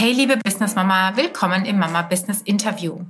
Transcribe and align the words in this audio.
Hey 0.00 0.12
liebe 0.12 0.38
Business 0.38 0.76
Mama, 0.76 1.14
willkommen 1.16 1.66
im 1.66 1.78
Mama 1.78 2.00
Business 2.00 2.40
Interview. 2.40 3.00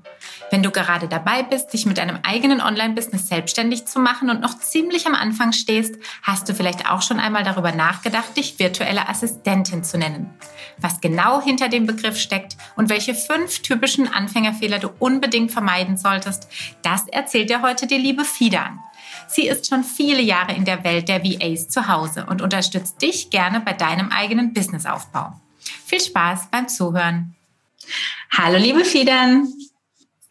Wenn 0.51 0.65
du 0.65 0.73
gerade 0.73 1.07
dabei 1.07 1.45
bist, 1.45 1.73
dich 1.73 1.87
mit 1.87 1.99
deinem 1.99 2.19
eigenen 2.25 2.61
Online-Business 2.61 3.29
selbstständig 3.29 3.87
zu 3.87 4.01
machen 4.01 4.29
und 4.29 4.41
noch 4.41 4.59
ziemlich 4.59 5.07
am 5.07 5.15
Anfang 5.15 5.53
stehst, 5.53 5.95
hast 6.25 6.49
du 6.49 6.53
vielleicht 6.53 6.91
auch 6.91 7.01
schon 7.01 7.21
einmal 7.21 7.45
darüber 7.45 7.71
nachgedacht, 7.71 8.37
dich 8.37 8.59
virtuelle 8.59 9.09
Assistentin 9.09 9.85
zu 9.85 9.99
nennen. 9.99 10.31
Was 10.79 11.01
genau 11.01 11.41
hinter 11.41 11.69
dem 11.69 11.87
Begriff 11.87 12.19
steckt 12.19 12.57
und 12.75 12.89
welche 12.89 13.15
fünf 13.15 13.63
typischen 13.63 14.13
Anfängerfehler 14.13 14.81
du 14.81 14.91
unbedingt 14.99 15.53
vermeiden 15.53 15.97
solltest, 15.97 16.49
das 16.83 17.07
erzählt 17.07 17.51
dir 17.51 17.63
heute 17.63 17.87
die 17.87 17.99
liebe 17.99 18.25
Fidan. 18.25 18.81
Sie 19.29 19.47
ist 19.47 19.69
schon 19.69 19.85
viele 19.85 20.23
Jahre 20.23 20.55
in 20.55 20.65
der 20.65 20.83
Welt 20.83 21.09
der 21.09 21.23
VAs 21.23 21.69
zu 21.69 21.87
Hause 21.87 22.27
und 22.29 22.43
unterstützt 22.43 23.01
dich 23.01 23.31
gerne 23.31 23.61
bei 23.61 23.75
deinem 23.75 24.11
eigenen 24.11 24.53
Businessaufbau. 24.53 25.35
Viel 25.87 26.01
Spaß 26.01 26.49
beim 26.51 26.69
Zuhören. 26.69 27.35
Hallo, 28.37 28.59
liebe 28.59 28.85
Fiedern. 28.85 29.53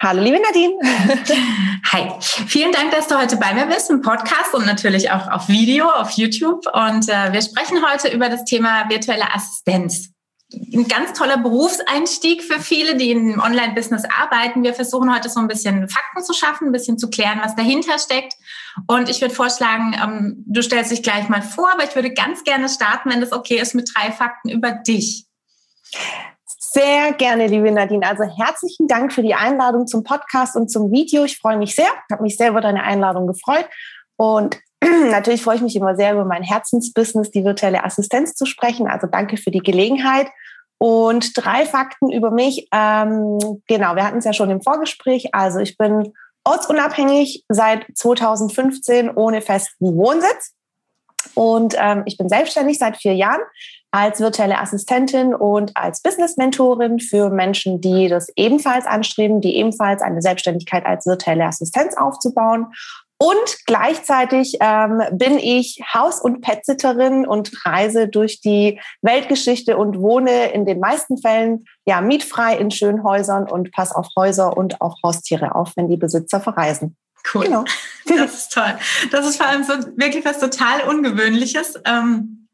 Hallo, 0.01 0.23
liebe 0.23 0.39
Nadine. 0.39 0.75
Hi. 1.91 2.11
Vielen 2.19 2.71
Dank, 2.71 2.91
dass 2.91 3.07
du 3.07 3.17
heute 3.17 3.35
bei 3.35 3.53
mir 3.53 3.65
bist 3.65 3.89
im 3.89 4.01
Podcast 4.01 4.53
und 4.53 4.65
natürlich 4.65 5.11
auch 5.11 5.29
auf 5.29 5.49
Video, 5.49 5.89
auf 5.89 6.11
YouTube. 6.11 6.65
Und 6.73 7.09
äh, 7.09 7.33
wir 7.33 7.41
sprechen 7.41 7.79
heute 7.85 8.07
über 8.07 8.29
das 8.29 8.45
Thema 8.45 8.89
virtuelle 8.89 9.33
Assistenz. 9.33 10.09
Ein 10.51 10.87
ganz 10.87 11.13
toller 11.13 11.37
Berufseinstieg 11.37 12.43
für 12.43 12.59
viele, 12.59 12.95
die 12.95 13.11
im 13.11 13.39
Online-Business 13.39 14.03
arbeiten. 14.05 14.63
Wir 14.63 14.73
versuchen 14.73 15.13
heute 15.13 15.29
so 15.29 15.39
ein 15.39 15.47
bisschen 15.47 15.87
Fakten 15.87 16.23
zu 16.23 16.33
schaffen, 16.33 16.69
ein 16.69 16.71
bisschen 16.71 16.97
zu 16.97 17.09
klären, 17.09 17.39
was 17.43 17.55
dahinter 17.55 17.99
steckt. 17.99 18.33
Und 18.87 19.09
ich 19.09 19.21
würde 19.21 19.35
vorschlagen, 19.35 19.95
ähm, 20.01 20.43
du 20.47 20.63
stellst 20.63 20.91
dich 20.91 21.03
gleich 21.03 21.29
mal 21.29 21.43
vor, 21.43 21.71
aber 21.71 21.83
ich 21.83 21.93
würde 21.93 22.13
ganz 22.13 22.43
gerne 22.43 22.67
starten, 22.67 23.11
wenn 23.11 23.21
das 23.21 23.31
okay 23.31 23.59
ist, 23.59 23.75
mit 23.75 23.91
drei 23.93 24.11
Fakten 24.11 24.49
über 24.49 24.71
dich. 24.71 25.27
Sehr 26.71 27.13
gerne, 27.13 27.47
liebe 27.47 27.71
Nadine. 27.71 28.07
Also 28.07 28.23
herzlichen 28.23 28.87
Dank 28.87 29.13
für 29.13 29.21
die 29.21 29.35
Einladung 29.35 29.85
zum 29.85 30.03
Podcast 30.03 30.55
und 30.55 30.69
zum 30.69 30.91
Video. 30.91 31.25
Ich 31.25 31.37
freue 31.37 31.57
mich 31.57 31.75
sehr. 31.75 31.87
Ich 31.87 32.11
habe 32.11 32.23
mich 32.23 32.37
sehr 32.37 32.49
über 32.49 32.61
deine 32.61 32.83
Einladung 32.83 33.27
gefreut. 33.27 33.67
Und 34.17 34.59
natürlich 35.11 35.41
freue 35.41 35.57
ich 35.57 35.61
mich 35.61 35.75
immer 35.75 35.95
sehr 35.95 36.13
über 36.13 36.25
mein 36.25 36.43
Herzensbusiness, 36.43 37.31
die 37.31 37.43
virtuelle 37.43 37.83
Assistenz 37.83 38.35
zu 38.35 38.45
sprechen. 38.45 38.87
Also 38.87 39.07
danke 39.07 39.37
für 39.37 39.51
die 39.51 39.59
Gelegenheit. 39.59 40.27
Und 40.77 41.31
drei 41.35 41.65
Fakten 41.65 42.09
über 42.09 42.31
mich. 42.31 42.69
Ähm, 42.71 43.61
genau, 43.67 43.95
wir 43.95 44.05
hatten 44.05 44.19
es 44.19 44.25
ja 44.25 44.31
schon 44.31 44.49
im 44.49 44.61
Vorgespräch. 44.61 45.35
Also 45.35 45.59
ich 45.59 45.77
bin 45.77 46.13
ortsunabhängig 46.45 47.43
seit 47.49 47.85
2015 47.95 49.09
ohne 49.09 49.41
festen 49.41 49.97
Wohnsitz. 49.97 50.53
Und 51.35 51.75
ähm, 51.77 52.03
ich 52.05 52.17
bin 52.17 52.29
selbstständig 52.29 52.79
seit 52.79 52.95
vier 52.95 53.13
Jahren 53.13 53.41
als 53.91 54.19
virtuelle 54.19 54.59
Assistentin 54.59 55.33
und 55.33 55.75
als 55.75 56.01
Business-Mentorin 56.01 56.99
für 56.99 57.29
Menschen, 57.29 57.81
die 57.81 58.07
das 58.07 58.29
ebenfalls 58.35 58.85
anstreben, 58.85 59.41
die 59.41 59.55
ebenfalls 59.57 60.01
eine 60.01 60.21
Selbstständigkeit 60.21 60.85
als 60.85 61.05
virtuelle 61.05 61.45
Assistenz 61.45 61.97
aufzubauen. 61.97 62.67
Und 63.21 63.65
gleichzeitig 63.65 64.57
ähm, 64.61 65.01
bin 65.11 65.37
ich 65.37 65.81
Haus- 65.93 66.21
und 66.21 66.39
Petsitterin 66.39 67.27
und 67.27 67.51
reise 67.65 68.07
durch 68.07 68.39
die 68.39 68.79
Weltgeschichte 69.01 69.75
und 69.75 69.99
wohne 69.99 70.53
in 70.53 70.65
den 70.65 70.79
meisten 70.79 71.17
Fällen 71.17 71.65
ja 71.85 71.99
mietfrei 71.99 72.55
in 72.55 72.71
schönen 72.71 73.03
Häusern 73.03 73.43
und 73.43 73.73
passe 73.73 73.95
auf 73.97 74.07
Häuser 74.15 74.55
und 74.55 74.79
auf 74.79 74.93
Haustiere 75.03 75.53
auf, 75.53 75.73
wenn 75.75 75.89
die 75.89 75.97
Besitzer 75.97 76.39
verreisen. 76.39 76.95
Cool. 77.33 77.45
Genau. 77.45 77.65
Das 78.05 78.33
ist 78.33 78.53
toll. 78.53 78.73
Das 79.11 79.27
ist 79.27 79.37
vor 79.37 79.45
allem 79.45 79.63
so 79.63 79.73
wirklich 79.95 80.25
was 80.25 80.39
total 80.39 80.81
Ungewöhnliches. 80.87 81.75
Ähm 81.85 82.47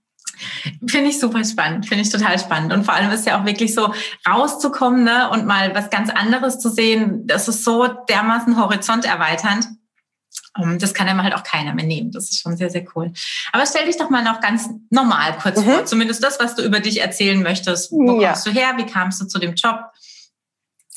Finde 0.86 1.12
ich 1.12 1.20
super 1.20 1.46
spannend, 1.46 1.88
finde 1.88 2.04
ich 2.04 2.10
total 2.10 2.38
spannend. 2.40 2.74
Und 2.74 2.84
vor 2.84 2.94
allem 2.94 3.10
ist 3.12 3.26
ja 3.26 3.40
auch 3.40 3.46
wirklich 3.46 3.74
so 3.74 3.94
rauszukommen 4.28 5.06
ne, 5.06 5.30
und 5.30 5.46
mal 5.46 5.74
was 5.74 5.90
ganz 5.90 6.10
anderes 6.10 6.60
zu 6.60 6.68
sehen, 6.68 7.26
das 7.26 7.48
ist 7.48 7.64
so 7.64 7.88
dermaßen 7.88 8.60
horizonterweiternd. 8.60 9.66
Das 10.80 10.94
kann 10.94 11.08
einem 11.08 11.22
halt 11.22 11.36
auch 11.36 11.44
keiner 11.44 11.74
mehr 11.74 11.86
nehmen. 11.86 12.12
Das 12.12 12.26
ist 12.26 12.40
schon 12.42 12.56
sehr, 12.56 12.70
sehr 12.70 12.86
cool. 12.96 13.12
Aber 13.52 13.66
stell 13.66 13.86
dich 13.86 13.98
doch 13.98 14.10
mal 14.10 14.24
noch 14.24 14.40
ganz 14.40 14.70
normal 14.90 15.38
kurz 15.42 15.58
mhm. 15.60 15.64
vor. 15.64 15.86
Zumindest 15.86 16.24
das, 16.24 16.40
was 16.40 16.56
du 16.56 16.64
über 16.64 16.80
dich 16.80 17.02
erzählen 17.02 17.42
möchtest. 17.42 17.92
Wo 17.92 18.22
ja. 18.22 18.30
kommst 18.30 18.48
du 18.48 18.52
her? 18.52 18.74
Wie 18.78 18.86
kamst 18.86 19.22
du 19.22 19.26
zu 19.26 19.40
dem 19.40 19.56
Job? 19.56 19.80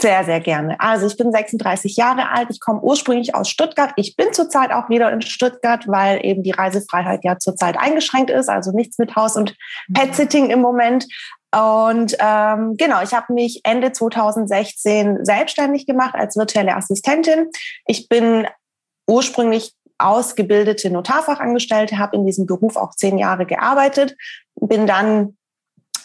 Sehr, 0.01 0.25
sehr 0.25 0.39
gerne. 0.39 0.79
Also 0.79 1.09
ich 1.09 1.17
bin 1.17 1.33
36 1.33 1.97
Jahre 1.97 2.31
alt. 2.31 2.51
Ich 2.51 2.61
komme 2.61 2.81
ursprünglich 2.81 3.35
aus 3.35 3.49
Stuttgart. 3.49 3.93
Ich 3.97 4.15
bin 4.15 4.33
zurzeit 4.33 4.71
auch 4.71 4.89
wieder 4.89 5.11
in 5.11 5.23
Stuttgart, 5.23 5.89
weil 5.89 6.25
eben 6.25 6.45
die 6.45 6.53
Reisefreiheit 6.53 7.25
ja 7.25 7.39
zurzeit 7.39 7.77
eingeschränkt 7.77 8.31
ist. 8.31 8.49
Also 8.49 8.71
nichts 8.71 8.99
mit 8.99 9.17
Haus- 9.17 9.35
und 9.35 9.57
mhm. 9.89 9.95
Pet-Sitting 9.95 10.51
im 10.51 10.61
Moment. 10.61 11.07
Und 11.51 12.15
ähm, 12.21 12.77
genau, 12.77 13.03
ich 13.03 13.13
habe 13.13 13.33
mich 13.33 13.63
Ende 13.65 13.91
2016 13.91 15.25
selbstständig 15.25 15.87
gemacht 15.87 16.15
als 16.15 16.37
virtuelle 16.37 16.77
Assistentin. 16.77 17.49
Ich 17.87 18.09
bin 18.09 18.47
ursprünglich 19.09 19.73
ausgebildete 19.99 20.91
Notarfachangestellte, 20.91 21.99
habe 21.99 22.17
in 22.17 22.25
diesem 22.25 22.47
Beruf 22.47 22.77
auch 22.77 22.95
zehn 22.95 23.19
Jahre 23.19 23.47
gearbeitet, 23.47 24.17
bin 24.55 24.87
dann 24.87 25.37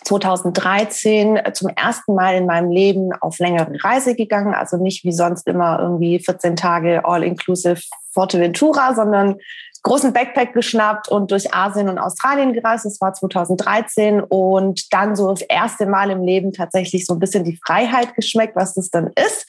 2013 0.05 1.39
zum 1.53 1.69
ersten 1.69 2.15
Mal 2.15 2.35
in 2.35 2.45
meinem 2.45 2.71
Leben 2.71 3.13
auf 3.13 3.39
längere 3.39 3.71
Reise 3.83 4.15
gegangen, 4.15 4.53
also 4.53 4.77
nicht 4.77 5.03
wie 5.05 5.13
sonst 5.13 5.47
immer 5.47 5.79
irgendwie 5.79 6.19
14 6.19 6.55
Tage 6.55 7.05
all-inclusive 7.05 7.81
Forteventura, 8.11 8.95
sondern 8.95 9.37
großen 9.83 10.13
Backpack 10.13 10.53
geschnappt 10.53 11.09
und 11.09 11.31
durch 11.31 11.53
Asien 11.53 11.89
und 11.89 11.99
Australien 11.99 12.53
gereist. 12.53 12.85
Das 12.85 12.99
war 13.01 13.13
2013 13.13 14.21
und 14.21 14.93
dann 14.93 15.15
so 15.15 15.29
das 15.29 15.41
erste 15.41 15.85
Mal 15.85 16.09
im 16.09 16.23
Leben 16.23 16.53
tatsächlich 16.53 17.05
so 17.05 17.13
ein 17.13 17.19
bisschen 17.19 17.43
die 17.43 17.59
Freiheit 17.65 18.15
geschmeckt, 18.15 18.55
was 18.55 18.73
das 18.73 18.89
dann 18.89 19.11
ist. 19.15 19.45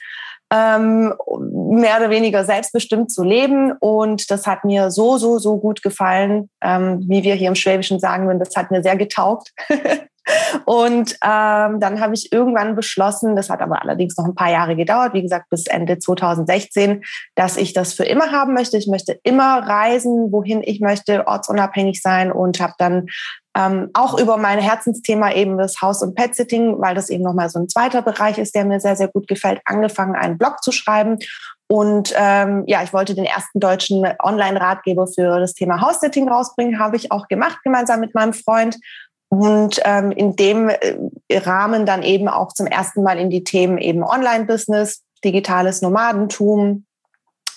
Ähm, 0.53 1.15
mehr 1.41 1.97
oder 1.97 2.11
weniger 2.11 2.45
selbstbestimmt 2.45 3.11
zu 3.11 3.25
leben. 3.25 3.73
Und 3.73 4.31
das 4.31 4.47
hat 4.47 4.65
mir 4.65 4.91
so, 4.91 5.17
so, 5.19 5.39
so 5.39 5.59
gut 5.59 5.83
gefallen, 5.83 6.51
ähm, 6.63 7.05
wie 7.09 7.25
wir 7.25 7.35
hier 7.35 7.49
im 7.49 7.55
Schwäbischen 7.55 7.99
sagen 7.99 8.27
würden, 8.27 8.39
das 8.39 8.55
hat 8.55 8.71
mir 8.71 8.83
sehr 8.83 8.97
getaugt. 8.97 9.53
Und 10.65 11.13
ähm, 11.23 11.81
dann 11.81 12.01
habe 12.01 12.15
ich 12.15 12.33
irgendwann 12.33 12.75
beschlossen, 12.77 13.37
das 13.37 13.51
hat 13.51 13.61
aber 13.61 13.83
allerdings 13.83 14.17
noch 14.17 14.25
ein 14.25 14.35
paar 14.35 14.51
Jahre 14.51 14.77
gedauert, 14.77 15.15
wie 15.15 15.23
gesagt 15.23 15.51
bis 15.51 15.67
Ende 15.67 15.99
2016, 15.99 17.03
dass 17.35 17.57
ich 17.57 17.73
das 17.73 17.93
für 17.93 18.05
immer 18.05 18.33
haben 18.33 18.55
möchte. 18.55 18.77
Ich 18.77 18.87
möchte 18.87 19.19
immer 19.23 19.67
reisen, 19.67 20.33
wohin 20.33 20.63
ich 20.63 20.81
möchte, 20.81 21.27
ortsunabhängig 21.27 22.01
sein 22.01 22.33
und 22.33 22.61
habe 22.61 22.75
dann 22.79 23.07
ähm, 23.57 23.91
auch 23.93 24.19
über 24.19 24.37
mein 24.37 24.59
Herzensthema 24.59 25.33
eben 25.33 25.59
das 25.59 25.81
Haus- 25.81 26.03
und 26.03 26.15
Pet-Sitting, 26.15 26.81
weil 26.81 26.95
das 26.95 27.09
eben 27.09 27.23
nochmal 27.23 27.49
so 27.49 27.61
ein 27.61 27.69
zweiter 27.69 28.03
Bereich 28.03 28.39
ist, 28.39 28.55
der 28.55 28.65
mir 28.65 28.81
sehr, 28.81 28.97
sehr 28.97 29.09
gut 29.09 29.29
gefällt, 29.29 29.61
angefangen, 29.65 30.17
einen 30.17 30.39
Blog 30.39 30.63
zu 30.63 30.73
schreiben. 30.73 31.19
Und 31.67 32.13
ähm, 32.17 32.65
ja, 32.67 32.83
ich 32.83 32.93
wollte 32.93 33.15
den 33.15 33.25
ersten 33.25 33.59
deutschen 33.59 34.07
Online-Ratgeber 34.23 35.07
für 35.07 35.39
das 35.41 35.55
Thema 35.55 35.81
House-Sitting 35.81 36.29
rausbringen, 36.29 36.79
habe 36.79 36.97
ich 36.97 37.11
auch 37.11 37.29
gemacht, 37.29 37.59
gemeinsam 37.63 38.01
mit 38.01 38.15
meinem 38.15 38.33
Freund 38.33 38.77
und 39.35 39.81
ähm, 39.85 40.13
in 40.13 40.37
dem 40.37 40.69
äh, 40.69 40.97
Rahmen 41.39 41.87
dann 41.87 42.05
eben 42.05 42.29
auch 42.29 42.53
zum 42.53 42.69
ersten 42.69 43.03
Mal 43.03 43.19
in 43.19 43.31
die 43.31 43.43
Themen 43.43 43.79
eben 43.79 44.05
Online-Business, 44.05 45.03
digitales 45.25 45.83
Nomadentum, 45.83 46.85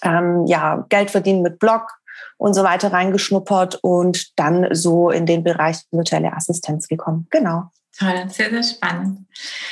ähm, 0.01 0.45
ja, 0.47 0.85
Geld 0.89 1.11
verdienen 1.11 1.43
mit 1.43 1.59
Blog 1.59 1.83
und 2.37 2.55
so 2.55 2.63
weiter 2.63 2.91
reingeschnuppert 2.91 3.75
und 3.83 4.39
dann 4.39 4.69
so 4.71 5.11
in 5.11 5.27
den 5.27 5.43
Bereich 5.43 5.77
virtuelle 5.91 6.33
Assistenz 6.33 6.87
gekommen. 6.87 7.27
Genau. 7.29 7.69
Toll, 7.97 8.25
sehr, 8.29 8.49
sehr 8.49 8.63
spannend. 8.63 9.27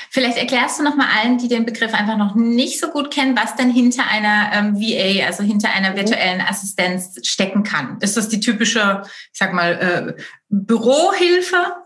Vielleicht 0.10 0.38
erklärst 0.38 0.80
du 0.80 0.84
noch 0.84 0.96
mal 0.96 1.08
allen, 1.16 1.38
die 1.38 1.48
den 1.48 1.66
Begriff 1.66 1.94
einfach 1.94 2.18
noch 2.18 2.34
nicht 2.36 2.80
so 2.80 2.90
gut 2.90 3.12
kennen, 3.12 3.38
was 3.38 3.56
denn 3.56 3.72
hinter 3.72 4.08
einer 4.08 4.52
ähm, 4.52 4.76
VA, 4.76 5.28
also 5.28 5.44
hinter 5.44 5.72
einer 5.72 5.92
mhm. 5.92 5.96
virtuellen 5.98 6.42
Assistenz 6.42 7.20
stecken 7.24 7.64
kann. 7.64 7.98
Ist 8.02 8.18
das 8.18 8.30
die 8.30 8.40
typische, 8.40 9.04
ich 9.32 9.40
sag 9.40 9.54
mal, 9.54 10.18
äh, 10.18 10.24
Bürohilfe 10.50 11.85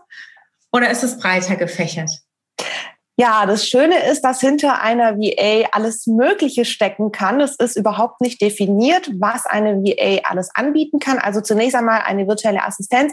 oder 0.72 0.90
ist 0.90 1.02
es 1.02 1.18
breiter 1.18 1.56
gefächert? 1.56 2.10
Ja, 3.20 3.44
das 3.44 3.68
Schöne 3.68 4.02
ist, 4.10 4.22
dass 4.22 4.40
hinter 4.40 4.80
einer 4.80 5.18
VA 5.18 5.68
alles 5.72 6.06
Mögliche 6.06 6.64
stecken 6.64 7.12
kann. 7.12 7.38
Es 7.40 7.56
ist 7.56 7.76
überhaupt 7.76 8.22
nicht 8.22 8.40
definiert, 8.40 9.10
was 9.18 9.44
eine 9.44 9.82
VA 9.82 10.22
alles 10.26 10.48
anbieten 10.54 11.00
kann. 11.00 11.18
Also 11.18 11.42
zunächst 11.42 11.76
einmal 11.76 12.00
eine 12.06 12.26
virtuelle 12.26 12.64
Assistenz 12.64 13.12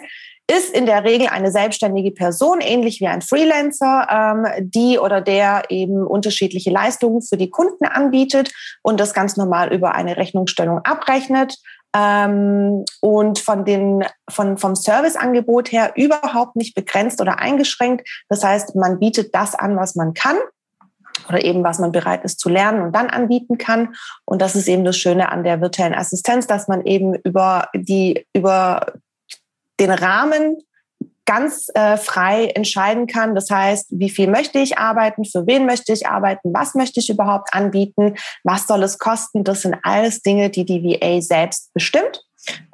ist 0.49 0.73
in 0.73 0.85
der 0.85 1.03
Regel 1.03 1.27
eine 1.27 1.51
selbstständige 1.51 2.11
Person, 2.11 2.61
ähnlich 2.61 3.01
wie 3.01 3.07
ein 3.07 3.21
Freelancer, 3.21 4.07
ähm, 4.09 4.69
die 4.69 4.97
oder 4.97 5.19
der 5.19 5.63
eben 5.69 6.07
unterschiedliche 6.07 6.69
Leistungen 6.69 7.21
für 7.21 7.35
die 7.35 7.49
Kunden 7.49 7.85
anbietet 7.85 8.53
und 8.81 9.01
das 9.01 9.13
ganz 9.13 9.35
normal 9.35 9.73
über 9.73 9.93
eine 9.93 10.15
Rechnungsstellung 10.15 10.79
abrechnet 10.85 11.57
ähm, 11.95 12.85
und 13.01 13.39
von 13.39 13.65
den, 13.65 14.03
von, 14.29 14.57
vom 14.57 14.75
Serviceangebot 14.75 15.71
her 15.71 15.93
überhaupt 15.95 16.55
nicht 16.55 16.75
begrenzt 16.75 17.21
oder 17.21 17.39
eingeschränkt. 17.39 18.07
Das 18.29 18.43
heißt, 18.43 18.75
man 18.75 18.99
bietet 18.99 19.33
das 19.33 19.55
an, 19.55 19.77
was 19.77 19.95
man 19.95 20.13
kann 20.13 20.37
oder 21.27 21.43
eben 21.43 21.63
was 21.63 21.79
man 21.79 21.91
bereit 21.91 22.23
ist 22.23 22.39
zu 22.39 22.49
lernen 22.49 22.81
und 22.81 22.95
dann 22.95 23.09
anbieten 23.09 23.57
kann. 23.57 23.95
Und 24.25 24.41
das 24.41 24.55
ist 24.55 24.67
eben 24.67 24.85
das 24.85 24.97
Schöne 24.97 25.31
an 25.31 25.43
der 25.43 25.61
virtuellen 25.61 25.95
Assistenz, 25.95 26.47
dass 26.47 26.67
man 26.67 26.85
eben 26.85 27.15
über 27.23 27.69
die, 27.73 28.25
über 28.33 28.93
den 29.79 29.91
Rahmen 29.91 30.57
ganz 31.27 31.67
äh, 31.75 31.97
frei 31.97 32.47
entscheiden 32.55 33.05
kann. 33.05 33.35
Das 33.35 33.51
heißt, 33.51 33.87
wie 33.91 34.09
viel 34.09 34.27
möchte 34.27 34.57
ich 34.57 34.79
arbeiten, 34.79 35.25
für 35.25 35.45
wen 35.45 35.67
möchte 35.67 35.93
ich 35.93 36.07
arbeiten, 36.07 36.53
was 36.53 36.73
möchte 36.73 36.99
ich 36.99 37.09
überhaupt 37.09 37.53
anbieten, 37.53 38.15
was 38.43 38.65
soll 38.65 38.81
es 38.81 38.97
kosten. 38.97 39.43
Das 39.43 39.61
sind 39.61 39.75
alles 39.83 40.21
Dinge, 40.21 40.49
die 40.49 40.65
die 40.65 40.81
VA 40.83 41.21
selbst 41.21 41.71
bestimmt 41.73 42.23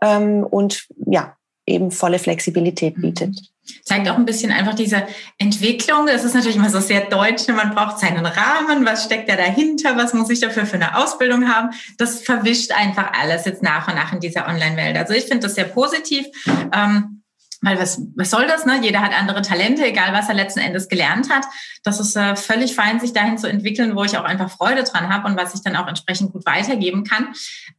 ähm, 0.01 0.45
und 0.49 0.87
ja, 1.05 1.35
eben 1.65 1.91
volle 1.91 2.19
Flexibilität 2.19 2.95
bietet. 2.95 3.29
Mhm. 3.29 3.47
Zeigt 3.85 4.09
auch 4.09 4.17
ein 4.17 4.25
bisschen 4.25 4.51
einfach 4.51 4.75
diese 4.75 5.07
Entwicklung. 5.37 6.05
Das 6.05 6.23
ist 6.23 6.35
natürlich 6.35 6.57
immer 6.57 6.69
so 6.69 6.81
sehr 6.81 7.05
deutsch. 7.05 7.47
Man 7.47 7.73
braucht 7.73 7.97
seinen 7.97 8.25
Rahmen. 8.25 8.85
Was 8.85 9.05
steckt 9.05 9.29
da 9.29 9.37
dahinter? 9.37 9.95
Was 9.95 10.13
muss 10.13 10.29
ich 10.29 10.41
dafür 10.41 10.65
für 10.65 10.75
eine 10.75 10.97
Ausbildung 10.97 11.47
haben? 11.47 11.69
Das 11.97 12.21
verwischt 12.21 12.71
einfach 12.73 13.13
alles 13.13 13.45
jetzt 13.45 13.63
nach 13.63 13.87
und 13.87 13.95
nach 13.95 14.11
in 14.11 14.19
dieser 14.19 14.47
Online-Welt. 14.47 14.97
Also 14.97 15.13
ich 15.13 15.23
finde 15.23 15.47
das 15.47 15.55
sehr 15.55 15.65
positiv. 15.65 16.25
Ähm, 16.73 17.22
weil 17.63 17.79
was, 17.79 18.01
was 18.15 18.29
soll 18.29 18.45
das? 18.45 18.65
Ne? 18.65 18.79
Jeder 18.81 19.01
hat 19.01 19.17
andere 19.17 19.41
Talente, 19.41 19.85
egal 19.85 20.13
was 20.13 20.27
er 20.27 20.35
letzten 20.35 20.59
Endes 20.59 20.89
gelernt 20.89 21.29
hat. 21.29 21.45
Das 21.83 21.99
ist 21.99 22.15
äh, 22.15 22.35
völlig 22.35 22.75
fein, 22.75 22.99
sich 22.99 23.13
dahin 23.13 23.37
zu 23.37 23.47
entwickeln, 23.47 23.95
wo 23.95 24.03
ich 24.03 24.17
auch 24.17 24.25
einfach 24.25 24.51
Freude 24.51 24.83
dran 24.83 25.09
habe 25.09 25.27
und 25.27 25.37
was 25.37 25.55
ich 25.55 25.61
dann 25.61 25.77
auch 25.77 25.87
entsprechend 25.87 26.33
gut 26.33 26.45
weitergeben 26.45 27.05
kann. 27.05 27.29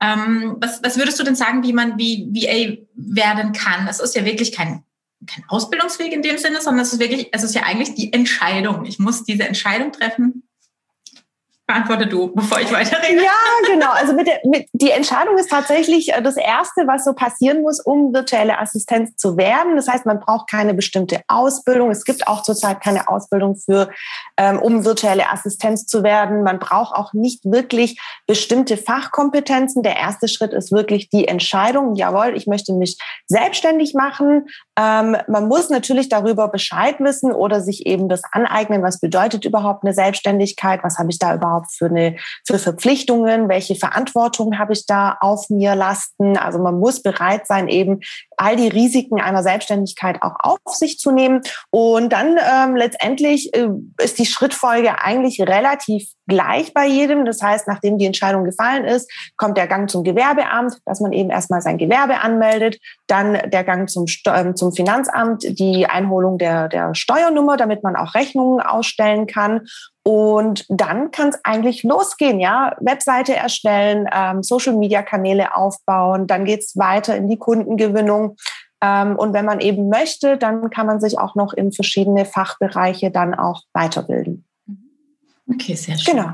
Ähm, 0.00 0.56
was, 0.58 0.82
was 0.82 0.96
würdest 0.96 1.20
du 1.20 1.24
denn 1.24 1.36
sagen, 1.36 1.62
wie 1.62 1.74
man 1.74 1.98
wie 1.98 2.28
VA 2.32 2.82
werden 2.94 3.52
kann? 3.52 3.86
Es 3.86 4.00
ist 4.00 4.16
ja 4.16 4.24
wirklich 4.24 4.52
kein 4.52 4.82
kein 5.26 5.44
Ausbildungsweg 5.48 6.12
in 6.12 6.22
dem 6.22 6.36
Sinne, 6.36 6.60
sondern 6.60 6.82
es 6.82 6.92
ist 6.92 7.00
wirklich, 7.00 7.28
es 7.32 7.42
ist 7.42 7.54
ja 7.54 7.62
eigentlich 7.62 7.94
die 7.94 8.12
Entscheidung. 8.12 8.84
Ich 8.84 8.98
muss 8.98 9.24
diese 9.24 9.44
Entscheidung 9.44 9.92
treffen, 9.92 10.43
Beantworte 11.66 12.06
du, 12.06 12.30
bevor 12.34 12.60
ich 12.60 12.70
weiterrede. 12.70 13.22
Ja, 13.22 13.32
genau. 13.66 13.90
Also 13.92 14.12
mit 14.12 14.26
der, 14.26 14.40
mit, 14.44 14.68
die 14.74 14.90
Entscheidung 14.90 15.38
ist 15.38 15.48
tatsächlich 15.48 16.12
äh, 16.12 16.20
das 16.20 16.36
Erste, 16.36 16.86
was 16.86 17.06
so 17.06 17.14
passieren 17.14 17.62
muss, 17.62 17.80
um 17.80 18.12
virtuelle 18.12 18.58
Assistenz 18.58 19.16
zu 19.16 19.38
werden. 19.38 19.74
Das 19.74 19.88
heißt, 19.88 20.04
man 20.04 20.20
braucht 20.20 20.50
keine 20.50 20.74
bestimmte 20.74 21.22
Ausbildung. 21.26 21.90
Es 21.90 22.04
gibt 22.04 22.28
auch 22.28 22.42
zurzeit 22.42 22.82
keine 22.82 23.08
Ausbildung 23.08 23.56
für, 23.56 23.88
ähm, 24.36 24.58
um 24.58 24.84
virtuelle 24.84 25.30
Assistenz 25.30 25.86
zu 25.86 26.02
werden. 26.02 26.42
Man 26.42 26.58
braucht 26.58 26.94
auch 26.94 27.14
nicht 27.14 27.46
wirklich 27.46 27.98
bestimmte 28.26 28.76
Fachkompetenzen. 28.76 29.82
Der 29.82 29.96
erste 29.96 30.28
Schritt 30.28 30.52
ist 30.52 30.70
wirklich 30.70 31.08
die 31.08 31.26
Entscheidung. 31.26 31.94
Jawohl, 31.94 32.36
ich 32.36 32.46
möchte 32.46 32.74
mich 32.74 32.98
selbstständig 33.26 33.94
machen. 33.94 34.46
Ähm, 34.78 35.16
man 35.28 35.48
muss 35.48 35.70
natürlich 35.70 36.08
darüber 36.08 36.48
Bescheid 36.48 36.96
wissen 37.00 37.32
oder 37.32 37.60
sich 37.60 37.86
eben 37.86 38.08
das 38.08 38.22
aneignen. 38.32 38.82
Was 38.82 39.00
bedeutet 39.00 39.44
überhaupt 39.44 39.84
eine 39.84 39.94
Selbstständigkeit? 39.94 40.80
Was 40.82 40.98
habe 40.98 41.10
ich 41.10 41.18
da 41.18 41.34
überhaupt 41.34 41.72
für 41.72 41.86
eine 41.86 42.16
für 42.46 42.58
Verpflichtungen, 42.58 43.48
welche 43.48 43.74
Verantwortung 43.74 44.58
habe 44.58 44.72
ich 44.72 44.86
da 44.86 45.16
auf 45.20 45.48
mir 45.50 45.74
lasten. 45.74 46.36
Also 46.36 46.58
man 46.58 46.78
muss 46.78 47.02
bereit 47.02 47.46
sein, 47.46 47.68
eben 47.68 48.00
all 48.36 48.56
die 48.56 48.68
Risiken 48.68 49.20
einer 49.20 49.42
Selbstständigkeit 49.42 50.22
auch 50.22 50.34
auf 50.38 50.58
sich 50.66 50.98
zu 50.98 51.10
nehmen. 51.10 51.42
Und 51.70 52.12
dann 52.12 52.38
ähm, 52.38 52.76
letztendlich 52.76 53.54
äh, 53.54 53.68
ist 54.02 54.18
die 54.18 54.26
Schrittfolge 54.26 55.00
eigentlich 55.00 55.40
relativ 55.40 56.08
gleich 56.26 56.72
bei 56.72 56.86
jedem. 56.86 57.24
Das 57.24 57.42
heißt, 57.42 57.68
nachdem 57.68 57.98
die 57.98 58.06
Entscheidung 58.06 58.44
gefallen 58.44 58.84
ist, 58.84 59.10
kommt 59.36 59.58
der 59.58 59.66
Gang 59.66 59.90
zum 59.90 60.04
Gewerbeamt, 60.04 60.78
dass 60.84 61.00
man 61.00 61.12
eben 61.12 61.30
erstmal 61.30 61.60
sein 61.60 61.78
Gewerbe 61.78 62.20
anmeldet, 62.20 62.78
dann 63.06 63.38
der 63.50 63.64
Gang 63.64 63.88
zum, 63.88 64.06
äh, 64.26 64.54
zum 64.54 64.72
Finanzamt, 64.72 65.44
die 65.58 65.86
Einholung 65.86 66.38
der, 66.38 66.68
der 66.68 66.94
Steuernummer, 66.94 67.56
damit 67.56 67.82
man 67.82 67.96
auch 67.96 68.14
Rechnungen 68.14 68.60
ausstellen 68.60 69.26
kann. 69.26 69.66
Und 70.06 70.66
dann 70.68 71.10
kann 71.10 71.30
es 71.30 71.40
eigentlich 71.44 71.82
losgehen, 71.82 72.38
ja. 72.38 72.76
Webseite 72.78 73.34
erstellen, 73.34 74.06
ähm, 74.12 74.42
Social-Media-Kanäle 74.42 75.56
aufbauen, 75.56 76.26
dann 76.26 76.44
geht's 76.44 76.76
weiter 76.76 77.16
in 77.16 77.28
die 77.28 77.38
Kundengewinnung. 77.38 78.36
Ähm, 78.82 79.16
und 79.16 79.32
wenn 79.32 79.46
man 79.46 79.60
eben 79.60 79.88
möchte, 79.88 80.36
dann 80.36 80.68
kann 80.68 80.86
man 80.86 81.00
sich 81.00 81.18
auch 81.18 81.34
noch 81.34 81.54
in 81.54 81.72
verschiedene 81.72 82.26
Fachbereiche 82.26 83.10
dann 83.10 83.34
auch 83.34 83.62
weiterbilden. 83.72 84.44
Okay, 85.50 85.74
sehr 85.74 85.96
schön. 85.98 86.16
Genau. 86.16 86.30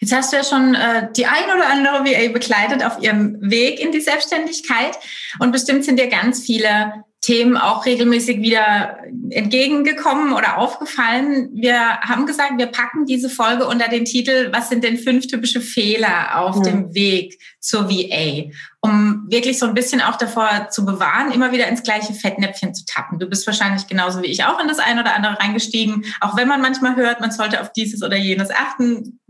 Jetzt 0.00 0.14
hast 0.14 0.32
du 0.32 0.36
ja 0.36 0.44
schon 0.44 0.74
äh, 0.74 1.10
die 1.14 1.26
ein 1.26 1.44
oder 1.44 1.68
andere 1.70 2.04
VA 2.04 2.32
begleitet 2.32 2.84
auf 2.84 3.02
ihrem 3.02 3.38
Weg 3.40 3.80
in 3.80 3.92
die 3.92 4.00
Selbstständigkeit 4.00 4.98
und 5.40 5.52
bestimmt 5.52 5.84
sind 5.84 5.98
dir 5.98 6.08
ganz 6.08 6.40
viele 6.40 7.04
Themen 7.20 7.58
auch 7.58 7.84
regelmäßig 7.84 8.40
wieder 8.40 8.96
entgegengekommen 9.28 10.32
oder 10.32 10.56
aufgefallen. 10.56 11.50
Wir 11.52 12.00
haben 12.00 12.24
gesagt, 12.24 12.52
wir 12.56 12.66
packen 12.66 13.04
diese 13.04 13.28
Folge 13.28 13.66
unter 13.66 13.88
den 13.88 14.06
Titel, 14.06 14.50
was 14.52 14.70
sind 14.70 14.84
denn 14.84 14.96
fünf 14.96 15.26
typische 15.26 15.60
Fehler 15.60 16.38
auf 16.38 16.56
ja. 16.56 16.62
dem 16.62 16.94
Weg 16.94 17.38
zur 17.60 17.90
VA, 17.90 18.50
um 18.80 19.26
wirklich 19.28 19.58
so 19.58 19.66
ein 19.66 19.74
bisschen 19.74 20.00
auch 20.00 20.16
davor 20.16 20.68
zu 20.70 20.86
bewahren, 20.86 21.30
immer 21.30 21.52
wieder 21.52 21.68
ins 21.68 21.82
gleiche 21.82 22.14
Fettnäpfchen 22.14 22.74
zu 22.74 22.86
tappen. 22.86 23.18
Du 23.18 23.26
bist 23.26 23.46
wahrscheinlich 23.46 23.86
genauso 23.86 24.22
wie 24.22 24.28
ich 24.28 24.44
auch 24.44 24.58
in 24.58 24.68
das 24.68 24.78
eine 24.78 25.02
oder 25.02 25.14
andere 25.14 25.38
reingestiegen, 25.38 26.06
auch 26.22 26.38
wenn 26.38 26.48
man 26.48 26.62
manchmal 26.62 26.96
hört, 26.96 27.20
man 27.20 27.32
sollte 27.32 27.60
auf 27.60 27.70
dieses 27.72 28.02
oder 28.02 28.16
jenes 28.16 28.50
achten. 28.50 29.20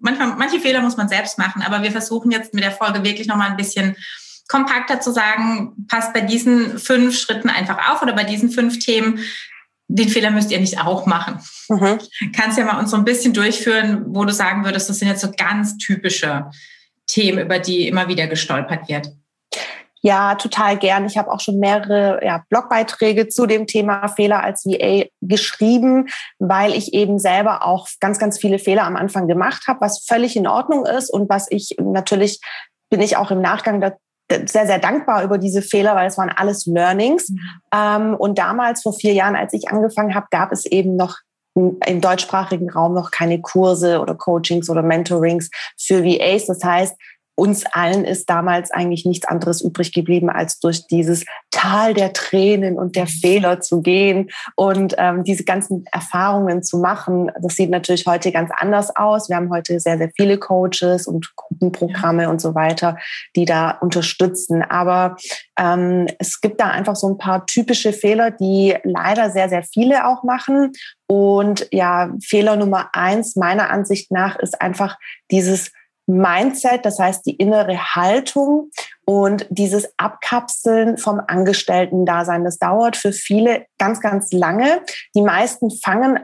Manchmal, 0.00 0.36
manche 0.36 0.60
Fehler 0.60 0.82
muss 0.82 0.98
man 0.98 1.08
selbst 1.08 1.38
machen, 1.38 1.62
aber 1.62 1.82
wir 1.82 1.90
versuchen 1.90 2.30
jetzt 2.30 2.52
mit 2.52 2.64
der 2.64 2.72
Folge 2.72 3.02
wirklich 3.02 3.28
nochmal 3.28 3.50
ein 3.50 3.56
bisschen 3.56 3.96
kompakter 4.50 5.00
zu 5.00 5.12
sagen, 5.12 5.86
passt 5.88 6.12
bei 6.12 6.20
diesen 6.20 6.78
fünf 6.78 7.16
Schritten 7.16 7.48
einfach 7.48 7.92
auf 7.92 8.02
oder 8.02 8.14
bei 8.14 8.24
diesen 8.24 8.50
fünf 8.50 8.80
Themen, 8.80 9.20
den 9.86 10.08
Fehler 10.08 10.30
müsst 10.30 10.50
ihr 10.50 10.58
nicht 10.58 10.80
auch 10.80 11.06
machen. 11.06 11.38
Mhm. 11.68 11.98
Kannst 12.36 12.58
ja 12.58 12.64
mal 12.64 12.80
uns 12.80 12.90
so 12.90 12.96
ein 12.96 13.04
bisschen 13.04 13.32
durchführen, 13.32 14.04
wo 14.08 14.24
du 14.24 14.32
sagen 14.32 14.64
würdest, 14.64 14.90
das 14.90 14.98
sind 14.98 15.06
jetzt 15.06 15.20
so 15.20 15.30
ganz 15.36 15.78
typische 15.78 16.50
Themen, 17.06 17.38
über 17.38 17.60
die 17.60 17.86
immer 17.86 18.08
wieder 18.08 18.26
gestolpert 18.26 18.88
wird. 18.88 19.12
Ja, 20.02 20.34
total 20.34 20.78
gern. 20.78 21.06
Ich 21.06 21.16
habe 21.16 21.30
auch 21.30 21.40
schon 21.40 21.58
mehrere 21.58 22.24
ja, 22.24 22.42
Blogbeiträge 22.48 23.28
zu 23.28 23.46
dem 23.46 23.66
Thema 23.66 24.08
Fehler 24.08 24.42
als 24.42 24.64
VA 24.64 25.04
geschrieben, 25.20 26.08
weil 26.38 26.74
ich 26.74 26.94
eben 26.94 27.18
selber 27.18 27.64
auch 27.66 27.86
ganz, 28.00 28.18
ganz 28.18 28.38
viele 28.38 28.58
Fehler 28.58 28.84
am 28.84 28.96
Anfang 28.96 29.28
gemacht 29.28 29.68
habe, 29.68 29.82
was 29.82 30.04
völlig 30.04 30.36
in 30.36 30.48
Ordnung 30.48 30.86
ist 30.86 31.10
und 31.10 31.28
was 31.28 31.46
ich 31.50 31.76
natürlich 31.78 32.40
bin 32.88 33.00
ich 33.00 33.16
auch 33.16 33.30
im 33.30 33.40
Nachgang 33.40 33.80
sehr, 34.46 34.66
sehr 34.66 34.78
dankbar 34.78 35.24
über 35.24 35.38
diese 35.38 35.62
Fehler, 35.62 35.94
weil 35.94 36.06
es 36.06 36.18
waren 36.18 36.30
alles 36.30 36.66
Learnings. 36.66 37.28
Mhm. 37.28 37.40
Ähm, 37.74 38.14
und 38.14 38.38
damals, 38.38 38.82
vor 38.82 38.92
vier 38.92 39.12
Jahren, 39.12 39.36
als 39.36 39.52
ich 39.52 39.68
angefangen 39.68 40.14
habe, 40.14 40.26
gab 40.30 40.52
es 40.52 40.66
eben 40.66 40.96
noch 40.96 41.18
im 41.54 42.00
deutschsprachigen 42.00 42.70
Raum 42.70 42.94
noch 42.94 43.10
keine 43.10 43.40
Kurse 43.40 44.00
oder 44.00 44.14
Coachings 44.14 44.70
oder 44.70 44.82
Mentorings 44.82 45.50
für 45.76 46.04
VAs. 46.04 46.46
Das 46.46 46.62
heißt, 46.62 46.94
uns 47.40 47.64
allen 47.64 48.04
ist 48.04 48.28
damals 48.28 48.70
eigentlich 48.70 49.06
nichts 49.06 49.26
anderes 49.26 49.62
übrig 49.62 49.94
geblieben, 49.94 50.28
als 50.28 50.60
durch 50.60 50.86
dieses 50.86 51.24
Tal 51.50 51.94
der 51.94 52.12
Tränen 52.12 52.76
und 52.78 52.96
der 52.96 53.06
Fehler 53.06 53.60
zu 53.60 53.80
gehen 53.80 54.28
und 54.56 54.94
ähm, 54.98 55.24
diese 55.24 55.44
ganzen 55.44 55.86
Erfahrungen 55.90 56.62
zu 56.62 56.76
machen. 56.76 57.32
Das 57.40 57.56
sieht 57.56 57.70
natürlich 57.70 58.04
heute 58.06 58.30
ganz 58.30 58.50
anders 58.54 58.94
aus. 58.94 59.30
Wir 59.30 59.36
haben 59.36 59.48
heute 59.48 59.80
sehr, 59.80 59.96
sehr 59.96 60.10
viele 60.14 60.36
Coaches 60.36 61.06
und 61.06 61.34
Gruppenprogramme 61.34 62.28
und 62.28 62.42
so 62.42 62.54
weiter, 62.54 62.98
die 63.34 63.46
da 63.46 63.70
unterstützen. 63.70 64.62
Aber 64.62 65.16
ähm, 65.58 66.08
es 66.18 66.42
gibt 66.42 66.60
da 66.60 66.66
einfach 66.66 66.96
so 66.96 67.08
ein 67.08 67.16
paar 67.16 67.46
typische 67.46 67.94
Fehler, 67.94 68.30
die 68.30 68.76
leider 68.84 69.30
sehr, 69.30 69.48
sehr 69.48 69.62
viele 69.62 70.06
auch 70.06 70.24
machen. 70.24 70.72
Und 71.06 71.66
ja, 71.72 72.12
Fehler 72.22 72.56
Nummer 72.56 72.90
eins 72.92 73.34
meiner 73.34 73.70
Ansicht 73.70 74.12
nach 74.12 74.36
ist 74.36 74.60
einfach 74.60 74.98
dieses 75.30 75.72
Mindset, 76.10 76.84
das 76.84 76.98
heißt 76.98 77.24
die 77.26 77.36
innere 77.36 77.94
Haltung 77.94 78.70
und 79.04 79.46
dieses 79.50 79.92
Abkapseln 79.96 80.98
vom 80.98 81.20
Angestellten-Dasein. 81.26 82.44
Das 82.44 82.58
dauert 82.58 82.96
für 82.96 83.12
viele 83.12 83.66
ganz, 83.78 84.00
ganz 84.00 84.32
lange. 84.32 84.82
Die 85.14 85.22
meisten 85.22 85.70
fangen 85.70 86.20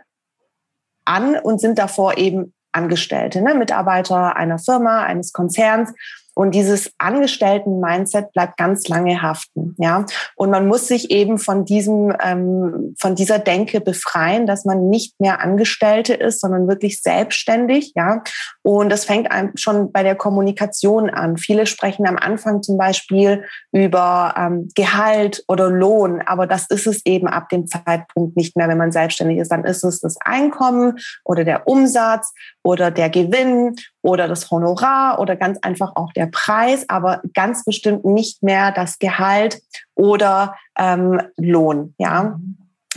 an 1.04 1.36
und 1.38 1.60
sind 1.60 1.78
davor 1.78 2.18
eben 2.18 2.52
Angestellte, 2.72 3.40
ne? 3.40 3.54
Mitarbeiter 3.54 4.36
einer 4.36 4.58
Firma, 4.58 5.02
eines 5.02 5.32
Konzerns 5.32 5.92
und 6.36 6.54
dieses 6.54 6.92
Angestellten-Mindset 6.98 8.32
bleibt 8.32 8.58
ganz 8.58 8.86
lange 8.88 9.22
haften, 9.22 9.74
ja. 9.78 10.04
Und 10.36 10.50
man 10.50 10.68
muss 10.68 10.86
sich 10.86 11.10
eben 11.10 11.38
von 11.38 11.64
diesem, 11.64 12.14
ähm, 12.22 12.94
von 13.00 13.14
dieser 13.14 13.38
Denke 13.38 13.80
befreien, 13.80 14.46
dass 14.46 14.66
man 14.66 14.90
nicht 14.90 15.18
mehr 15.18 15.40
Angestellte 15.40 16.12
ist, 16.12 16.42
sondern 16.42 16.68
wirklich 16.68 17.00
selbstständig, 17.00 17.94
ja. 17.96 18.22
Und 18.62 18.90
das 18.90 19.06
fängt 19.06 19.28
schon 19.58 19.92
bei 19.92 20.02
der 20.02 20.14
Kommunikation 20.14 21.08
an. 21.08 21.38
Viele 21.38 21.64
sprechen 21.64 22.06
am 22.06 22.18
Anfang 22.18 22.62
zum 22.62 22.76
Beispiel 22.76 23.44
über 23.72 24.34
ähm, 24.36 24.68
Gehalt 24.74 25.42
oder 25.48 25.70
Lohn, 25.70 26.20
aber 26.20 26.46
das 26.46 26.66
ist 26.68 26.86
es 26.86 27.00
eben 27.06 27.28
ab 27.28 27.48
dem 27.48 27.66
Zeitpunkt 27.66 28.36
nicht 28.36 28.56
mehr, 28.56 28.68
wenn 28.68 28.76
man 28.76 28.92
selbstständig 28.92 29.38
ist. 29.38 29.50
Dann 29.50 29.64
ist 29.64 29.84
es 29.84 30.00
das 30.00 30.18
Einkommen 30.22 30.98
oder 31.24 31.44
der 31.44 31.66
Umsatz 31.66 32.34
oder 32.66 32.90
der 32.90 33.11
Gewinn 33.11 33.76
oder 34.02 34.26
das 34.26 34.50
Honorar 34.50 35.20
oder 35.20 35.37
ganz 35.37 35.56
einfach 35.62 35.92
auch 35.94 36.12
der 36.12 36.26
Preis, 36.26 36.85
aber 36.88 37.23
ganz 37.32 37.64
bestimmt 37.64 38.04
nicht 38.04 38.42
mehr 38.42 38.73
das 38.73 38.99
Gehalt 38.99 39.62
oder 39.94 40.56
ähm, 40.76 41.23
Lohn. 41.37 41.94
Ja. 41.96 42.40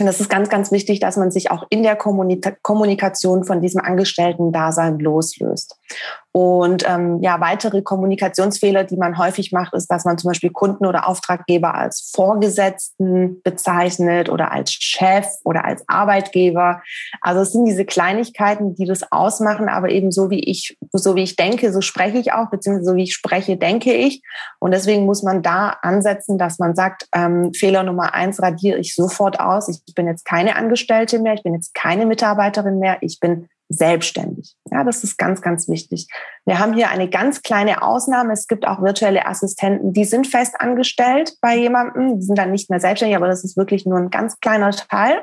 Und 0.00 0.06
das 0.06 0.18
ist 0.18 0.28
ganz, 0.28 0.48
ganz 0.48 0.72
wichtig, 0.72 0.98
dass 0.98 1.16
man 1.16 1.30
sich 1.30 1.52
auch 1.52 1.66
in 1.70 1.84
der 1.84 1.94
Kommunikation 1.94 3.44
von 3.44 3.60
diesem 3.60 3.80
Angestellten-Dasein 3.80 4.98
loslöst. 4.98 5.78
Und 6.32 6.88
ähm, 6.88 7.20
ja, 7.22 7.40
weitere 7.40 7.82
Kommunikationsfehler, 7.82 8.84
die 8.84 8.96
man 8.96 9.18
häufig 9.18 9.50
macht, 9.50 9.74
ist, 9.74 9.88
dass 9.88 10.04
man 10.04 10.16
zum 10.16 10.28
Beispiel 10.28 10.50
Kunden 10.50 10.86
oder 10.86 11.08
Auftraggeber 11.08 11.74
als 11.74 12.12
Vorgesetzten 12.14 13.42
bezeichnet 13.42 14.28
oder 14.28 14.52
als 14.52 14.72
Chef 14.72 15.26
oder 15.42 15.64
als 15.64 15.82
Arbeitgeber. 15.88 16.82
Also 17.20 17.40
es 17.40 17.52
sind 17.52 17.64
diese 17.64 17.84
Kleinigkeiten, 17.84 18.76
die 18.76 18.84
das 18.84 19.10
ausmachen, 19.10 19.68
aber 19.68 19.90
eben 19.90 20.12
so 20.12 20.30
wie 20.30 20.38
ich, 20.38 20.78
so 20.92 21.16
wie 21.16 21.24
ich 21.24 21.34
denke, 21.34 21.72
so 21.72 21.80
spreche 21.80 22.18
ich 22.18 22.32
auch, 22.32 22.48
beziehungsweise 22.48 22.90
so 22.90 22.96
wie 22.96 23.04
ich 23.04 23.14
spreche, 23.14 23.56
denke 23.56 23.92
ich. 23.92 24.22
Und 24.60 24.70
deswegen 24.70 25.06
muss 25.06 25.24
man 25.24 25.42
da 25.42 25.70
ansetzen, 25.82 26.38
dass 26.38 26.60
man 26.60 26.76
sagt, 26.76 27.08
ähm, 27.12 27.52
Fehler 27.54 27.82
Nummer 27.82 28.14
eins 28.14 28.40
radiere 28.40 28.78
ich 28.78 28.94
sofort 28.94 29.40
aus. 29.40 29.68
Ich 29.68 29.94
bin 29.96 30.06
jetzt 30.06 30.24
keine 30.24 30.54
Angestellte 30.54 31.18
mehr, 31.18 31.34
ich 31.34 31.42
bin 31.42 31.54
jetzt 31.54 31.74
keine 31.74 32.06
Mitarbeiterin 32.06 32.78
mehr, 32.78 32.98
ich 33.00 33.18
bin 33.18 33.48
selbstständig. 33.70 34.56
Ja, 34.72 34.82
das 34.82 35.04
ist 35.04 35.16
ganz, 35.16 35.42
ganz 35.42 35.68
wichtig. 35.68 36.08
Wir 36.44 36.58
haben 36.58 36.74
hier 36.74 36.90
eine 36.90 37.08
ganz 37.08 37.42
kleine 37.42 37.82
Ausnahme. 37.82 38.32
Es 38.32 38.48
gibt 38.48 38.66
auch 38.66 38.82
virtuelle 38.82 39.26
Assistenten, 39.26 39.92
die 39.92 40.04
sind 40.04 40.26
fest 40.26 40.56
angestellt 40.58 41.34
bei 41.40 41.56
jemandem, 41.56 42.18
die 42.18 42.26
sind 42.26 42.36
dann 42.36 42.50
nicht 42.50 42.68
mehr 42.68 42.80
selbstständig, 42.80 43.16
aber 43.16 43.28
das 43.28 43.44
ist 43.44 43.56
wirklich 43.56 43.86
nur 43.86 43.96
ein 43.96 44.10
ganz 44.10 44.40
kleiner 44.40 44.72
Teil. 44.72 45.22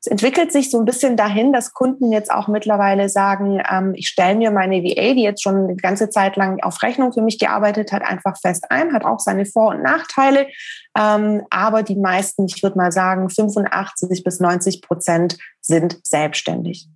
Es 0.00 0.08
entwickelt 0.08 0.50
sich 0.50 0.72
so 0.72 0.78
ein 0.80 0.84
bisschen 0.84 1.16
dahin, 1.16 1.52
dass 1.52 1.72
Kunden 1.72 2.10
jetzt 2.10 2.32
auch 2.32 2.48
mittlerweile 2.48 3.08
sagen, 3.08 3.62
ähm, 3.70 3.92
ich 3.94 4.08
stelle 4.08 4.34
mir 4.34 4.50
meine 4.50 4.82
VA, 4.82 5.14
die 5.14 5.22
jetzt 5.22 5.44
schon 5.44 5.56
eine 5.56 5.76
ganze 5.76 6.10
Zeit 6.10 6.34
lang 6.34 6.60
auf 6.64 6.82
Rechnung 6.82 7.12
für 7.12 7.22
mich 7.22 7.38
gearbeitet 7.38 7.92
hat, 7.92 8.02
einfach 8.02 8.36
fest 8.40 8.66
ein, 8.70 8.92
hat 8.92 9.04
auch 9.04 9.20
seine 9.20 9.46
Vor- 9.46 9.70
und 9.70 9.82
Nachteile. 9.82 10.48
Ähm, 10.98 11.42
aber 11.48 11.84
die 11.84 11.96
meisten, 11.96 12.46
ich 12.46 12.60
würde 12.60 12.76
mal 12.76 12.90
sagen, 12.90 13.30
85 13.30 14.24
bis 14.24 14.40
90 14.40 14.82
Prozent 14.82 15.38
sind 15.60 16.00
selbstständig. 16.02 16.88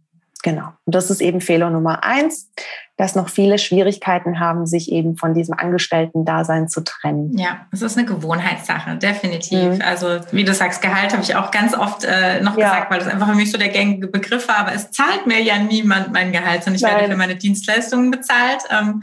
Genau. 0.49 0.69
Und 0.87 0.95
das 0.95 1.11
ist 1.11 1.21
eben 1.21 1.41
Fehler 1.41 1.69
Nummer 1.69 2.05
eins, 2.05 2.51
dass 2.97 3.15
noch 3.15 3.29
viele 3.29 3.59
Schwierigkeiten 3.59 4.41
haben, 4.41 4.67
sich 4.67 4.91
eben 4.91 5.17
von 5.17 5.35
diesem 5.35 5.55
Angestellten-Dasein 5.57 6.69
zu 6.69 6.83
trennen. 6.83 7.37
Ja, 7.37 7.67
es 7.71 7.83
ist 7.83 7.97
eine 7.99 8.07
Gewohnheitssache, 8.07 8.97
definitiv. 8.97 9.77
Mhm. 9.77 9.83
Also 9.85 10.21
wie 10.33 10.43
du 10.43 10.55
sagst, 10.55 10.81
Gehalt 10.81 11.13
habe 11.13 11.23
ich 11.23 11.37
auch 11.37 11.51
ganz 11.51 11.75
oft 11.75 12.05
äh, 12.05 12.41
noch 12.41 12.57
ja. 12.57 12.71
gesagt, 12.71 12.91
weil 12.91 12.99
das 12.99 13.09
einfach 13.09 13.29
für 13.29 13.35
mich 13.35 13.53
so 13.53 13.59
der 13.59 13.69
gängige 13.69 14.09
Begriff 14.09 14.49
war. 14.49 14.59
Aber 14.59 14.73
es 14.73 14.91
zahlt 14.91 15.27
mir 15.27 15.41
ja 15.41 15.59
niemand 15.59 16.13
mein 16.13 16.33
Gehalt, 16.33 16.65
sondern 16.65 16.77
ich 16.77 16.83
Nein. 16.83 16.95
werde 16.97 17.13
für 17.13 17.19
meine 17.19 17.37
Dienstleistungen 17.37 18.11
bezahlt. 18.11 18.63
Ähm, 18.71 19.03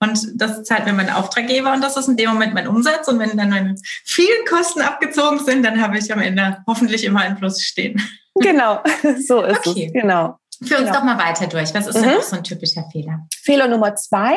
und 0.00 0.18
das 0.34 0.64
zahlt 0.64 0.86
mir 0.86 0.94
mein 0.94 1.10
Auftraggeber 1.10 1.72
und 1.74 1.84
das 1.84 1.96
ist 1.96 2.08
in 2.08 2.16
dem 2.16 2.30
Moment 2.30 2.54
mein 2.54 2.66
Umsatz. 2.66 3.06
Und 3.06 3.18
wenn 3.18 3.36
dann 3.36 3.50
meine 3.50 3.74
vielen 4.04 4.46
Kosten 4.48 4.80
abgezogen 4.80 5.38
sind, 5.44 5.62
dann 5.62 5.80
habe 5.82 5.98
ich 5.98 6.10
am 6.10 6.20
Ende 6.20 6.64
hoffentlich 6.66 7.04
immer 7.04 7.20
ein 7.20 7.36
Plus 7.36 7.62
stehen. 7.62 8.00
Genau, 8.40 8.80
so 9.26 9.42
ist 9.42 9.66
okay. 9.66 9.86
es. 9.86 9.92
Genau. 9.92 10.38
Führ 10.64 10.78
uns 10.78 10.86
genau. 10.86 11.00
doch 11.00 11.04
mal 11.04 11.18
weiter 11.18 11.46
durch. 11.46 11.74
Was 11.74 11.86
ist 11.86 11.98
mhm. 11.98 12.02
denn 12.02 12.14
noch 12.14 12.22
so 12.22 12.36
ein 12.36 12.44
typischer 12.44 12.84
Fehler? 12.90 13.26
Fehler 13.42 13.68
Nummer 13.68 13.94
zwei 13.94 14.36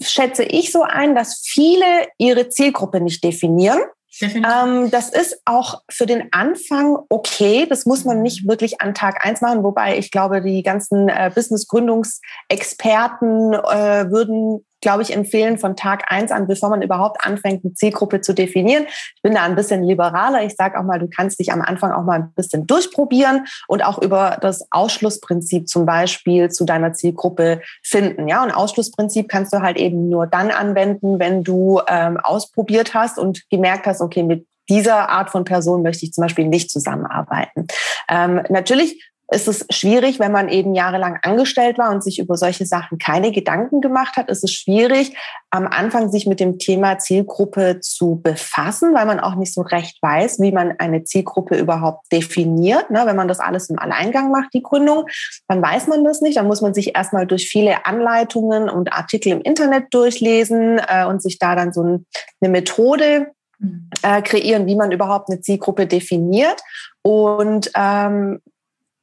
schätze 0.00 0.42
ich 0.42 0.72
so 0.72 0.82
ein, 0.82 1.14
dass 1.14 1.40
viele 1.44 2.08
ihre 2.18 2.48
Zielgruppe 2.48 3.00
nicht 3.00 3.22
definieren. 3.22 3.78
Ähm, 4.20 4.90
das 4.90 5.10
ist 5.10 5.40
auch 5.44 5.82
für 5.88 6.06
den 6.06 6.32
Anfang 6.32 6.98
okay. 7.08 7.66
Das 7.68 7.86
muss 7.86 8.04
man 8.04 8.22
nicht 8.22 8.48
wirklich 8.48 8.80
an 8.80 8.92
Tag 8.94 9.24
eins 9.24 9.40
machen, 9.40 9.62
wobei 9.62 9.96
ich 9.98 10.10
glaube, 10.10 10.42
die 10.42 10.64
ganzen 10.64 11.08
äh, 11.08 11.30
Business-Gründungsexperten 11.32 13.52
äh, 13.52 14.10
würden 14.10 14.66
glaube 14.80 15.02
ich, 15.02 15.14
empfehlen 15.14 15.58
von 15.58 15.76
Tag 15.76 16.04
eins 16.12 16.30
an, 16.30 16.46
bevor 16.46 16.70
man 16.70 16.82
überhaupt 16.82 17.24
anfängt, 17.24 17.64
eine 17.64 17.74
Zielgruppe 17.74 18.20
zu 18.20 18.32
definieren. 18.32 18.86
Ich 19.16 19.22
bin 19.22 19.34
da 19.34 19.42
ein 19.42 19.54
bisschen 19.54 19.82
liberaler. 19.82 20.44
Ich 20.44 20.54
sage 20.56 20.78
auch 20.78 20.84
mal, 20.84 20.98
du 20.98 21.08
kannst 21.08 21.40
dich 21.40 21.52
am 21.52 21.62
Anfang 21.62 21.92
auch 21.92 22.04
mal 22.04 22.20
ein 22.20 22.32
bisschen 22.34 22.66
durchprobieren 22.66 23.46
und 23.66 23.84
auch 23.84 24.00
über 24.00 24.38
das 24.40 24.66
Ausschlussprinzip 24.70 25.68
zum 25.68 25.86
Beispiel 25.86 26.50
zu 26.50 26.64
deiner 26.64 26.92
Zielgruppe 26.92 27.60
finden. 27.82 28.28
Ja, 28.28 28.42
und 28.42 28.52
Ausschlussprinzip 28.52 29.28
kannst 29.28 29.52
du 29.52 29.62
halt 29.62 29.76
eben 29.76 30.08
nur 30.08 30.26
dann 30.26 30.50
anwenden, 30.50 31.18
wenn 31.18 31.42
du 31.42 31.80
ähm, 31.88 32.18
ausprobiert 32.18 32.94
hast 32.94 33.18
und 33.18 33.48
gemerkt 33.50 33.86
hast, 33.86 34.00
okay, 34.00 34.22
mit 34.22 34.46
dieser 34.68 35.08
Art 35.08 35.30
von 35.30 35.44
Person 35.44 35.82
möchte 35.82 36.04
ich 36.04 36.12
zum 36.12 36.22
Beispiel 36.22 36.46
nicht 36.46 36.70
zusammenarbeiten. 36.70 37.66
Ähm, 38.08 38.42
natürlich 38.48 39.02
ist 39.30 39.46
es 39.46 39.66
schwierig, 39.70 40.18
wenn 40.18 40.32
man 40.32 40.48
eben 40.48 40.74
jahrelang 40.74 41.18
angestellt 41.22 41.76
war 41.76 41.90
und 41.90 42.02
sich 42.02 42.18
über 42.18 42.36
solche 42.36 42.64
Sachen 42.64 42.96
keine 42.96 43.30
Gedanken 43.30 43.82
gemacht 43.82 44.16
hat. 44.16 44.30
Ist 44.30 44.42
es 44.42 44.52
schwierig, 44.52 45.14
am 45.50 45.66
Anfang 45.66 46.10
sich 46.10 46.26
mit 46.26 46.40
dem 46.40 46.58
Thema 46.58 46.98
Zielgruppe 46.98 47.80
zu 47.80 48.20
befassen, 48.22 48.94
weil 48.94 49.04
man 49.04 49.20
auch 49.20 49.34
nicht 49.34 49.52
so 49.52 49.60
recht 49.60 50.02
weiß, 50.02 50.40
wie 50.40 50.50
man 50.50 50.74
eine 50.78 51.04
Zielgruppe 51.04 51.58
überhaupt 51.58 52.10
definiert. 52.10 52.90
Ne, 52.90 53.02
wenn 53.04 53.16
man 53.16 53.28
das 53.28 53.38
alles 53.38 53.68
im 53.68 53.78
Alleingang 53.78 54.30
macht, 54.30 54.54
die 54.54 54.62
Gründung, 54.62 55.04
dann 55.46 55.60
weiß 55.60 55.88
man 55.88 56.04
das 56.04 56.22
nicht. 56.22 56.38
Dann 56.38 56.46
muss 56.46 56.62
man 56.62 56.72
sich 56.72 56.96
erstmal 56.96 57.26
durch 57.26 57.48
viele 57.48 57.84
Anleitungen 57.84 58.70
und 58.70 58.94
Artikel 58.94 59.32
im 59.32 59.42
Internet 59.42 59.92
durchlesen 59.92 60.80
äh, 60.88 61.04
und 61.04 61.20
sich 61.20 61.38
da 61.38 61.54
dann 61.54 61.74
so 61.74 61.82
ein, 61.82 62.06
eine 62.40 62.50
Methode 62.50 63.32
mhm. 63.58 63.90
äh, 64.02 64.22
kreieren, 64.22 64.66
wie 64.66 64.76
man 64.76 64.90
überhaupt 64.90 65.28
eine 65.28 65.42
Zielgruppe 65.42 65.86
definiert. 65.86 66.62
Und 67.02 67.70
ähm, 67.74 68.40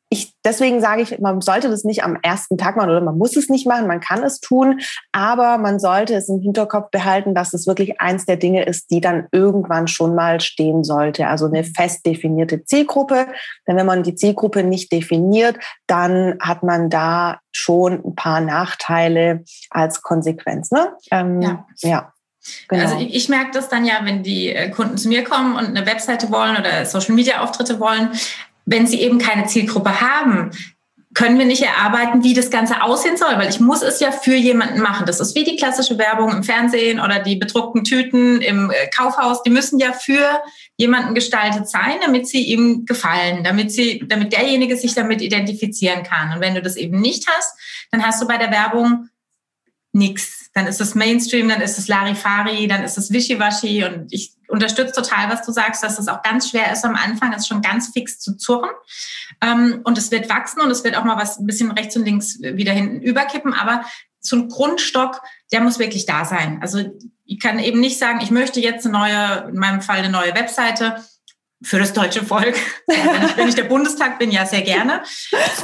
ich, 0.10 0.34
deswegen 0.46 0.82
sage 0.82 1.02
ich, 1.02 1.20
man 1.20 1.42
sollte 1.42 1.70
das 1.70 1.84
nicht 1.84 2.04
am 2.04 2.18
ersten 2.22 2.58
Tag 2.58 2.76
machen 2.78 2.90
oder 2.90 3.02
man 3.02 3.18
muss 3.18 3.36
es 3.36 3.50
nicht 3.50 3.68
machen, 3.68 3.88
man 3.88 4.00
kann 4.00 4.24
es 4.24 4.40
tun, 4.40 4.80
aber 5.12 5.58
man 5.58 5.80
sollte 5.80 6.14
es 6.14 6.30
im 6.30 6.40
Hinterkopf 6.40 6.92
behalten, 6.92 7.34
dass 7.34 7.54
es 7.54 7.66
wirklich 7.66 8.00
eins 8.00 8.26
der 8.26 8.38
Dinge 8.38 8.66
ist, 8.66 8.92
die 8.92 9.02
dann 9.02 9.28
irgendwann 9.32 9.88
schon 9.88 10.14
mal 10.14 10.40
stehen 10.42 10.84
sollte. 10.84 11.28
Also 11.28 11.48
eine 11.48 11.64
fest 11.64 12.06
definierte 12.06 12.64
Zielgruppe. 12.66 13.28
Denn 13.68 13.78
wenn 13.78 13.86
man 13.86 14.04
die 14.04 14.16
Zielgruppe 14.16 14.64
nicht 14.64 14.92
definiert, 14.92 15.58
dann 15.88 16.38
hat 16.40 16.62
man 16.62 16.90
da 16.90 17.40
schon 17.52 18.04
ein 18.06 18.16
paar 18.16 18.42
Nachteile 18.42 19.44
als 19.72 20.02
Konsequenz. 20.02 20.72
Ne? 20.72 20.94
Ähm, 21.12 21.42
ja. 21.42 21.66
ja. 21.82 22.12
Genau. 22.68 22.84
Also 22.84 22.98
ich, 23.00 23.16
ich, 23.16 23.30
merke 23.30 23.52
das 23.54 23.70
dann 23.70 23.86
ja, 23.86 24.02
wenn 24.04 24.22
die 24.22 24.50
äh, 24.50 24.70
Kunden 24.70 25.00
zu 25.00 25.08
mir 25.08 25.24
kommen 25.24 25.56
und 25.56 25.66
eine 25.66 25.88
Webseite 25.88 26.32
wollen 26.32 26.56
oder 26.58 26.86
Social-Media-Auftritte 26.86 27.80
wollen, 27.80 28.12
wenn 28.66 28.88
sie 28.88 29.02
eben 29.02 29.20
keine 29.20 29.46
Zielgruppe 29.46 30.02
haben, 30.02 30.52
können 31.16 31.40
wir 31.40 31.46
nicht 31.46 31.64
erarbeiten, 31.64 32.24
wie 32.24 32.34
das 32.34 32.52
Ganze 32.52 32.84
aussehen 32.84 33.16
soll, 33.16 33.38
weil 33.38 33.50
ich 33.50 33.62
muss 33.62 33.82
es 33.82 34.02
ja 34.02 34.12
für 34.12 34.36
jemanden 34.36 34.82
machen. 34.82 35.06
Das 35.06 35.22
ist 35.22 35.34
wie 35.34 35.46
die 35.46 35.56
klassische 35.56 35.98
Werbung 35.98 36.30
im 36.30 36.44
Fernsehen 36.44 37.00
oder 37.00 37.20
die 37.20 37.38
bedruckten 37.38 37.86
Tüten 37.86 38.42
im 38.42 38.70
äh, 38.70 38.88
Kaufhaus. 38.96 39.42
Die 39.42 39.50
müssen 39.50 39.80
ja 39.80 39.94
für 39.94 40.44
jemanden 40.76 41.16
gestaltet 41.16 41.70
sein, 41.70 41.96
damit 42.06 42.28
sie 42.28 42.44
ihm 42.44 42.86
gefallen, 42.86 43.46
damit 43.46 43.72
sie, 43.72 44.04
damit 44.06 44.34
derjenige 44.34 44.76
sich 44.76 44.94
damit 44.94 45.22
identifizieren 45.22 46.04
kann. 46.04 46.34
Und 46.34 46.42
wenn 46.42 46.54
du 46.54 46.62
das 46.62 46.76
eben 46.76 47.00
nicht 47.00 47.26
hast, 47.30 47.58
dann 47.92 48.06
hast 48.06 48.22
du 48.22 48.28
bei 48.28 48.38
der 48.38 48.52
Werbung 48.52 49.08
nichts. 49.96 50.50
Dann 50.54 50.68
ist 50.68 50.80
es 50.80 50.96
Mainstream, 50.96 51.50
dann 51.50 51.62
ist 51.62 51.78
es 51.78 51.88
Larifari, 51.88 52.68
dann 52.68 52.84
ist 52.84 52.98
es 52.98 53.12
Wischiwaschi 53.12 53.84
und 53.84 54.12
ich 54.12 54.34
unterstütze 54.48 54.94
total, 54.94 55.30
was 55.30 55.46
du 55.46 55.52
sagst, 55.52 55.84
dass 55.84 55.98
es 55.98 56.08
auch 56.08 56.22
ganz 56.22 56.50
schwer 56.50 56.72
ist 56.72 56.86
am 56.86 56.96
Anfang, 56.96 57.34
es 57.34 57.48
schon 57.48 57.62
ganz 57.62 57.90
fix 57.92 58.20
zu 58.20 58.38
zurren. 58.38 58.70
Ähm, 59.42 59.82
und 59.84 59.98
es 59.98 60.12
wird 60.12 60.30
wachsen 60.30 60.62
und 60.62 60.70
es 60.70 60.84
wird 60.84 60.96
auch 60.96 61.04
mal 61.04 61.18
was 61.18 61.40
ein 61.40 61.48
bisschen 61.48 61.72
rechts 61.72 61.96
und 61.98 62.06
links 62.06 62.40
wieder 62.40 62.74
hinten 62.74 63.02
überkippen, 63.02 63.54
aber 63.54 63.84
so 64.20 64.36
ein 64.36 64.50
Grundstock, 64.50 65.22
der 65.52 65.62
muss 65.62 65.80
wirklich 65.80 66.06
da 66.06 66.26
sein. 66.26 66.60
Also 66.62 66.84
ich 67.26 67.40
kann 67.40 67.60
eben 67.60 67.80
nicht 67.80 67.98
sagen, 67.98 68.20
ich 68.22 68.32
möchte 68.32 68.60
jetzt 68.60 68.86
eine 68.86 68.98
neue, 68.98 69.50
in 69.50 69.60
meinem 69.60 69.82
Fall 69.82 70.00
eine 70.00 70.10
neue 70.10 70.36
Webseite 70.36 71.04
für 71.62 71.80
das 71.80 71.94
deutsche 71.94 72.24
Volk. 72.24 72.56
wenn, 73.36 73.48
ich, 73.48 73.56
der 73.56 73.64
Bundestag 73.64 74.20
bin, 74.20 74.32
ja 74.32 74.46
sehr 74.46 74.62
gerne. 74.62 75.04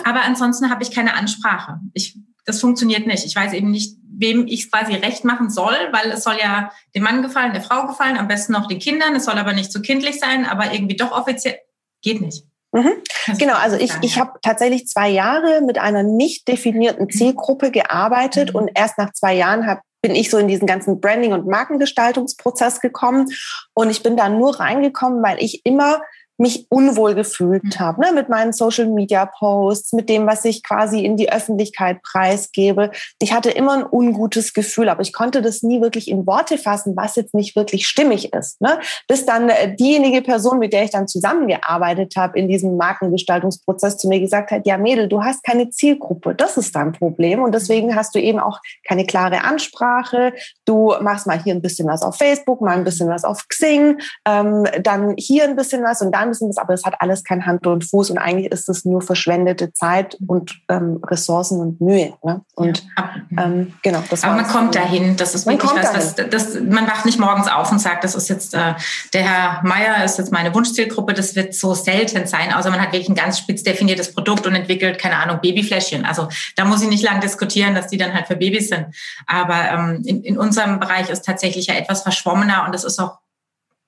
Aber 0.04 0.22
ansonsten 0.24 0.70
habe 0.70 0.84
ich 0.84 0.92
keine 0.92 1.14
Ansprache. 1.14 1.80
Ich, 1.94 2.18
das 2.46 2.60
funktioniert 2.60 3.08
nicht. 3.08 3.26
Ich 3.26 3.36
weiß 3.36 3.54
eben 3.54 3.72
nicht, 3.72 3.98
wem 4.04 4.48
ich 4.48 4.66
es 4.66 4.72
quasi 4.72 4.94
recht 4.94 5.26
machen 5.26 5.50
soll, 5.50 5.76
weil 5.92 6.12
es 6.12 6.24
soll 6.24 6.38
ja 6.42 6.72
dem 6.96 7.04
Mann 7.04 7.22
gefallen, 7.22 7.54
der 7.54 7.62
Frau 7.62 7.88
gefallen, 7.88 8.18
am 8.18 8.28
besten 8.28 8.54
noch 8.54 8.68
den 8.68 8.80
Kindern. 8.80 9.16
Es 9.16 9.26
soll 9.26 9.38
aber 9.38 9.54
nicht 9.54 9.72
zu 9.72 9.80
so 9.80 9.82
kindlich 9.82 10.20
sein, 10.20 10.46
aber 10.46 10.74
irgendwie 10.74 10.96
doch 10.96 11.12
offiziell 11.12 11.60
geht 12.02 12.22
nicht. 12.22 12.44
Mhm. 12.72 12.92
Genau, 13.38 13.56
also 13.56 13.76
ich, 13.76 13.92
ich 14.02 14.18
habe 14.18 14.40
tatsächlich 14.42 14.88
zwei 14.88 15.10
Jahre 15.10 15.62
mit 15.62 15.78
einer 15.78 16.04
nicht 16.04 16.48
definierten 16.48 17.06
mhm. 17.06 17.10
Zielgruppe 17.10 17.72
gearbeitet 17.72 18.54
mhm. 18.54 18.60
und 18.60 18.72
erst 18.76 18.98
nach 18.98 19.12
zwei 19.12 19.36
Jahren 19.36 19.68
hab, 19.68 19.82
bin 20.02 20.16
ich 20.16 20.30
so 20.30 20.38
in 20.38 20.48
diesen 20.48 20.68
ganzen 20.68 21.02
Branding- 21.02 21.34
und 21.34 21.48
Markengestaltungsprozess 21.48 22.80
gekommen 22.80 23.28
und 23.74 23.90
ich 23.90 24.04
bin 24.04 24.16
da 24.16 24.30
nur 24.30 24.60
reingekommen, 24.60 25.22
weil 25.22 25.38
ich 25.44 25.66
immer 25.66 26.02
mich 26.42 26.66
unwohl 26.70 27.14
gefühlt 27.14 27.64
mhm. 27.64 27.80
habe, 27.80 28.02
ne, 28.02 28.12
mit 28.14 28.28
meinen 28.28 28.52
Social 28.52 28.88
Media 28.88 29.28
Posts, 29.28 29.94
mit 29.94 30.10
dem, 30.10 30.26
was 30.26 30.44
ich 30.44 30.64
quasi 30.64 31.06
in 31.06 31.16
die 31.16 31.32
Öffentlichkeit 31.32 32.02
preisgebe. 32.02 32.90
Ich 33.22 33.32
hatte 33.32 33.52
immer 33.52 33.74
ein 33.74 33.86
ungutes 33.90 34.54
Gefühl, 34.54 34.90
aber 34.90 35.02
ich 35.02 35.14
konnte 35.14 35.44
das 35.44 35.62
nie 35.62 35.82
wirklich 35.82 36.10
in 36.10 36.26
Worte 36.26 36.58
fassen, 36.58 36.98
was 36.98 37.16
jetzt 37.16 37.36
nicht 37.36 37.56
wirklich 37.56 37.88
stimmig 37.88 38.34
ist. 38.34 38.60
Ne? 38.60 38.80
Bis 39.08 39.26
dann 39.26 39.50
äh, 39.50 39.76
diejenige 39.76 40.24
Person, 40.24 40.58
mit 40.58 40.74
der 40.74 40.84
ich 40.84 40.90
dann 40.90 41.08
zusammengearbeitet 41.08 42.16
habe 42.18 42.40
in 42.40 42.48
diesem 42.48 42.76
Markengestaltungsprozess, 42.76 43.98
zu 43.98 44.08
mir 44.08 44.20
gesagt 44.20 44.50
hat, 44.50 44.66
ja 44.66 44.80
Mädel, 44.80 45.08
du 45.08 45.24
hast 45.24 45.44
keine 45.44 45.70
Zielgruppe, 45.70 46.34
das 46.34 46.58
ist 46.58 46.76
dein 46.76 46.92
Problem 46.92 47.44
und 47.44 47.54
deswegen 47.54 47.96
hast 47.96 48.16
du 48.16 48.20
eben 48.20 48.40
auch 48.40 48.60
keine 48.88 49.06
klare 49.06 49.44
Ansprache. 49.44 50.34
Du 50.66 50.96
machst 51.02 51.28
mal 51.28 51.42
hier 51.42 51.54
ein 51.54 51.62
bisschen 51.62 51.88
was 51.88 52.02
auf 52.02 52.18
Facebook, 52.18 52.62
mal 52.62 52.78
ein 52.78 52.84
bisschen 52.84 53.10
was 53.10 53.24
auf 53.24 53.48
Xing, 53.48 54.00
ähm, 54.26 54.66
dann 54.82 55.14
hier 55.18 55.44
ein 55.44 55.56
bisschen 55.56 55.84
was 55.84 56.02
und 56.02 56.12
dann 56.12 56.31
müssen 56.32 56.48
das, 56.48 56.58
aber 56.58 56.74
es 56.74 56.86
hat 56.86 56.96
alles 57.00 57.24
kein 57.24 57.46
Hand 57.46 57.68
und 57.68 57.84
Fuß 57.84 58.10
und 58.10 58.18
eigentlich 58.18 58.52
ist 58.52 58.70
es 58.70 58.86
nur 58.86 59.02
verschwendete 59.02 59.74
Zeit 59.74 60.18
und 60.26 60.62
ähm, 60.70 61.02
Ressourcen 61.06 61.60
und 61.60 61.82
Mühe. 61.82 62.14
Ne? 62.24 62.42
Und 62.56 62.84
ja. 62.98 63.44
ähm, 63.44 63.74
genau, 63.84 64.02
das 64.10 64.24
Aber 64.24 64.36
man 64.36 64.48
kommt 64.48 64.76
dahin. 64.76 65.18
Das 65.18 65.36
ist 65.36 65.46
wirklich 65.46 65.72
was, 65.72 66.16
das, 66.16 66.30
das, 66.30 66.60
man 66.62 66.88
wacht 66.88 67.06
nicht 67.06 67.20
morgens 67.20 67.50
auf 67.50 67.70
und 67.72 67.80
sagt, 67.80 68.06
das 68.06 68.16
ist 68.16 68.30
jetzt 68.30 68.54
äh, 68.54 68.74
der 69.14 69.24
Herr 69.24 69.64
Meier 69.64 70.06
ist 70.06 70.18
jetzt 70.18 70.32
meine 70.32 70.54
Wunschzielgruppe. 70.56 71.14
Das 71.14 71.36
wird 71.36 71.54
so 71.54 71.74
selten 71.74 72.26
sein, 72.28 72.54
außer 72.54 72.70
man 72.70 72.82
hat 72.82 72.94
wirklich 72.94 73.10
ein 73.10 73.16
ganz 73.16 73.40
spitz 73.40 73.64
definiertes 73.64 74.14
Produkt 74.14 74.48
und 74.48 74.56
entwickelt, 74.56 74.98
keine 74.98 75.18
Ahnung, 75.18 75.40
Babyfläschchen. 75.42 76.06
Also 76.06 76.30
da 76.56 76.64
muss 76.64 76.82
ich 76.82 76.90
nicht 76.90 77.04
lang 77.04 77.20
diskutieren, 77.20 77.76
dass 77.76 77.88
die 77.88 77.98
dann 77.98 78.14
halt 78.14 78.28
für 78.28 78.38
Babys 78.38 78.70
sind. 78.70 78.86
Aber 79.28 79.70
ähm, 79.70 80.02
in, 80.06 80.24
in 80.24 80.38
unserem 80.38 80.80
Bereich 80.80 81.10
ist 81.10 81.26
tatsächlich 81.26 81.68
ja 81.68 81.76
etwas 81.76 82.04
verschwommener 82.04 82.64
und 82.66 82.74
das 82.74 82.86
ist 82.86 83.00
auch 83.00 83.20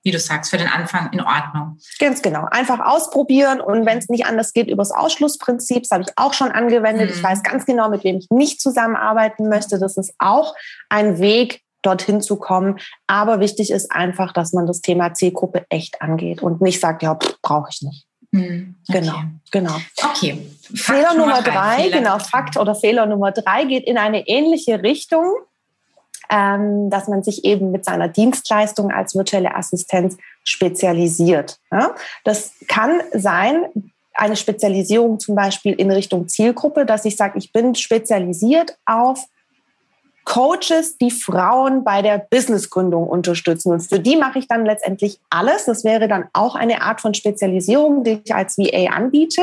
wie 0.04 0.10
du 0.10 0.18
sagst, 0.18 0.50
für 0.50 0.58
den 0.58 0.68
Anfang 0.68 1.10
in 1.12 1.20
Ordnung. 1.20 1.78
Ganz 1.98 2.20
genau. 2.20 2.46
Einfach 2.50 2.78
ausprobieren 2.80 3.60
und 3.60 3.86
wenn 3.86 3.98
es 3.98 4.08
nicht 4.08 4.26
anders 4.26 4.52
geht, 4.52 4.68
übers 4.68 4.92
Ausschlussprinzip, 4.92 5.82
das 5.84 5.90
habe 5.90 6.04
ich 6.06 6.12
auch 6.16 6.34
schon 6.34 6.52
angewendet. 6.52 7.10
Mhm. 7.10 7.16
Ich 7.16 7.22
weiß 7.22 7.42
ganz 7.42 7.64
genau, 7.64 7.88
mit 7.88 8.04
wem 8.04 8.18
ich 8.18 8.28
nicht 8.30 8.60
zusammenarbeiten 8.60 9.48
möchte. 9.48 9.78
Das 9.78 9.96
ist 9.96 10.14
auch 10.18 10.54
ein 10.90 11.18
Weg, 11.18 11.62
dorthin 11.80 12.20
zu 12.20 12.36
kommen. 12.36 12.78
Aber 13.06 13.40
wichtig 13.40 13.70
ist 13.70 13.90
einfach, 13.90 14.32
dass 14.32 14.52
man 14.52 14.66
das 14.66 14.82
Thema 14.82 15.14
Zielgruppe 15.14 15.64
echt 15.70 16.02
angeht 16.02 16.42
und 16.42 16.60
nicht 16.60 16.80
sagt, 16.80 17.02
ja, 17.02 17.18
brauche 17.42 17.70
ich 17.70 17.82
nicht. 17.82 18.06
Mhm. 18.30 18.74
Okay. 18.88 19.00
Genau, 19.00 19.18
genau. 19.50 19.76
Okay. 20.02 20.50
Fakt 20.76 20.98
Fehler 20.98 21.14
Nummer 21.14 21.40
drei, 21.40 21.82
Fehler. 21.84 21.98
genau, 21.98 22.18
Fakt 22.18 22.56
oder 22.56 22.74
Fehler 22.74 23.06
Nummer 23.06 23.32
drei 23.32 23.64
geht 23.64 23.86
in 23.86 23.96
eine 23.96 24.26
ähnliche 24.26 24.82
Richtung 24.82 25.34
ähm, 26.30 26.90
dass 26.90 27.08
man 27.08 27.22
sich 27.22 27.44
eben 27.44 27.70
mit 27.70 27.84
seiner 27.84 28.08
Dienstleistung 28.08 28.90
als 28.90 29.14
virtuelle 29.14 29.54
Assistenz 29.54 30.16
spezialisiert. 30.44 31.58
Ja? 31.70 31.94
Das 32.24 32.52
kann 32.68 33.00
sein, 33.12 33.66
eine 34.14 34.36
Spezialisierung 34.36 35.18
zum 35.18 35.34
Beispiel 35.34 35.72
in 35.72 35.90
Richtung 35.90 36.28
Zielgruppe, 36.28 36.86
dass 36.86 37.04
ich 37.04 37.16
sage, 37.16 37.38
ich 37.38 37.52
bin 37.52 37.74
spezialisiert 37.74 38.78
auf 38.86 39.26
Coaches, 40.24 40.96
die 40.98 41.10
Frauen 41.10 41.84
bei 41.84 42.02
der 42.02 42.18
Businessgründung 42.18 43.06
unterstützen. 43.06 43.72
Und 43.72 43.80
für 43.80 44.00
die 44.00 44.16
mache 44.16 44.38
ich 44.38 44.48
dann 44.48 44.64
letztendlich 44.64 45.20
alles. 45.30 45.66
Das 45.66 45.84
wäre 45.84 46.08
dann 46.08 46.24
auch 46.32 46.54
eine 46.54 46.82
Art 46.82 47.00
von 47.00 47.14
Spezialisierung, 47.14 48.04
die 48.04 48.20
ich 48.24 48.34
als 48.34 48.56
VA 48.56 48.92
anbiete. 48.92 49.42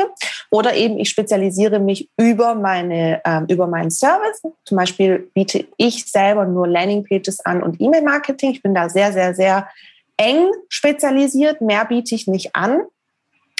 Oder 0.49 0.75
eben 0.75 0.97
ich 0.97 1.09
spezialisiere 1.09 1.79
mich 1.79 2.09
über 2.17 2.55
meine, 2.55 3.21
äh, 3.23 3.41
über 3.47 3.67
meinen 3.67 3.91
Service. 3.91 4.41
Zum 4.65 4.77
Beispiel 4.77 5.29
biete 5.33 5.65
ich 5.77 6.05
selber 6.05 6.45
nur 6.45 6.67
Landingpages 6.67 7.45
an 7.45 7.61
und 7.61 7.79
E-Mail-Marketing. 7.79 8.51
Ich 8.51 8.63
bin 8.63 8.73
da 8.73 8.89
sehr, 8.89 9.13
sehr, 9.13 9.33
sehr 9.35 9.67
eng 10.17 10.49
spezialisiert. 10.69 11.61
Mehr 11.61 11.85
biete 11.85 12.15
ich 12.15 12.27
nicht 12.27 12.55
an. 12.55 12.81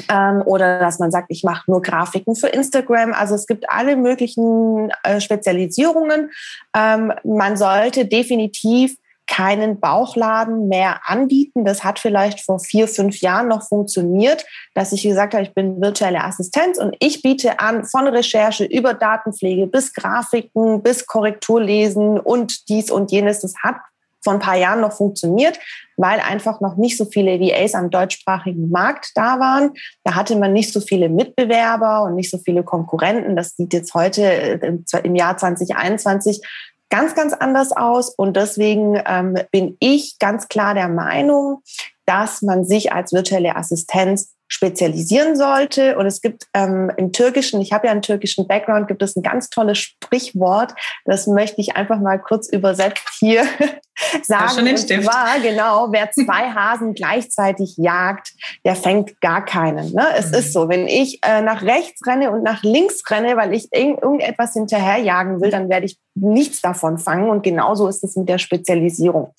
Ähm, 0.10 0.42
oder 0.46 0.80
dass 0.80 1.00
man 1.00 1.12
sagt, 1.12 1.28
ich 1.30 1.44
mache 1.44 1.70
nur 1.70 1.82
Grafiken 1.82 2.36
für 2.36 2.48
Instagram. 2.48 3.14
Also 3.14 3.36
es 3.36 3.48
gibt 3.48 3.70
alle 3.70 3.96
möglichen 3.96 4.92
äh, 5.04 5.22
Spezialisierungen. 5.22 6.32
Ähm, 6.76 7.14
man 7.24 7.58
sollte 7.58 8.06
definitiv 8.06 8.96
keinen 9.32 9.80
Bauchladen 9.80 10.68
mehr 10.68 11.00
anbieten. 11.06 11.64
Das 11.64 11.86
hat 11.86 12.00
vielleicht 12.00 12.42
vor 12.42 12.60
vier, 12.60 12.90
fünf 12.90 13.22
Jahren 13.22 13.48
noch 13.48 13.66
funktioniert, 13.66 14.46
dass 14.74 14.92
ich 14.92 15.04
gesagt 15.04 15.34
habe, 15.34 15.44
ich 15.44 15.54
bin 15.54 15.82
virtuelle 15.82 16.22
Assistenz 16.22 16.78
und 16.78 16.98
ich 17.00 17.22
biete 17.22 17.62
an 17.62 17.86
von 17.86 18.08
Recherche 18.08 18.66
über 18.66 18.94
Datenpflege 18.94 19.68
bis 19.68 19.94
Grafiken, 19.94 20.84
bis 20.84 21.08
Korrekturlesen 21.08 22.20
und 22.20 22.68
dies 22.68 22.92
und 22.92 23.12
jenes. 23.12 23.40
Das 23.40 23.54
hat 23.64 23.78
vor 24.22 24.34
ein 24.34 24.40
paar 24.40 24.58
Jahren 24.58 24.82
noch 24.82 24.94
funktioniert, 24.94 25.60
weil 26.02 26.20
einfach 26.20 26.60
noch 26.60 26.76
nicht 26.76 26.98
so 26.98 27.06
viele 27.06 27.40
VAs 27.40 27.76
am 27.76 27.90
deutschsprachigen 27.90 28.70
Markt 28.70 29.12
da 29.16 29.40
waren. 29.40 29.72
Da 30.04 30.16
hatte 30.16 30.36
man 30.36 30.52
nicht 30.52 30.74
so 30.74 30.82
viele 30.82 31.08
Mitbewerber 31.10 32.04
und 32.04 32.16
nicht 32.16 32.32
so 32.32 32.38
viele 32.38 32.64
Konkurrenten. 32.64 33.36
Das 33.36 33.56
sieht 33.56 33.74
jetzt 33.74 33.94
heute 33.94 34.24
äh, 34.24 34.78
im 35.04 35.16
Jahr 35.16 35.38
2021 35.38 36.42
ganz, 36.90 37.16
ganz 37.16 37.34
anders 37.34 37.72
aus. 37.72 38.14
Und 38.14 38.36
deswegen 38.36 39.02
ähm, 39.08 39.38
bin 39.52 39.78
ich 39.80 40.20
ganz 40.20 40.48
klar 40.48 40.74
der 40.74 40.90
Meinung, 40.90 41.62
dass 42.06 42.42
man 42.42 42.66
sich 42.66 42.92
als 42.92 43.14
virtuelle 43.14 43.56
Assistenz 43.56 44.34
spezialisieren 44.52 45.38
sollte. 45.38 45.98
Und 45.98 46.06
es 46.06 46.22
gibt 46.22 46.46
ähm, 46.54 46.92
im 46.98 47.14
Türkischen, 47.14 47.62
ich 47.62 47.72
habe 47.72 47.88
ja 47.88 47.94
einen 47.94 48.02
türkischen 48.02 48.48
Background, 48.48 48.90
gibt 48.90 49.02
es 49.02 49.16
ein 49.16 49.24
ganz 49.24 49.50
tolles 49.50 49.78
Sprichwort. 49.78 50.74
Das 51.06 51.26
möchte 51.26 51.62
ich 51.62 51.78
einfach 51.78 52.00
mal 52.00 52.20
kurz 52.20 52.50
übersetzt 52.50 53.08
hier 53.20 53.46
sagen. 54.24 54.68
und 54.68 54.78
zwar, 54.78 55.40
genau, 55.42 55.88
wer 55.92 56.12
zwei 56.12 56.52
Hasen 56.52 56.94
gleichzeitig 56.94 57.76
jagt, 57.78 58.34
der 58.66 58.76
fängt 58.76 59.22
gar 59.22 59.46
keinen. 59.46 59.94
Ne? 59.94 60.06
Es 60.18 60.32
mhm. 60.32 60.34
ist 60.36 60.54
so, 60.54 60.68
wenn 60.68 60.86
ich 60.86 61.20
äh, 61.26 61.42
nach 61.42 61.62
rechts 61.62 62.06
renne 62.06 62.32
und 62.32 62.44
nach 62.44 62.62
links 62.62 63.02
renne, 63.10 63.38
weil 63.38 63.54
ich 63.54 63.70
irgendetwas 63.72 64.54
hinterherjagen 64.54 65.40
will, 65.40 65.50
dann 65.50 65.70
werde 65.70 65.86
ich 65.86 65.98
nichts 66.14 66.62
davon 66.62 66.98
fangen. 66.98 67.30
Und 67.30 67.42
genauso 67.42 67.88
ist 67.88 68.04
es 68.04 68.18
mit 68.18 68.28
der 68.28 68.38
Spezialisierung. 68.38 69.34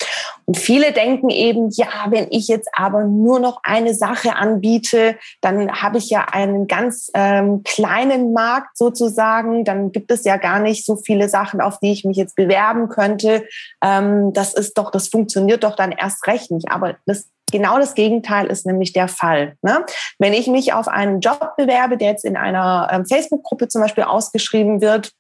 Und 0.47 0.57
viele 0.57 0.93
denken 0.93 1.31
eben, 1.31 1.71
ja, 1.71 2.07
wenn 2.09 2.27
ich 2.31 2.49
jetzt 2.49 2.69
aber 2.73 3.05
nur 3.05 3.39
noch 3.41 3.61
eine 3.63 3.95
Sache 3.95 4.37
anbiete, 4.37 5.17
dann 5.41 5.83
habe 5.83 5.99
ich 5.99 6.11
ja 6.11 6.27
einen 6.31 6.67
ganz 6.67 7.11
ähm, 7.15 7.63
kleinen 7.65 8.33
Markt 8.33 8.77
sozusagen. 8.77 9.65
Dann 9.65 9.93
gibt 9.93 10.11
es 10.11 10.25
ja 10.25 10.37
gar 10.37 10.59
nicht 10.59 10.85
so 10.85 10.97
viele 10.97 11.29
Sachen, 11.29 11.61
auf 11.61 11.79
die 11.79 11.93
ich 11.93 12.05
mich 12.05 12.17
jetzt 12.17 12.37
bewerben 12.37 12.89
könnte. 12.89 13.45
Ähm, 13.83 14.33
das 14.33 14.55
ist 14.55 14.79
doch, 14.79 14.91
das 14.91 15.09
funktioniert 15.09 15.65
doch 15.65 15.77
dann 15.77 15.93
erst 15.93 16.27
recht 16.27 16.51
nicht. 16.51 16.71
Aber 16.71 16.97
das 17.07 17.29
Genau 17.53 17.79
das 17.79 17.95
Gegenteil 17.95 18.47
ist 18.47 18.65
nämlich 18.67 18.95
der 18.95 19.09
Fall. 19.09 19.57
Ne? 19.61 19.85
Wenn 20.19 20.33
ich 20.33 20.47
mich 20.47 20.73
auf 20.73 20.89
einen 20.89 21.21
Job 21.21 21.53
bewerbe, 21.59 21.99
der 21.99 22.09
jetzt 22.09 22.25
in 22.25 22.39
einer 22.39 22.89
ähm, 22.91 23.05
Facebook-Gruppe 23.05 23.69
zum 23.69 23.83
Beispiel 23.83 24.05
ausgeschrieben 24.05 24.81
wird, 24.81 25.13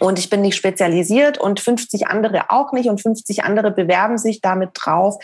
und 0.00 0.18
ich 0.18 0.30
bin 0.30 0.42
nicht 0.42 0.56
spezialisiert 0.56 1.38
und 1.38 1.60
50 1.60 2.08
andere 2.08 2.50
auch 2.50 2.72
nicht 2.72 2.88
und 2.88 3.00
50 3.00 3.44
andere 3.44 3.70
bewerben 3.70 4.18
sich 4.18 4.40
damit 4.40 4.70
drauf, 4.74 5.16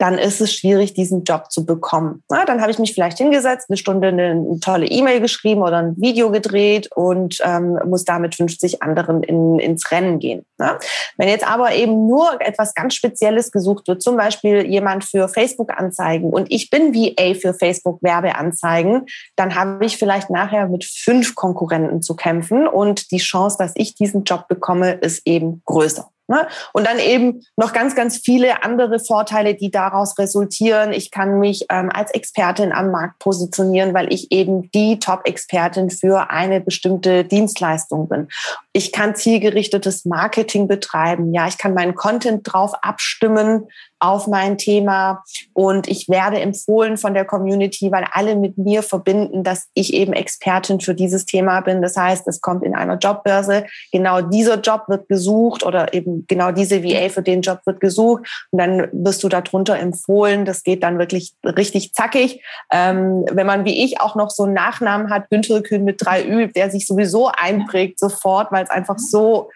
dann 0.00 0.16
ist 0.16 0.40
es 0.40 0.54
schwierig, 0.54 0.94
diesen 0.94 1.24
Job 1.24 1.50
zu 1.52 1.66
bekommen. 1.66 2.22
Na, 2.30 2.46
dann 2.46 2.62
habe 2.62 2.70
ich 2.70 2.78
mich 2.78 2.94
vielleicht 2.94 3.18
hingesetzt, 3.18 3.66
eine 3.68 3.76
Stunde 3.76 4.08
eine, 4.08 4.30
eine 4.30 4.58
tolle 4.58 4.86
E-Mail 4.86 5.20
geschrieben 5.20 5.62
oder 5.62 5.76
ein 5.76 5.94
Video 5.98 6.30
gedreht 6.30 6.88
und 6.94 7.38
ähm, 7.44 7.78
muss 7.86 8.06
da 8.06 8.18
mit 8.18 8.34
50 8.34 8.82
anderen 8.82 9.22
in, 9.22 9.58
ins 9.58 9.90
Rennen 9.90 10.18
gehen. 10.18 10.46
Na? 10.56 10.78
Wenn 11.18 11.28
jetzt 11.28 11.46
aber 11.46 11.74
eben 11.74 12.06
nur 12.06 12.40
etwas 12.40 12.74
ganz 12.74 12.94
Spezielles 12.94 13.52
gesucht 13.52 13.88
wird, 13.88 14.00
zum 14.00 14.16
Beispiel 14.16 14.64
jemand 14.66 15.04
für 15.04 15.28
Facebook-Anzeigen 15.28 16.30
und 16.30 16.50
ich 16.50 16.70
bin 16.70 16.94
VA 16.94 17.34
für 17.34 17.52
Facebook-Werbeanzeigen, 17.52 19.04
dann 19.36 19.54
habe 19.54 19.84
ich 19.84 19.98
vielleicht 19.98 20.30
nachher 20.30 20.66
mit 20.68 20.86
fünf 20.86 21.34
Konkurrenten 21.34 22.00
zu 22.00 22.16
kämpfen 22.16 22.66
und 22.66 23.10
die 23.10 23.18
Chance, 23.18 23.56
dass 23.58 23.72
ich 23.74 23.96
diesen 23.96 24.24
Job 24.24 24.48
bekomme, 24.48 24.92
ist 24.92 25.26
eben 25.26 25.60
größer. 25.66 26.08
Ne? 26.30 26.46
Und 26.72 26.86
dann 26.86 27.00
eben 27.00 27.44
noch 27.56 27.72
ganz, 27.72 27.96
ganz 27.96 28.18
viele 28.18 28.62
andere 28.62 29.00
Vorteile, 29.00 29.56
die 29.56 29.72
daraus 29.72 30.16
resultieren. 30.16 30.92
Ich 30.92 31.10
kann 31.10 31.40
mich 31.40 31.66
ähm, 31.70 31.90
als 31.92 32.12
Expertin 32.12 32.70
am 32.70 32.92
Markt 32.92 33.18
positionieren, 33.18 33.94
weil 33.94 34.12
ich 34.12 34.30
eben 34.30 34.70
die 34.70 35.00
Top-Expertin 35.00 35.90
für 35.90 36.30
eine 36.30 36.60
bestimmte 36.60 37.24
Dienstleistung 37.24 38.08
bin. 38.08 38.28
Ich 38.72 38.92
kann 38.92 39.16
zielgerichtetes 39.16 40.04
Marketing 40.04 40.68
betreiben. 40.68 41.34
Ja, 41.34 41.48
ich 41.48 41.58
kann 41.58 41.74
meinen 41.74 41.96
Content 41.96 42.42
drauf 42.44 42.74
abstimmen, 42.80 43.66
auf 44.00 44.26
mein 44.26 44.58
Thema 44.58 45.22
und 45.52 45.88
ich 45.88 46.08
werde 46.08 46.40
empfohlen 46.40 46.96
von 46.96 47.14
der 47.14 47.24
Community, 47.24 47.92
weil 47.92 48.06
alle 48.10 48.34
mit 48.34 48.58
mir 48.58 48.82
verbinden, 48.82 49.44
dass 49.44 49.68
ich 49.74 49.94
eben 49.94 50.12
Expertin 50.12 50.80
für 50.80 50.94
dieses 50.94 51.26
Thema 51.26 51.60
bin. 51.60 51.82
Das 51.82 51.96
heißt, 51.96 52.26
es 52.26 52.40
kommt 52.40 52.64
in 52.64 52.74
einer 52.74 52.96
Jobbörse, 52.96 53.66
genau 53.92 54.22
dieser 54.22 54.60
Job 54.60 54.84
wird 54.88 55.08
gesucht 55.08 55.64
oder 55.64 55.92
eben 55.92 56.24
genau 56.26 56.50
diese 56.50 56.82
VA 56.82 57.10
für 57.10 57.22
den 57.22 57.42
Job 57.42 57.60
wird 57.66 57.80
gesucht 57.80 58.24
und 58.50 58.58
dann 58.58 58.88
wirst 58.92 59.22
du 59.22 59.28
darunter 59.28 59.78
empfohlen. 59.78 60.44
Das 60.44 60.62
geht 60.62 60.82
dann 60.82 60.98
wirklich 60.98 61.34
richtig 61.44 61.92
zackig. 61.92 62.42
Ähm, 62.72 63.26
wenn 63.30 63.46
man 63.46 63.64
wie 63.64 63.84
ich 63.84 64.00
auch 64.00 64.16
noch 64.16 64.30
so 64.30 64.44
einen 64.44 64.54
Nachnamen 64.54 65.10
hat, 65.10 65.28
Günther 65.30 65.62
Kühn 65.62 65.84
mit 65.84 66.04
drei 66.04 66.26
Ü, 66.26 66.48
der 66.48 66.70
sich 66.70 66.86
sowieso 66.86 67.30
einprägt 67.36 67.98
sofort, 67.98 68.50
weil 68.50 68.64
es 68.64 68.70
einfach 68.70 68.98
so 68.98 69.50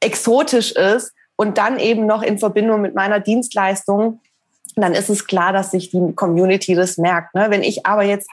exotisch 0.00 0.72
ist, 0.72 1.12
und 1.36 1.58
dann 1.58 1.78
eben 1.78 2.06
noch 2.06 2.22
in 2.22 2.38
Verbindung 2.38 2.80
mit 2.80 2.94
meiner 2.94 3.20
Dienstleistung, 3.20 4.20
dann 4.76 4.92
ist 4.92 5.08
es 5.08 5.26
klar, 5.26 5.52
dass 5.52 5.70
sich 5.70 5.90
die 5.90 6.12
Community 6.14 6.74
das 6.74 6.98
merkt. 6.98 7.34
Ne? 7.34 7.46
Wenn 7.48 7.62
ich 7.62 7.86
aber 7.86 8.02
jetzt 8.02 8.28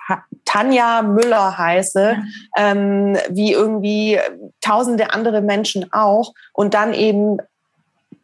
Tanja 0.45 1.01
Müller 1.03 1.57
heiße, 1.57 2.17
ähm, 2.57 3.17
wie 3.29 3.51
irgendwie 3.53 4.19
tausende 4.59 5.13
andere 5.13 5.41
Menschen 5.41 5.91
auch, 5.93 6.33
und 6.53 6.73
dann 6.73 6.93
eben 6.93 7.37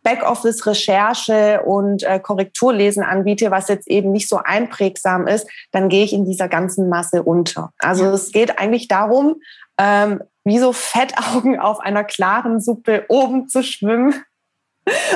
Backoffice-Recherche 0.03 1.61
und 1.63 2.03
äh, 2.03 2.19
Korrekturlesen 2.19 3.03
anbiete, 3.03 3.51
was 3.51 3.67
jetzt 3.67 3.87
eben 3.87 4.11
nicht 4.11 4.29
so 4.29 4.37
einprägsam 4.37 5.27
ist, 5.27 5.47
dann 5.71 5.89
gehe 5.89 6.03
ich 6.03 6.13
in 6.13 6.25
dieser 6.25 6.47
ganzen 6.47 6.87
Masse 6.87 7.23
unter. 7.23 7.73
Also 7.79 8.05
es 8.05 8.31
geht 8.31 8.57
eigentlich 8.57 8.87
darum, 8.87 9.35
ähm, 9.77 10.21
wie 10.45 10.59
so 10.59 10.71
Fettaugen 10.71 11.59
auf 11.59 11.81
einer 11.81 12.05
klaren 12.05 12.61
Suppe 12.61 13.05
oben 13.09 13.49
zu 13.49 13.63
schwimmen 13.63 14.23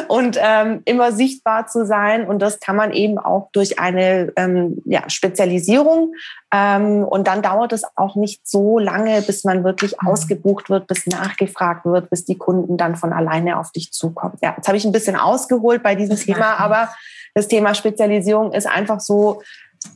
und 0.08 0.38
ähm, 0.42 0.82
immer 0.86 1.12
sichtbar 1.12 1.68
zu 1.68 1.86
sein. 1.86 2.28
Und 2.28 2.40
das 2.40 2.60
kann 2.60 2.76
man 2.76 2.92
eben 2.92 3.18
auch 3.18 3.50
durch 3.52 3.80
eine 3.80 4.32
ähm, 4.36 4.82
ja, 4.86 5.10
Spezialisierung. 5.10 6.14
Ähm, 6.54 7.04
und 7.04 7.28
dann 7.28 7.42
dauert 7.42 7.74
es 7.74 7.84
auch 7.96 8.16
nicht 8.16 8.48
so 8.48 8.80
lange, 8.80 9.22
bis 9.22 9.44
man 9.44 9.64
wirklich 9.64 9.96
mhm. 10.02 10.10
ausgebucht 10.10 10.70
wird, 10.70 10.88
bis 10.88 11.08
nachgefragt 11.08 11.86
wird, 11.86 12.10
bis 12.10 12.26
die 12.26 12.38
Kunden 12.38 12.78
dann 12.78 12.96
von 12.96 13.14
alleine 13.14 13.60
auf 13.60 13.72
dich 13.72 13.92
zukommen. 13.92 14.38
Ja, 14.42 14.54
jetzt 14.58 14.68
habe 14.68 14.78
ich 14.78 14.86
ein 14.86 14.92
bisschen 14.92 15.16
ausgeholt 15.16 15.84
bei 15.84 15.96
diesem 15.96 16.18
Thema, 16.18 16.60
aber 16.60 16.90
das 17.34 17.48
Thema 17.48 17.74
Spezialisierung 17.74 18.52
ist 18.52 18.68
einfach 18.68 19.00
so 19.00 19.42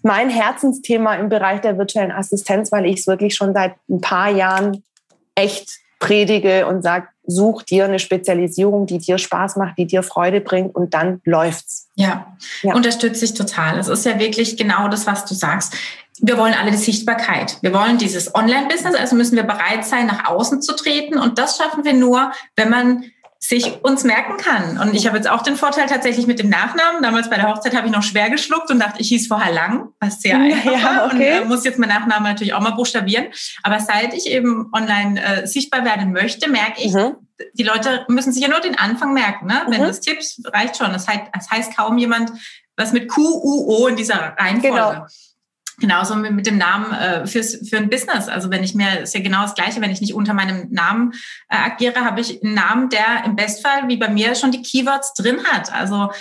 mein 0.02 0.30
Herzensthema 0.30 1.16
im 1.16 1.30
Bereich 1.30 1.62
der 1.62 1.78
virtuellen 1.78 2.12
Assistenz, 2.12 2.72
weil 2.72 2.86
ich 2.86 3.00
es 3.00 3.08
wirklich 3.08 3.36
schon 3.36 3.54
seit 3.54 3.76
ein 3.90 4.02
paar 4.02 4.30
Jahren 4.30 4.84
echt 5.36 5.80
predige 6.00 6.68
und 6.68 6.82
sage, 6.82 7.08
such 7.28 7.64
dir 7.64 7.86
eine 7.86 8.00
Spezialisierung, 8.00 8.86
die 8.86 9.00
dir 9.00 9.18
Spaß 9.18 9.56
macht, 9.56 9.78
die 9.78 9.88
dir 9.88 10.04
Freude 10.04 10.42
bringt 10.42 10.76
und 10.76 10.94
dann 10.94 11.22
läuft's. 11.26 11.90
Ja, 11.96 12.38
ja. 12.62 12.76
unterstütze 12.76 13.26
ich 13.26 13.34
total. 13.34 13.80
Es 13.80 13.88
ist 13.88 14.06
ja 14.06 14.20
wirklich 14.20 14.58
genau 14.58 14.88
das, 14.88 15.08
was 15.08 15.26
du 15.26 15.34
sagst. 15.34 15.74
Wir 16.22 16.38
wollen 16.38 16.54
alle 16.54 16.72
die 16.72 16.78
Sichtbarkeit. 16.78 17.58
Wir 17.62 17.74
wollen 17.74 17.98
dieses 17.98 18.34
Online-Business, 18.36 18.96
also 18.96 19.16
müssen 19.16 19.36
wir 19.36 19.44
bereit 19.44 19.86
sein, 19.86 20.08
nach 20.08 20.30
außen 20.30 20.62
zu 20.62 20.76
treten. 20.76 21.18
Und 21.18 21.40
das 21.40 21.58
schaffen 21.58 21.84
wir 21.84 21.94
nur, 21.94 22.32
wenn 22.56 22.70
man 22.70 23.06
sich 23.48 23.84
uns 23.84 24.04
merken 24.04 24.38
kann. 24.38 24.78
Und 24.80 24.96
ich 24.96 25.08
habe 25.08 25.18
jetzt 25.18 25.30
auch 25.30 25.42
den 25.42 25.56
Vorteil 25.56 25.88
tatsächlich 25.88 26.28
mit 26.28 26.40
dem 26.40 26.50
Nachnamen. 26.50 27.02
Damals 27.02 27.30
bei 27.30 27.36
der 27.36 27.48
Hochzeit 27.48 27.76
habe 27.76 27.88
ich 27.88 27.94
noch 27.94 28.04
schwer 28.04 28.30
geschluckt 28.30 28.72
und 28.72 28.80
dachte, 28.80 29.02
ich 29.02 29.10
hieß 29.10 29.28
vorher 29.28 29.54
lang, 29.54 29.90
was 30.00 30.22
sehr 30.22 30.38
einfach 30.40 30.72
ja, 30.72 30.84
war. 30.84 31.06
Okay. 31.08 31.40
Und 31.40 31.46
äh, 31.46 31.46
muss 31.46 31.64
jetzt 31.64 31.80
meinen 31.80 31.90
Nachnamen 31.90 32.24
natürlich 32.24 32.54
auch 32.54 32.62
mal 32.62 32.72
buchstabieren. 32.72 33.28
Aber 33.64 33.80
seit 33.80 34.14
ich 34.14 34.28
eben 34.28 34.70
online 34.74 35.22
äh, 35.22 35.48
sichtbar 35.48 35.86
werden 35.86 36.12
möchte, 36.12 36.50
merke 36.50 36.82
ich, 36.82 36.94
mhm. 36.94 37.16
die 37.54 37.64
Leute 37.64 38.06
müssen 38.08 38.32
sich 38.32 38.44
ja 38.44 38.50
nur 38.50 38.62
den 38.62 38.78
Anfang 38.78 39.14
merken. 39.14 39.48
Ne? 39.48 39.64
Wenn 39.68 39.82
mhm. 39.82 39.86
du 39.86 39.90
es 39.90 40.02
tippst, 40.02 40.42
reicht 40.54 40.78
schon. 40.78 40.92
Das 40.94 41.08
heißt, 41.08 41.24
das 41.34 41.50
heißt 41.50 41.76
kaum 41.76 41.98
jemand 41.98 42.32
was 42.78 42.92
mit 42.92 43.08
Q, 43.08 43.22
U, 43.22 43.66
O 43.68 43.88
in 43.88 43.96
dieser 43.96 44.36
Reihenfolge. 44.38 44.76
Genau. 44.76 45.06
Genauso 45.78 46.16
mit 46.16 46.46
dem 46.46 46.58
Namen 46.58 46.94
äh, 46.94 47.28
fürs, 47.28 47.68
für 47.68 47.78
ein 47.78 47.90
Business. 47.90 48.30
Also 48.30 48.50
wenn 48.50 48.64
ich 48.64 48.76
mir, 48.76 49.02
ist 49.02 49.14
ja 49.14 49.22
genau 49.22 49.42
das 49.42 49.56
Gleiche, 49.56 49.82
wenn 49.82 49.92
ich 49.92 50.00
nicht 50.00 50.14
unter 50.14 50.34
meinem 50.34 50.72
Namen 50.72 51.14
äh, 51.50 51.58
agiere, 51.58 52.06
habe 52.06 52.22
ich 52.22 52.42
einen 52.42 52.54
Namen, 52.54 52.90
der 52.90 53.24
im 53.26 53.36
Bestfall, 53.36 53.88
wie 53.88 53.98
bei 53.98 54.08
mir, 54.08 54.36
schon 54.36 54.52
die 54.52 54.62
Keywords 54.62 55.14
drin 55.14 55.44
hat. 55.44 55.74
Also 55.74 56.12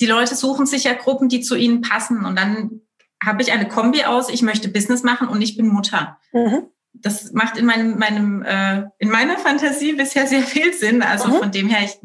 die 0.00 0.06
Leute 0.06 0.34
suchen 0.34 0.66
sich 0.66 0.84
ja 0.84 0.94
Gruppen, 0.94 1.28
die 1.28 1.40
zu 1.40 1.56
ihnen 1.56 1.80
passen. 1.80 2.24
Und 2.24 2.38
dann 2.38 2.82
habe 3.24 3.42
ich 3.42 3.52
eine 3.52 3.68
Kombi 3.68 4.04
aus, 4.04 4.28
ich 4.28 4.42
möchte 4.42 4.68
Business 4.68 5.02
machen 5.02 5.28
und 5.28 5.42
ich 5.42 5.56
bin 5.56 5.66
Mutter. 5.66 6.18
Mhm. 6.32 6.68
Das 6.92 7.32
macht 7.32 7.56
in 7.56 7.66
meinem, 7.66 7.98
meinem 7.98 8.42
äh, 8.42 8.84
in 8.98 9.10
meiner 9.10 9.38
Fantasie 9.38 9.92
bisher 9.92 10.26
sehr 10.26 10.42
viel 10.42 10.72
Sinn. 10.72 11.02
Also 11.02 11.28
mhm. 11.28 11.38
von 11.38 11.50
dem 11.50 11.68
her, 11.68 11.84
ich 11.84 11.98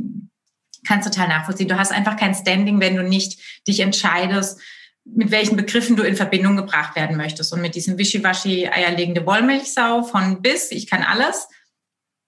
kann 0.86 1.00
es 1.00 1.06
total 1.06 1.28
nachvollziehen. 1.28 1.68
Du 1.68 1.78
hast 1.78 1.92
einfach 1.92 2.18
kein 2.18 2.36
Standing, 2.36 2.80
wenn 2.80 2.96
du 2.96 3.04
nicht 3.04 3.40
dich 3.68 3.80
entscheidest, 3.80 4.60
mit 5.06 5.32
welchen 5.32 5.56
Begriffen 5.56 5.96
du 5.96 6.04
in 6.04 6.16
Verbindung 6.16 6.58
gebracht 6.58 6.96
werden 6.96 7.16
möchtest. 7.16 7.54
Und 7.54 7.62
mit 7.62 7.76
diesem 7.76 7.98
Wischiwaschi 7.98 8.68
eierlegende 8.68 9.26
Wollmilchsau 9.26 10.04
von 10.04 10.42
bis, 10.42 10.72
ich 10.72 10.88
kann 10.88 11.04
alles, 11.04 11.48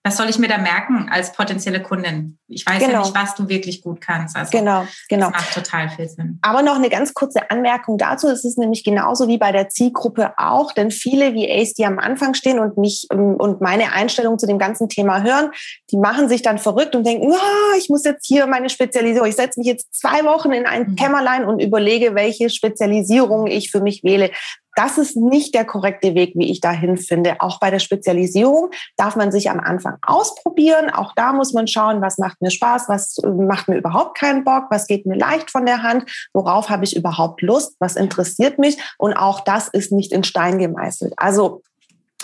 was 0.08 0.16
soll 0.16 0.30
ich 0.30 0.40
mir 0.40 0.48
da 0.48 0.58
merken 0.58 1.10
als 1.12 1.34
potenzielle 1.34 1.82
Kundin? 1.82 2.40
Ich 2.48 2.66
weiß 2.66 2.80
genau. 2.80 2.92
ja 2.92 3.00
nicht, 3.00 3.14
was 3.14 3.36
du 3.36 3.50
wirklich 3.50 3.82
gut 3.82 4.00
kannst. 4.00 4.38
Also 4.38 4.58
genau, 4.58 4.88
genau. 5.10 5.30
Das 5.32 5.42
macht 5.42 5.54
total 5.54 5.90
viel 5.90 6.08
Sinn. 6.08 6.40
Aber 6.42 6.62
noch 6.62 6.78
eine 6.78 6.90
ganz 6.90 7.14
kurze 7.14 7.52
Anmerkung 7.52 7.98
dazu. 7.98 8.30
Es 8.30 8.46
ist 8.46 8.58
nämlich 8.58 8.86
genauso 8.86 9.28
wie 9.28 9.38
bei 9.38 9.52
der 9.52 9.68
Zielgruppe 9.68 10.34
auch, 10.38 10.72
denn 10.72 10.92
viele 10.92 11.36
VAs, 11.36 11.74
die 11.74 11.86
am 11.86 12.00
Anfang 12.00 12.36
stehen 12.36 12.60
und 12.60 12.78
mich 12.78 13.08
ähm, 13.12 13.36
und 13.36 13.60
meine 13.60 13.92
Einstellung 13.92 14.40
zu 14.40 14.48
dem 14.48 14.60
ganzen 14.60 14.88
Thema 14.88 15.24
hören, 15.24 15.52
die 15.92 15.98
machen 15.98 16.30
sich 16.30 16.42
dann 16.42 16.58
verrückt 16.58 16.96
und 16.96 17.06
denken, 17.06 17.30
oh, 17.30 17.78
ich 17.78 17.90
muss 17.90 18.06
jetzt 18.06 18.26
hier 18.26 18.48
meine 18.48 18.70
Spezialisierung, 18.70 19.28
ich 19.28 19.36
setze 19.36 19.60
mich 19.60 19.68
jetzt 19.68 19.94
zwei 19.94 20.24
Wochen 20.24 20.54
in 20.54 20.66
ein 20.66 20.92
mhm. 20.92 20.96
Kämmerlein 20.96 21.44
und 21.44 21.62
überlege, 21.62 22.16
welche 22.16 22.50
Spezialisierung 22.50 23.48
ich 23.48 23.72
für 23.72 23.82
mich 23.82 24.06
wähle. 24.06 24.32
Das 24.78 25.00
ist 25.00 25.18
nicht 25.18 25.56
der 25.56 25.66
korrekte 25.66 26.14
Weg, 26.14 26.34
wie 26.36 26.52
ich 26.52 26.62
dahin 26.62 26.98
finde. 26.98 27.38
Auch 27.40 27.60
bei 27.60 27.72
der 27.72 27.80
Spezialisierung 27.80 28.70
darf 28.96 29.16
man 29.16 29.32
sich 29.32 29.50
am 29.50 29.60
Anfang 29.60 29.98
ausprobieren. 30.04 30.92
Auch 30.92 31.14
da 31.16 31.34
muss 31.34 31.52
man 31.52 31.68
schauen, 31.68 32.00
was 32.00 32.20
macht 32.20 32.40
mir 32.44 32.52
Spaß, 32.52 32.88
was 32.88 33.18
äh, 33.18 33.28
macht 33.28 33.68
mir 33.68 33.78
überhaupt 33.78 34.16
keinen 34.20 34.44
Bock, 34.44 34.66
was 34.70 34.86
geht 34.86 35.08
mir 35.08 35.18
leicht 35.18 35.50
von 35.50 35.66
der 35.66 35.82
Hand, 35.82 36.06
worauf 36.32 36.70
habe 36.70 36.84
ich 36.84 36.96
überhaupt 36.96 37.42
Lust, 37.42 37.76
was 37.80 37.96
interessiert 37.96 38.60
mich. 38.60 38.78
Und 39.00 39.16
auch 39.16 39.40
das 39.40 39.68
ist 39.68 39.92
nicht 39.92 40.12
in 40.12 40.24
Stein 40.24 40.60
gemeißelt. 40.60 41.14
Also 41.18 41.64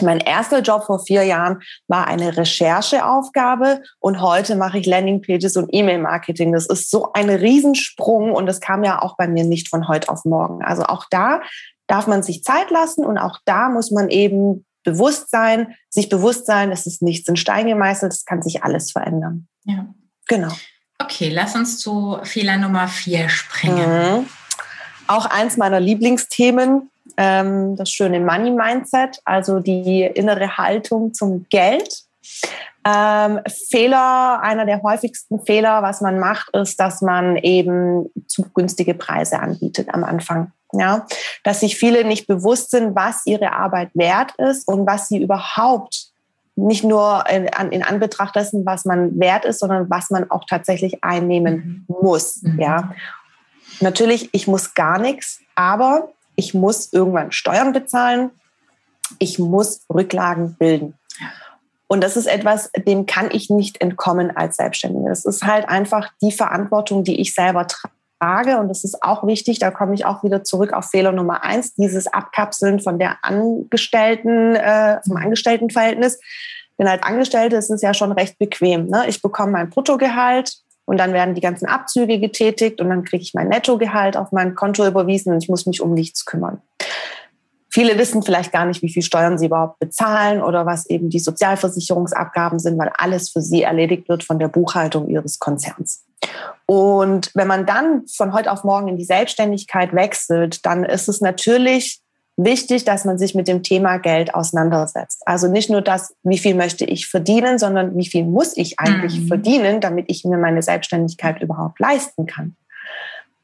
mein 0.02 0.20
erster 0.20 0.62
Job 0.62 0.84
vor 0.84 1.00
vier 1.00 1.24
Jahren 1.24 1.62
war 1.88 2.08
eine 2.08 2.38
Rechercheaufgabe 2.38 3.82
und 4.00 4.22
heute 4.22 4.56
mache 4.56 4.80
ich 4.80 4.86
Landingpages 4.86 5.56
und 5.56 5.70
E-Mail-Marketing. 5.72 6.52
Das 6.52 6.68
ist 6.68 6.90
so 6.90 7.14
ein 7.14 7.30
Riesensprung 7.30 8.32
und 8.32 8.46
das 8.46 8.60
kam 8.60 8.84
ja 8.84 9.02
auch 9.02 9.18
bei 9.18 9.28
mir 9.28 9.44
nicht 9.44 9.70
von 9.70 9.88
heute 9.88 10.10
auf 10.10 10.26
morgen. 10.26 10.64
Also 10.64 10.84
auch 10.84 11.06
da 11.10 11.42
darf 11.88 12.08
man 12.08 12.24
sich 12.24 12.44
Zeit 12.44 12.72
lassen 12.72 13.06
und 13.06 13.18
auch 13.18 13.40
da 13.46 13.70
muss 13.70 13.92
man 13.92 14.10
eben 14.10 14.66
bewusst 14.84 15.30
sein, 15.30 15.76
sich 15.90 16.10
bewusst 16.10 16.46
sein, 16.46 16.72
es 16.72 16.86
ist 16.86 17.02
nichts 17.02 17.28
in 17.28 17.36
Stein 17.36 17.68
gemeißelt, 17.68 18.14
es 18.14 18.26
kann 18.26 18.42
sich 18.42 18.64
alles 18.64 18.92
verändern. 18.92 19.48
Ja. 19.64 19.88
Genau. 20.28 20.54
Okay, 21.00 21.30
lass 21.30 21.56
uns 21.56 21.80
zu 21.80 22.20
Fehler 22.24 22.58
Nummer 22.58 22.88
vier 22.88 23.30
springen. 23.30 24.20
Mhm. 24.20 24.26
Auch 25.08 25.26
eins 25.26 25.58
meiner 25.58 25.80
Lieblingsthemen, 25.80 26.90
ähm, 27.18 27.76
das 27.76 27.92
schöne 27.92 28.20
Money 28.20 28.52
Mindset, 28.52 29.20
also 29.26 29.60
die 29.60 30.04
innere 30.04 30.58
Haltung 30.58 31.14
zum 31.14 31.46
Geld. 31.50 32.04
Ähm, 32.86 33.40
Fehler, 33.70 34.42
einer 34.42 34.66
der 34.66 34.82
häufigsten 34.82 35.44
Fehler, 35.46 35.82
was 35.82 36.02
man 36.02 36.20
macht, 36.20 36.50
ist, 36.56 36.80
dass 36.80 37.02
man 37.02 37.38
eben 37.38 38.10
zu 38.28 38.44
günstige 38.54 38.94
Preise 38.94 39.40
anbietet 39.40 39.94
am 39.94 40.04
Anfang. 40.04 40.52
Ja, 40.74 41.06
dass 41.44 41.60
sich 41.60 41.78
viele 41.78 42.04
nicht 42.04 42.26
bewusst 42.26 42.72
sind, 42.72 42.96
was 42.96 43.26
ihre 43.26 43.54
Arbeit 43.54 43.92
wert 43.94 44.34
ist 44.38 44.68
und 44.68 44.88
was 44.88 45.08
sie 45.08 45.22
überhaupt 45.22 46.08
nicht 46.56 46.84
nur 46.84 47.24
in, 47.30 47.46
in 47.72 47.84
Anbetracht 47.84 48.36
dessen, 48.36 48.66
was 48.66 48.86
man 48.86 49.20
wert 49.20 49.46
ist, 49.46 49.60
sondern 49.60 49.90
was 49.90 50.10
man 50.10 50.30
auch 50.30 50.46
tatsächlich 50.46 51.04
einnehmen 51.04 51.86
mhm. 51.88 51.96
muss. 52.02 52.42
Mhm. 52.42 52.60
Ja, 52.60 52.96
natürlich, 53.82 54.30
ich 54.34 54.48
muss 54.48 54.74
gar 54.74 55.00
nichts, 55.00 55.40
aber 55.56 56.10
ich 56.36 56.54
muss 56.54 56.92
irgendwann 56.92 57.32
Steuern 57.32 57.74
bezahlen. 57.74 58.32
Ich 59.20 59.38
muss 59.38 59.86
Rücklagen 59.94 60.56
bilden. 60.56 60.98
Und 61.88 62.02
das 62.02 62.18
ist 62.18 62.26
etwas, 62.26 62.72
dem 62.88 63.06
kann 63.06 63.30
ich 63.32 63.50
nicht 63.50 63.82
entkommen 63.82 64.36
als 64.36 64.58
Selbstständige. 64.58 65.10
Das 65.10 65.26
ist 65.26 65.44
halt 65.44 65.70
einfach 65.70 66.10
die 66.22 66.32
Verantwortung, 66.32 67.04
die 67.04 67.22
ich 67.22 67.36
selber 67.36 67.68
trage. 67.68 67.94
Und 68.60 68.70
das 68.70 68.84
ist 68.84 69.04
auch 69.04 69.26
wichtig, 69.26 69.60
da 69.60 69.72
komme 69.72 69.94
ich 69.94 70.06
auch 70.06 70.24
wieder 70.24 70.44
zurück 70.44 70.74
auf 70.74 70.90
Fehler 70.90 71.12
Nummer 71.12 71.44
eins, 71.44 71.74
dieses 71.74 72.08
Abkapseln 72.08 72.80
von 72.80 73.00
der 73.00 73.18
Angestellten, 73.22 74.56
äh, 74.56 75.02
vom 75.06 75.18
Angestelltenverhältnis. 75.18 76.20
Denn 76.80 76.88
als 76.88 77.04
Angestellte 77.04 77.56
ist 77.56 77.70
es 77.70 77.82
ja 77.82 77.94
schon 77.94 78.12
recht 78.12 78.40
bequem. 78.40 78.88
Ne? 78.88 79.04
Ich 79.08 79.22
bekomme 79.22 79.52
mein 79.52 79.70
Bruttogehalt 79.70 80.58
und 80.86 81.00
dann 81.00 81.14
werden 81.14 81.36
die 81.36 81.42
ganzen 81.42 81.68
Abzüge 81.68 82.20
getätigt 82.20 82.82
und 82.82 82.90
dann 82.90 83.04
kriege 83.04 83.22
ich 83.22 83.34
mein 83.34 83.50
Nettogehalt 83.50 84.18
auf 84.18 84.32
mein 84.32 84.56
Konto 84.56 84.86
überwiesen 84.86 85.34
und 85.34 85.44
ich 85.44 85.50
muss 85.50 85.66
mich 85.66 85.82
um 85.82 85.94
nichts 85.94 86.26
kümmern. 86.26 86.62
Viele 87.70 87.98
wissen 87.98 88.22
vielleicht 88.22 88.52
gar 88.52 88.66
nicht, 88.66 88.84
wie 88.84 88.92
viel 88.92 89.02
Steuern 89.02 89.40
sie 89.40 89.48
überhaupt 89.48 89.80
bezahlen 89.80 90.44
oder 90.44 90.68
was 90.68 90.86
eben 90.88 91.10
die 91.10 91.20
Sozialversicherungsabgaben 91.20 92.60
sind, 92.60 92.78
weil 92.78 92.92
alles 92.96 93.32
für 93.32 93.42
sie 93.42 93.64
erledigt 93.64 94.08
wird 94.10 94.24
von 94.24 94.38
der 94.38 94.48
Buchhaltung 94.48 95.10
ihres 95.10 95.40
Konzerns. 95.40 96.04
Und 96.66 97.32
wenn 97.34 97.48
man 97.48 97.66
dann 97.66 98.08
von 98.08 98.34
heute 98.34 98.52
auf 98.52 98.64
morgen 98.64 98.88
in 98.88 98.98
die 98.98 99.06
Selbstständigkeit 99.06 99.94
wechselt, 99.94 100.66
dann 100.66 100.84
ist 100.84 101.10
es 101.10 101.22
natürlich 101.22 102.02
wichtig, 102.38 102.84
dass 102.84 103.06
man 103.06 103.18
sich 103.18 103.36
mit 103.36 103.48
dem 103.48 103.64
Thema 103.64 103.98
Geld 103.98 104.34
auseinandersetzt. 104.34 105.22
Also 105.26 105.48
nicht 105.48 105.70
nur 105.70 105.82
das, 105.82 106.16
wie 106.24 106.38
viel 106.38 106.56
möchte 106.56 106.86
ich 106.86 107.08
verdienen, 107.08 107.60
sondern 107.60 107.96
wie 107.96 108.08
viel 108.08 108.24
muss 108.24 108.58
ich 108.58 108.80
eigentlich 108.80 109.20
mhm. 109.20 109.28
verdienen, 109.28 109.82
damit 109.82 110.06
ich 110.08 110.26
mir 110.26 110.38
meine 110.38 110.64
Selbstständigkeit 110.64 111.42
überhaupt 111.42 111.80
leisten 111.80 112.26
kann. 112.26 112.56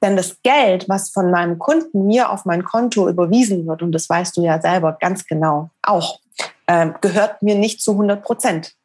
Denn 0.02 0.16
das 0.16 0.42
Geld, 0.44 0.88
was 0.88 1.10
von 1.10 1.30
meinem 1.30 1.60
Kunden 1.60 2.08
mir 2.08 2.32
auf 2.32 2.46
mein 2.46 2.64
Konto 2.64 3.10
überwiesen 3.10 3.68
wird, 3.68 3.82
und 3.82 3.92
das 3.92 4.10
weißt 4.10 4.38
du 4.38 4.42
ja 4.42 4.62
selber 4.62 4.98
ganz 5.00 5.26
genau 5.26 5.70
auch, 5.82 6.20
äh, 6.68 6.90
gehört 7.02 7.44
mir 7.44 7.56
nicht 7.56 7.82
zu 7.82 7.92
100 7.92 8.24
Prozent. 8.24 8.76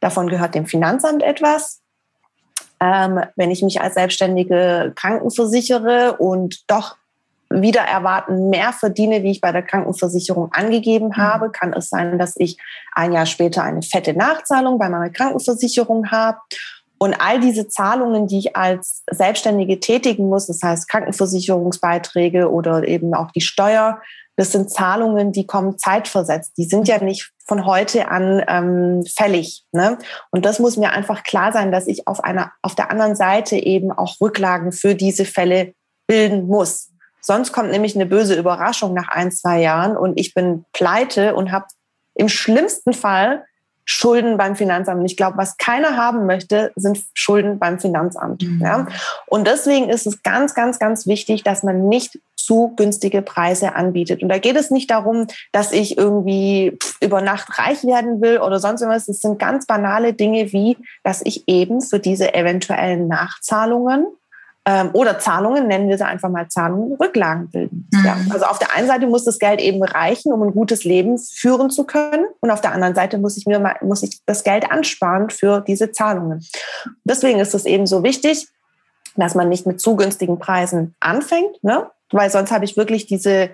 Davon 0.00 0.28
gehört 0.28 0.54
dem 0.54 0.66
Finanzamt 0.66 1.22
etwas. 1.22 1.79
Ähm, 2.82 3.20
wenn 3.36 3.50
ich 3.50 3.62
mich 3.62 3.80
als 3.80 3.94
Selbstständige 3.94 4.92
krankenversichere 4.96 6.16
und 6.18 6.70
doch 6.70 6.96
wieder 7.50 7.80
erwarten 7.80 8.48
mehr 8.48 8.72
verdiene, 8.72 9.22
wie 9.22 9.32
ich 9.32 9.40
bei 9.40 9.52
der 9.52 9.62
Krankenversicherung 9.62 10.52
angegeben 10.52 11.08
mhm. 11.08 11.16
habe, 11.16 11.50
kann 11.50 11.72
es 11.72 11.90
sein, 11.90 12.18
dass 12.18 12.36
ich 12.36 12.56
ein 12.92 13.12
Jahr 13.12 13.26
später 13.26 13.62
eine 13.62 13.82
fette 13.82 14.14
Nachzahlung 14.14 14.78
bei 14.78 14.88
meiner 14.88 15.10
Krankenversicherung 15.10 16.10
habe 16.10 16.38
und 17.02 17.14
all 17.14 17.40
diese 17.40 17.66
Zahlungen, 17.66 18.26
die 18.26 18.38
ich 18.38 18.56
als 18.56 19.02
Selbstständige 19.10 19.80
tätigen 19.80 20.28
muss, 20.28 20.46
das 20.46 20.62
heißt 20.62 20.88
Krankenversicherungsbeiträge 20.88 22.50
oder 22.50 22.86
eben 22.86 23.14
auch 23.14 23.30
die 23.30 23.40
Steuer, 23.40 24.00
das 24.40 24.52
sind 24.52 24.70
Zahlungen, 24.70 25.32
die 25.32 25.46
kommen 25.46 25.76
zeitversetzt. 25.76 26.56
Die 26.56 26.64
sind 26.64 26.88
ja 26.88 26.96
nicht 27.04 27.30
von 27.46 27.66
heute 27.66 28.08
an 28.08 28.42
ähm, 28.48 29.04
fällig. 29.04 29.66
Ne? 29.70 29.98
Und 30.30 30.46
das 30.46 30.58
muss 30.58 30.78
mir 30.78 30.92
einfach 30.92 31.24
klar 31.24 31.52
sein, 31.52 31.70
dass 31.70 31.86
ich 31.86 32.08
auf 32.08 32.24
einer, 32.24 32.50
auf 32.62 32.74
der 32.74 32.90
anderen 32.90 33.14
Seite 33.14 33.56
eben 33.56 33.92
auch 33.92 34.18
Rücklagen 34.18 34.72
für 34.72 34.94
diese 34.94 35.26
Fälle 35.26 35.74
bilden 36.06 36.46
muss. 36.46 36.88
Sonst 37.20 37.52
kommt 37.52 37.70
nämlich 37.70 37.94
eine 37.94 38.06
böse 38.06 38.34
Überraschung 38.34 38.94
nach 38.94 39.08
ein, 39.08 39.30
zwei 39.30 39.60
Jahren 39.60 39.94
und 39.94 40.18
ich 40.18 40.32
bin 40.32 40.64
pleite 40.72 41.34
und 41.34 41.52
habe 41.52 41.66
im 42.14 42.30
schlimmsten 42.30 42.94
Fall 42.94 43.44
Schulden 43.92 44.36
beim 44.36 44.54
Finanzamt. 44.54 45.04
Ich 45.04 45.16
glaube, 45.16 45.36
was 45.36 45.56
keiner 45.56 45.96
haben 45.96 46.24
möchte, 46.24 46.70
sind 46.76 47.02
Schulden 47.12 47.58
beim 47.58 47.80
Finanzamt. 47.80 48.42
Mhm. 48.42 48.60
Ja? 48.62 48.86
Und 49.26 49.48
deswegen 49.48 49.88
ist 49.88 50.06
es 50.06 50.22
ganz, 50.22 50.54
ganz, 50.54 50.78
ganz 50.78 51.08
wichtig, 51.08 51.42
dass 51.42 51.64
man 51.64 51.88
nicht 51.88 52.16
zu 52.36 52.72
günstige 52.76 53.20
Preise 53.20 53.74
anbietet. 53.74 54.22
Und 54.22 54.28
da 54.28 54.38
geht 54.38 54.54
es 54.54 54.70
nicht 54.70 54.92
darum, 54.92 55.26
dass 55.50 55.72
ich 55.72 55.98
irgendwie 55.98 56.78
über 57.00 57.20
Nacht 57.20 57.58
reich 57.58 57.82
werden 57.82 58.20
will 58.22 58.38
oder 58.38 58.60
sonst 58.60 58.80
irgendwas. 58.80 59.08
Es 59.08 59.22
sind 59.22 59.40
ganz 59.40 59.66
banale 59.66 60.12
Dinge 60.12 60.52
wie, 60.52 60.76
dass 61.02 61.20
ich 61.24 61.48
eben 61.48 61.80
für 61.80 61.98
diese 61.98 62.32
eventuellen 62.32 63.08
Nachzahlungen 63.08 64.06
ähm, 64.70 64.90
oder 64.92 65.18
Zahlungen, 65.18 65.66
nennen 65.66 65.88
wir 65.88 65.98
sie 65.98 66.06
einfach 66.06 66.28
mal 66.28 66.48
Zahlungen, 66.48 66.92
Rücklagen 66.92 67.50
bilden. 67.50 67.88
Mhm. 67.92 68.04
Ja, 68.04 68.16
also 68.30 68.46
auf 68.46 68.60
der 68.60 68.76
einen 68.76 68.86
Seite 68.86 69.08
muss 69.08 69.24
das 69.24 69.40
Geld 69.40 69.60
eben 69.60 69.82
reichen, 69.82 70.32
um 70.32 70.42
ein 70.42 70.52
gutes 70.52 70.84
Leben 70.84 71.18
führen 71.18 71.70
zu 71.70 71.84
können. 71.84 72.26
Und 72.40 72.50
auf 72.52 72.60
der 72.60 72.72
anderen 72.72 72.94
Seite 72.94 73.18
muss 73.18 73.36
ich 73.36 73.46
mir 73.46 73.58
mal, 73.58 73.74
muss 73.82 74.04
ich 74.04 74.20
das 74.26 74.44
Geld 74.44 74.70
ansparen 74.70 75.28
für 75.30 75.60
diese 75.60 75.90
Zahlungen. 75.90 76.46
Deswegen 77.02 77.40
ist 77.40 77.52
es 77.52 77.64
eben 77.64 77.88
so 77.88 78.04
wichtig, 78.04 78.46
dass 79.16 79.34
man 79.34 79.48
nicht 79.48 79.66
mit 79.66 79.80
zu 79.80 79.96
günstigen 79.96 80.38
Preisen 80.38 80.94
anfängt, 81.00 81.62
ne? 81.64 81.90
weil 82.12 82.30
sonst 82.30 82.52
habe 82.52 82.64
ich 82.64 82.76
wirklich 82.76 83.06
diese 83.06 83.50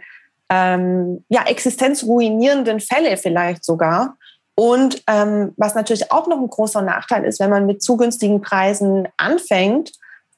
ähm, 0.51 1.25
ja, 1.29 1.45
existenzruinierenden 1.47 2.81
Fälle 2.81 3.17
vielleicht 3.17 3.65
sogar. 3.65 4.17
Und 4.55 5.03
ähm, 5.07 5.55
was 5.57 5.75
natürlich 5.75 6.13
auch 6.13 6.27
noch 6.27 6.39
ein 6.39 6.49
großer 6.49 6.83
Nachteil 6.83 7.25
ist, 7.25 7.41
wenn 7.41 7.51
man 7.51 7.65
mit 7.65 7.83
zu 7.83 7.97
günstigen 7.97 8.43
Preisen 8.43 9.09
anfängt, 9.17 9.93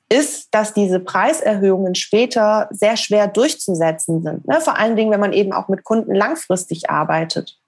ist, 0.08 0.48
dass 0.52 0.72
diese 0.72 1.00
Preiserhöhungen 1.00 1.94
später 1.94 2.68
sehr 2.70 2.96
schwer 2.96 3.28
durchzusetzen 3.28 4.22
sind. 4.22 4.48
Ne? 4.48 4.60
Vor 4.60 4.78
allen 4.78 4.96
Dingen, 4.96 5.10
wenn 5.10 5.20
man 5.20 5.32
eben 5.32 5.52
auch 5.52 5.68
mit 5.68 5.84
Kunden 5.84 6.14
langfristig 6.14 6.90
arbeitet. 6.90 7.58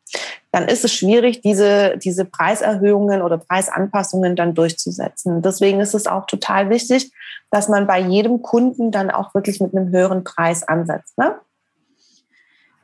Dann 0.51 0.67
ist 0.67 0.85
es 0.85 0.93
schwierig, 0.93 1.43
diese, 1.43 1.97
diese 1.99 2.25
Preiserhöhungen 2.25 3.23
oder 3.23 3.39
Preisanpassungen 3.39 4.35
dann 4.35 4.55
durchzusetzen. 4.55 5.43
Deswegen 5.43 5.81
ist 5.81 5.95
es 5.95 6.07
auch 6.07 6.27
total 6.27 6.71
wichtig, 6.71 7.13
dass 7.51 7.69
man 7.69 7.87
bei 7.87 8.01
jedem 8.01 8.43
Kunden 8.43 8.91
dann 8.91 9.11
auch 9.11 9.35
wirklich 9.35 9.61
mit 9.61 9.75
einem 9.75 9.91
höheren 9.91 10.25
Preis 10.25 10.67
ansetzt. 10.67 11.17
Ne? 11.19 11.37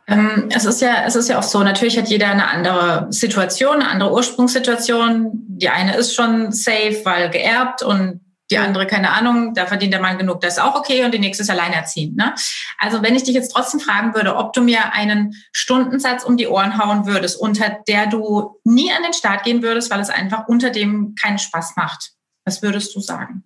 Ähm, 0.06 0.48
es 0.54 0.64
ist 0.64 0.80
ja, 0.80 1.04
es 1.04 1.16
ist 1.16 1.28
ja 1.28 1.38
auch 1.38 1.42
so. 1.42 1.62
Natürlich 1.64 1.98
hat 1.98 2.08
jeder 2.08 2.28
eine 2.28 2.48
andere 2.48 3.08
Situation, 3.10 3.76
eine 3.76 3.88
andere 3.88 4.12
Ursprungssituation. 4.12 5.30
Die 5.32 5.68
eine 5.68 5.96
ist 5.96 6.14
schon 6.14 6.52
safe, 6.52 7.00
weil 7.04 7.30
geerbt 7.30 7.82
und 7.82 8.20
die 8.50 8.58
andere, 8.58 8.86
keine 8.86 9.10
Ahnung, 9.10 9.54
da 9.54 9.66
verdient 9.66 9.92
der 9.92 10.00
Mann 10.00 10.18
genug, 10.18 10.40
das 10.40 10.54
ist 10.54 10.62
auch 10.62 10.76
okay 10.76 11.04
und 11.04 11.12
die 11.12 11.18
nächste 11.18 11.42
ist 11.42 11.50
alleinerziehend. 11.50 12.16
Ne? 12.16 12.34
Also 12.78 13.02
wenn 13.02 13.16
ich 13.16 13.24
dich 13.24 13.34
jetzt 13.34 13.52
trotzdem 13.52 13.80
fragen 13.80 14.14
würde, 14.14 14.36
ob 14.36 14.52
du 14.52 14.62
mir 14.62 14.92
einen 14.92 15.34
Stundensatz 15.52 16.24
um 16.24 16.36
die 16.36 16.46
Ohren 16.46 16.78
hauen 16.78 17.06
würdest, 17.06 17.40
unter 17.40 17.78
der 17.88 18.06
du 18.06 18.60
nie 18.64 18.92
an 18.92 19.02
den 19.02 19.12
Start 19.12 19.44
gehen 19.44 19.62
würdest, 19.62 19.90
weil 19.90 20.00
es 20.00 20.10
einfach 20.10 20.46
unter 20.46 20.70
dem 20.70 21.14
keinen 21.20 21.38
Spaß 21.38 21.74
macht, 21.76 22.12
was 22.44 22.62
würdest 22.62 22.94
du 22.94 23.00
sagen? 23.00 23.44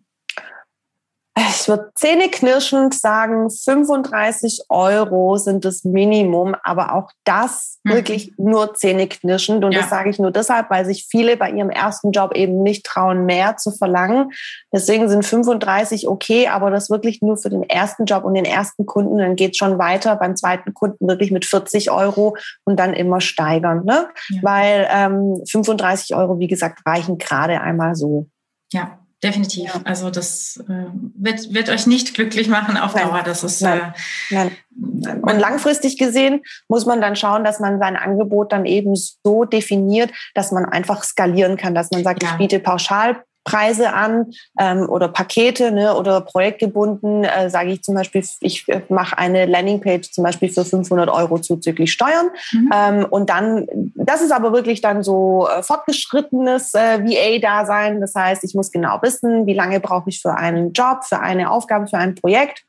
Ich 1.36 1.68
würde 1.68 1.92
zähneknirschend 1.94 2.92
sagen, 2.92 3.50
35 3.50 4.64
Euro 4.68 5.36
sind 5.36 5.64
das 5.64 5.84
Minimum, 5.84 6.56
aber 6.64 6.94
auch 6.94 7.10
das 7.24 7.78
mhm. 7.84 7.92
wirklich 7.92 8.34
nur 8.36 8.74
zähneknirschend. 8.74 9.64
Und 9.64 9.72
ja. 9.72 9.80
das 9.80 9.90
sage 9.90 10.10
ich 10.10 10.18
nur 10.18 10.32
deshalb, 10.32 10.70
weil 10.70 10.84
sich 10.84 11.06
viele 11.08 11.36
bei 11.36 11.50
ihrem 11.50 11.70
ersten 11.70 12.10
Job 12.10 12.34
eben 12.34 12.62
nicht 12.62 12.84
trauen, 12.84 13.26
mehr 13.26 13.56
zu 13.56 13.70
verlangen. 13.70 14.32
Deswegen 14.72 15.08
sind 15.08 15.24
35 15.24 16.08
okay, 16.08 16.48
aber 16.48 16.70
das 16.70 16.90
wirklich 16.90 17.22
nur 17.22 17.36
für 17.36 17.50
den 17.50 17.62
ersten 17.62 18.06
Job 18.06 18.24
und 18.24 18.34
den 18.34 18.44
ersten 18.44 18.84
Kunden. 18.84 19.18
Dann 19.18 19.36
geht 19.36 19.52
es 19.52 19.56
schon 19.56 19.78
weiter 19.78 20.16
beim 20.16 20.34
zweiten 20.34 20.74
Kunden 20.74 21.06
wirklich 21.06 21.30
mit 21.30 21.44
40 21.44 21.92
Euro 21.92 22.36
und 22.64 22.76
dann 22.76 22.92
immer 22.92 23.20
steigern. 23.20 23.84
Ne? 23.84 24.08
Ja. 24.30 24.42
Weil 24.42 24.88
ähm, 24.90 25.42
35 25.48 26.16
Euro, 26.16 26.40
wie 26.40 26.48
gesagt, 26.48 26.80
reichen 26.86 27.18
gerade 27.18 27.60
einmal 27.60 27.94
so. 27.94 28.26
Ja, 28.72 28.99
Definitiv. 29.22 29.74
Ja. 29.74 29.80
Also 29.84 30.10
das 30.10 30.62
äh, 30.68 30.86
wird, 31.14 31.52
wird 31.52 31.68
euch 31.68 31.86
nicht 31.86 32.14
glücklich 32.14 32.48
machen 32.48 32.78
auf 32.78 32.94
Dauer. 32.94 33.12
Nein. 33.12 33.24
Das 33.26 33.44
ist 33.44 33.60
Nein. 33.60 33.92
Äh, 34.30 34.34
Nein. 34.34 35.20
Und 35.22 35.38
langfristig 35.38 35.98
gesehen 35.98 36.42
muss 36.68 36.86
man 36.86 37.02
dann 37.02 37.16
schauen, 37.16 37.44
dass 37.44 37.60
man 37.60 37.78
sein 37.78 37.96
Angebot 37.96 38.52
dann 38.52 38.64
eben 38.64 38.94
so 38.96 39.44
definiert, 39.44 40.10
dass 40.34 40.52
man 40.52 40.64
einfach 40.64 41.02
skalieren 41.02 41.58
kann, 41.58 41.74
dass 41.74 41.90
man 41.90 42.02
sagt, 42.02 42.22
ja. 42.22 42.30
ich 42.30 42.38
biete 42.38 42.60
pauschal 42.60 43.22
Preise 43.44 43.92
an 43.92 44.32
ähm, 44.58 44.88
oder 44.88 45.08
Pakete 45.08 45.72
ne, 45.72 45.96
oder 45.96 46.20
projektgebunden, 46.20 47.24
äh, 47.24 47.48
sage 47.48 47.72
ich 47.72 47.82
zum 47.82 47.94
Beispiel, 47.94 48.22
ich 48.40 48.68
äh, 48.68 48.82
mache 48.88 49.16
eine 49.16 49.46
Landingpage 49.46 50.12
zum 50.12 50.24
Beispiel 50.24 50.50
für 50.50 50.64
500 50.64 51.08
Euro 51.08 51.38
zuzüglich 51.38 51.92
Steuern. 51.92 52.28
Mhm. 52.52 52.70
Ähm, 52.74 53.06
und 53.08 53.30
dann, 53.30 53.66
das 53.94 54.20
ist 54.20 54.32
aber 54.32 54.52
wirklich 54.52 54.82
dann 54.82 55.02
so 55.02 55.48
äh, 55.48 55.62
fortgeschrittenes 55.62 56.74
äh, 56.74 57.02
VA-Dasein. 57.02 58.00
Das 58.00 58.14
heißt, 58.14 58.44
ich 58.44 58.54
muss 58.54 58.70
genau 58.70 59.00
wissen, 59.02 59.46
wie 59.46 59.54
lange 59.54 59.80
brauche 59.80 60.10
ich 60.10 60.20
für 60.20 60.36
einen 60.36 60.72
Job, 60.72 61.04
für 61.04 61.20
eine 61.20 61.50
Aufgabe, 61.50 61.86
für 61.86 61.98
ein 61.98 62.14
Projekt. 62.14 62.64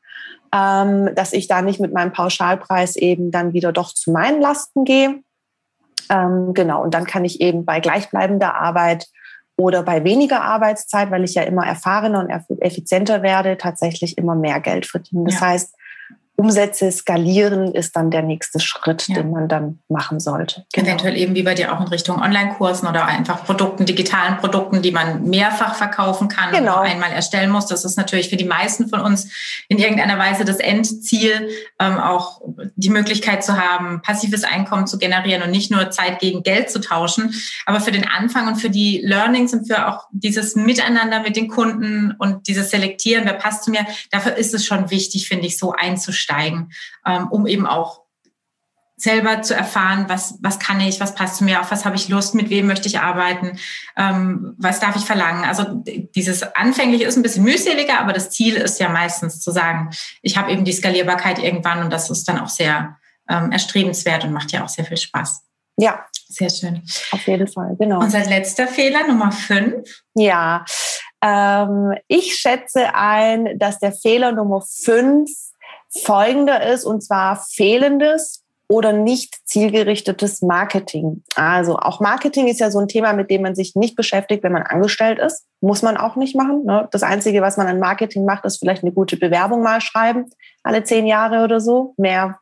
Ähm, 0.54 1.14
dass 1.14 1.32
ich 1.32 1.48
da 1.48 1.62
nicht 1.62 1.80
mit 1.80 1.94
meinem 1.94 2.12
Pauschalpreis 2.12 2.96
eben 2.96 3.30
dann 3.30 3.54
wieder 3.54 3.72
doch 3.72 3.94
zu 3.94 4.10
meinen 4.10 4.42
Lasten 4.42 4.84
gehe. 4.84 5.22
Ähm, 6.10 6.52
genau, 6.52 6.82
und 6.82 6.92
dann 6.92 7.06
kann 7.06 7.24
ich 7.24 7.40
eben 7.40 7.64
bei 7.64 7.80
gleichbleibender 7.80 8.54
Arbeit 8.54 9.06
oder 9.62 9.82
bei 9.82 10.02
weniger 10.02 10.42
Arbeitszeit, 10.42 11.10
weil 11.10 11.22
ich 11.24 11.34
ja 11.34 11.42
immer 11.42 11.64
erfahrener 11.64 12.20
und 12.20 12.60
effizienter 12.60 13.22
werde, 13.22 13.56
tatsächlich 13.56 14.18
immer 14.18 14.34
mehr 14.34 14.60
Geld 14.60 14.86
verdienen. 14.86 15.26
Das 15.26 15.36
ja. 15.36 15.40
heißt, 15.42 15.74
Umsätze 16.36 16.90
skalieren 16.90 17.72
ist 17.72 17.94
dann 17.94 18.10
der 18.10 18.22
nächste 18.22 18.58
Schritt, 18.58 19.06
ja. 19.06 19.16
den 19.16 19.30
man 19.30 19.48
dann 19.48 19.80
machen 19.88 20.18
sollte. 20.18 20.64
Genau. 20.72 20.88
Eventuell 20.88 21.16
eben 21.16 21.34
wie 21.34 21.42
bei 21.42 21.54
dir 21.54 21.72
auch 21.72 21.80
in 21.80 21.88
Richtung 21.88 22.20
Online-Kursen 22.20 22.88
oder 22.88 23.04
einfach 23.04 23.44
Produkten, 23.44 23.84
digitalen 23.84 24.38
Produkten, 24.38 24.80
die 24.80 24.92
man 24.92 25.24
mehrfach 25.24 25.74
verkaufen 25.74 26.28
kann 26.28 26.50
genau. 26.52 26.80
und 26.80 26.86
einmal 26.86 27.12
erstellen 27.12 27.50
muss. 27.50 27.66
Das 27.66 27.84
ist 27.84 27.96
natürlich 27.96 28.30
für 28.30 28.36
die 28.36 28.46
meisten 28.46 28.88
von 28.88 29.00
uns 29.00 29.30
in 29.68 29.78
irgendeiner 29.78 30.18
Weise 30.18 30.46
das 30.46 30.56
Endziel, 30.56 31.50
ähm, 31.78 31.98
auch 31.98 32.40
die 32.76 32.90
Möglichkeit 32.90 33.44
zu 33.44 33.58
haben, 33.58 34.00
passives 34.00 34.42
Einkommen 34.42 34.86
zu 34.86 34.98
generieren 34.98 35.42
und 35.42 35.50
nicht 35.50 35.70
nur 35.70 35.90
Zeit 35.90 36.18
gegen 36.18 36.42
Geld 36.42 36.70
zu 36.70 36.80
tauschen. 36.80 37.34
Aber 37.66 37.80
für 37.80 37.92
den 37.92 38.08
Anfang 38.08 38.48
und 38.48 38.56
für 38.56 38.70
die 38.70 39.02
Learnings 39.04 39.52
und 39.52 39.66
für 39.66 39.86
auch 39.86 40.06
dieses 40.12 40.56
Miteinander 40.56 41.20
mit 41.20 41.36
den 41.36 41.48
Kunden 41.48 42.14
und 42.18 42.48
dieses 42.48 42.70
Selektieren, 42.70 43.26
wer 43.26 43.34
passt 43.34 43.64
zu 43.64 43.70
mir, 43.70 43.86
dafür 44.10 44.34
ist 44.34 44.54
es 44.54 44.64
schon 44.64 44.90
wichtig, 44.90 45.28
finde 45.28 45.46
ich, 45.46 45.58
so 45.58 45.72
einzustellen 45.72 46.21
einsteigen, 46.22 46.72
ähm, 47.06 47.28
um 47.28 47.46
eben 47.46 47.66
auch 47.66 48.02
selber 48.96 49.42
zu 49.42 49.54
erfahren, 49.54 50.04
was, 50.08 50.38
was 50.42 50.60
kann 50.60 50.80
ich, 50.80 51.00
was 51.00 51.16
passt 51.16 51.38
zu 51.38 51.44
mir, 51.44 51.60
auf 51.60 51.72
was 51.72 51.84
habe 51.84 51.96
ich 51.96 52.08
Lust, 52.08 52.36
mit 52.36 52.50
wem 52.50 52.68
möchte 52.68 52.86
ich 52.86 53.00
arbeiten, 53.00 53.58
ähm, 53.96 54.54
was 54.58 54.78
darf 54.78 54.94
ich 54.94 55.04
verlangen. 55.04 55.44
Also 55.44 55.82
dieses 56.14 56.42
Anfängliche 56.54 57.04
ist 57.04 57.16
ein 57.16 57.22
bisschen 57.22 57.42
mühseliger, 57.42 57.98
aber 57.98 58.12
das 58.12 58.30
Ziel 58.30 58.54
ist 58.54 58.78
ja 58.78 58.88
meistens 58.88 59.40
zu 59.40 59.50
sagen, 59.50 59.90
ich 60.20 60.36
habe 60.36 60.52
eben 60.52 60.64
die 60.64 60.72
Skalierbarkeit 60.72 61.40
irgendwann 61.40 61.82
und 61.82 61.92
das 61.92 62.10
ist 62.10 62.28
dann 62.28 62.38
auch 62.38 62.48
sehr 62.48 62.96
ähm, 63.28 63.50
erstrebenswert 63.50 64.24
und 64.24 64.32
macht 64.32 64.52
ja 64.52 64.62
auch 64.62 64.68
sehr 64.68 64.84
viel 64.84 64.98
Spaß. 64.98 65.42
Ja. 65.78 66.06
Sehr 66.28 66.48
schön. 66.48 66.82
Auf 67.10 67.26
jeden 67.26 67.48
Fall, 67.48 67.76
genau. 67.78 67.98
Unser 67.98 68.24
letzter 68.24 68.66
Fehler, 68.66 69.06
Nummer 69.06 69.32
fünf. 69.32 70.02
Ja, 70.14 70.64
ähm, 71.22 71.92
ich 72.08 72.36
schätze 72.36 72.94
ein, 72.94 73.58
dass 73.58 73.78
der 73.78 73.92
Fehler 73.92 74.32
Nummer 74.32 74.62
fünf 74.62 75.30
folgender 76.04 76.66
ist, 76.66 76.84
und 76.84 77.02
zwar 77.02 77.44
fehlendes 77.50 78.42
oder 78.68 78.94
nicht 78.94 79.36
zielgerichtetes 79.44 80.40
Marketing. 80.40 81.22
Also 81.34 81.76
auch 81.76 82.00
Marketing 82.00 82.48
ist 82.48 82.60
ja 82.60 82.70
so 82.70 82.78
ein 82.78 82.88
Thema, 82.88 83.12
mit 83.12 83.30
dem 83.30 83.42
man 83.42 83.54
sich 83.54 83.74
nicht 83.74 83.96
beschäftigt, 83.96 84.42
wenn 84.42 84.52
man 84.52 84.62
angestellt 84.62 85.18
ist. 85.18 85.44
Muss 85.60 85.82
man 85.82 85.98
auch 85.98 86.16
nicht 86.16 86.34
machen. 86.34 86.64
Ne? 86.64 86.88
Das 86.90 87.02
Einzige, 87.02 87.42
was 87.42 87.58
man 87.58 87.66
an 87.66 87.80
Marketing 87.80 88.24
macht, 88.24 88.46
ist 88.46 88.58
vielleicht 88.58 88.82
eine 88.82 88.92
gute 88.92 89.18
Bewerbung 89.18 89.62
mal 89.62 89.82
schreiben, 89.82 90.30
alle 90.62 90.84
zehn 90.84 91.06
Jahre 91.06 91.44
oder 91.44 91.60
so. 91.60 91.92
Mehr 91.98 92.38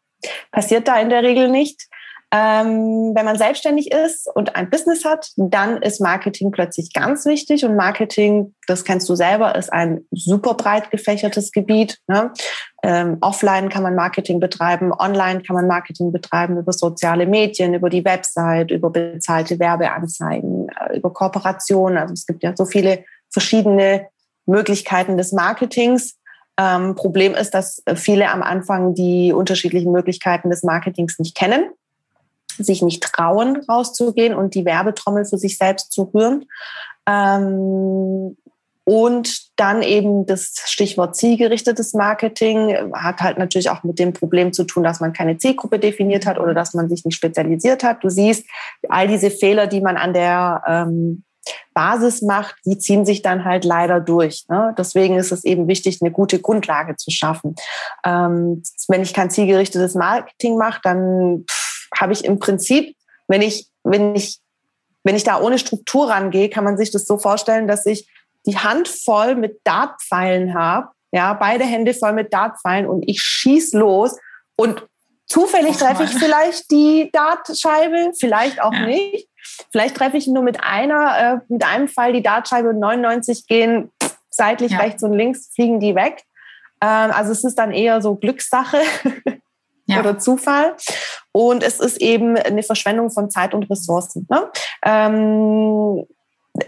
passiert 0.53 0.87
da 0.87 1.01
in 1.01 1.11
der 1.11 1.25
Regel 1.25 1.49
nicht. 1.49 1.89
Ähm, 2.33 3.13
wenn 3.15 3.25
man 3.25 3.37
selbstständig 3.37 3.91
ist 3.91 4.29
und 4.33 4.55
ein 4.55 4.71
Business 4.71 5.05
hat, 5.05 5.33
dann 5.37 5.83
ist 5.83 6.01
Marketing 6.01 6.53
plötzlich 6.53 6.93
ganz 6.93 7.27
wichtig. 7.27 7.65
Und 7.65 7.75
Marketing, 7.75 8.55
das 8.69 8.85
kennst 8.85 9.09
du 9.09 9.17
selber, 9.17 9.57
ist 9.57 9.73
ein 9.73 10.07
super 10.13 10.55
breit 10.55 10.93
gefächertes 10.93 11.51
Gebiet. 11.51 11.99
Ne? 12.07 12.33
Ähm, 12.85 13.19
offline 13.21 13.69
kann 13.69 13.83
man 13.83 13.97
Marketing 13.97 14.39
betreiben, 14.39 14.93
online 14.93 15.43
kann 15.43 15.57
man 15.57 15.67
Marketing 15.67 16.13
betreiben 16.13 16.57
über 16.57 16.73
soziale 16.73 17.27
Medien, 17.27 17.75
über 17.75 17.91
die 17.91 18.05
Website, 18.05 18.71
über 18.71 18.91
bezahlte 18.91 19.59
Werbeanzeigen, 19.59 20.69
äh, 20.69 20.99
über 20.99 21.13
Kooperationen. 21.13 21.99
Also 21.99 22.15
es 22.15 22.27
gibt 22.27 22.45
ja 22.45 22.53
so 22.57 22.65
viele 22.65 23.05
verschiedene 23.31 24.07
Möglichkeiten 24.47 25.17
des 25.17 25.33
Marketings. 25.33 26.17
Ähm, 26.61 26.95
Problem 26.95 27.35
ist, 27.35 27.55
dass 27.55 27.83
viele 27.97 28.31
am 28.31 28.43
Anfang 28.43 28.95
die 28.95 29.33
unterschiedlichen 29.33 29.91
Möglichkeiten 29.91 30.49
des 30.51 30.63
Marketings 30.63 31.19
nicht 31.19 31.37
kennen, 31.37 31.71
sich 32.59 32.83
nicht 32.83 33.03
trauen, 33.03 33.63
rauszugehen 33.69 34.35
und 34.35 34.55
die 34.55 34.65
Werbetrommel 34.65 35.25
für 35.25 35.39
sich 35.39 35.59
selbst 35.59 35.93
zu 35.93 36.11
rühren. 36.15 36.47
Ähm, 37.07 38.37
und 38.85 39.51
dann 39.57 39.83
eben 39.83 40.27
das 40.27 40.55
Stichwort 40.67 41.15
zielgerichtetes 41.15 41.95
Marketing 41.95 42.93
hat 42.93 43.21
halt 43.21 43.39
natürlich 43.39 43.71
auch 43.71 43.85
mit 43.85 44.01
dem 44.01 44.13
Problem 44.13 44.53
zu 44.53 44.65
tun, 44.65 44.83
dass 44.83 45.01
man 45.01 45.13
keine 45.13 45.39
Zielgruppe 45.39 45.79
definiert 45.79 46.27
hat 46.27 46.41
oder 46.41 46.55
dass 46.55 46.75
man 46.75 46.89
sich 46.89 47.05
nicht 47.05 47.15
spezialisiert 47.15 47.85
hat. 47.85 48.03
Du 48.03 48.09
siehst, 48.09 48.45
all 48.89 49.07
diese 49.07 49.31
Fehler, 49.31 49.69
die 49.69 49.81
man 49.81 49.97
an 49.97 50.13
der 50.13 50.63
ähm, 50.67 51.23
Basis 51.73 52.23
macht, 52.23 52.57
die 52.65 52.79
ziehen 52.79 53.05
sich 53.05 53.23
dann 53.23 53.45
halt 53.45 53.65
leider 53.65 54.01
durch. 54.01 54.45
Ne? 54.49 54.75
Deswegen 54.77 55.17
ist 55.17 55.31
es 55.31 55.45
eben 55.45 55.69
wichtig, 55.69 56.01
eine 56.01 56.11
gute 56.11 56.41
Grundlage 56.41 56.97
zu 56.97 57.11
schaffen. 57.11 57.55
Ähm, 58.05 58.63
wenn 58.89 59.03
ich 59.03 59.15
kein 59.15 59.31
zielgerichtetes 59.31 59.95
Marketing 59.95 60.57
mache, 60.57 60.81
dann 60.83 61.45
habe 61.99 62.13
ich 62.13 62.25
im 62.25 62.39
Prinzip, 62.39 62.97
wenn 63.29 63.43
ich, 63.43 63.69
wenn 63.85 64.15
ich, 64.15 64.39
wenn 65.05 65.17
ich 65.17 65.25
da 65.25 65.41
ohne 65.41 65.59
Struktur 65.59 66.11
rangehe, 66.11 66.51
kann 66.51 66.65
man 66.65 66.77
sich 66.77 66.91
das 66.91 67.07
so 67.07 67.19
vorstellen, 67.19 67.69
dass 67.69 67.87
ich 67.87 68.09
die 68.47 68.59
Hand 68.59 68.89
voll 68.89 69.35
mit 69.35 69.61
Dartpfeilen 69.65 70.55
habe, 70.55 70.89
ja, 71.13 71.35
beide 71.35 71.65
Hände 71.65 71.95
voll 71.95 72.13
mit 72.13 72.33
Dartpfeilen 72.33 72.87
und 72.87 73.03
ich 73.09 73.23
schieß 73.23 73.73
los 73.73 74.17
und 74.57 74.87
zufällig 75.27 75.77
treffe 75.77 76.05
ich 76.05 76.11
vielleicht 76.11 76.71
die 76.71 77.11
Dartscheibe, 77.13 78.13
vielleicht 78.19 78.63
auch 78.63 78.73
ja. 78.73 78.87
nicht. 78.87 79.29
Vielleicht 79.73 79.97
treffe 79.97 80.17
ich 80.17 80.27
nur 80.27 80.43
mit 80.43 80.63
einer, 80.63 81.19
äh, 81.19 81.53
mit 81.53 81.65
einem 81.65 81.89
Fall 81.89 82.13
die 82.13 82.23
Dartscheibe 82.23 82.71
und 82.71 82.79
99 82.79 83.47
gehen 83.47 83.91
seitlich 84.29 84.73
ja. 84.73 84.79
rechts 84.79 85.03
und 85.03 85.13
links, 85.13 85.51
fliegen 85.55 85.81
die 85.81 85.95
weg. 85.95 86.23
Ähm, 86.83 87.11
also 87.11 87.33
es 87.33 87.45
ist 87.45 87.57
dann 87.57 87.73
eher 87.73 88.01
so 88.03 88.15
Glückssache 88.17 88.79
ja. 89.93 90.01
oder 90.01 90.19
Zufall. 90.19 90.77
Und 91.33 91.63
es 91.63 91.81
ist 91.81 92.01
eben 92.01 92.37
eine 92.37 92.63
Verschwendung 92.63 93.11
von 93.11 93.31
Zeit 93.31 93.55
und 93.55 93.71
Ressourcen. 93.71 94.27
Ne? 94.29 94.51
Ähm, 94.85 96.07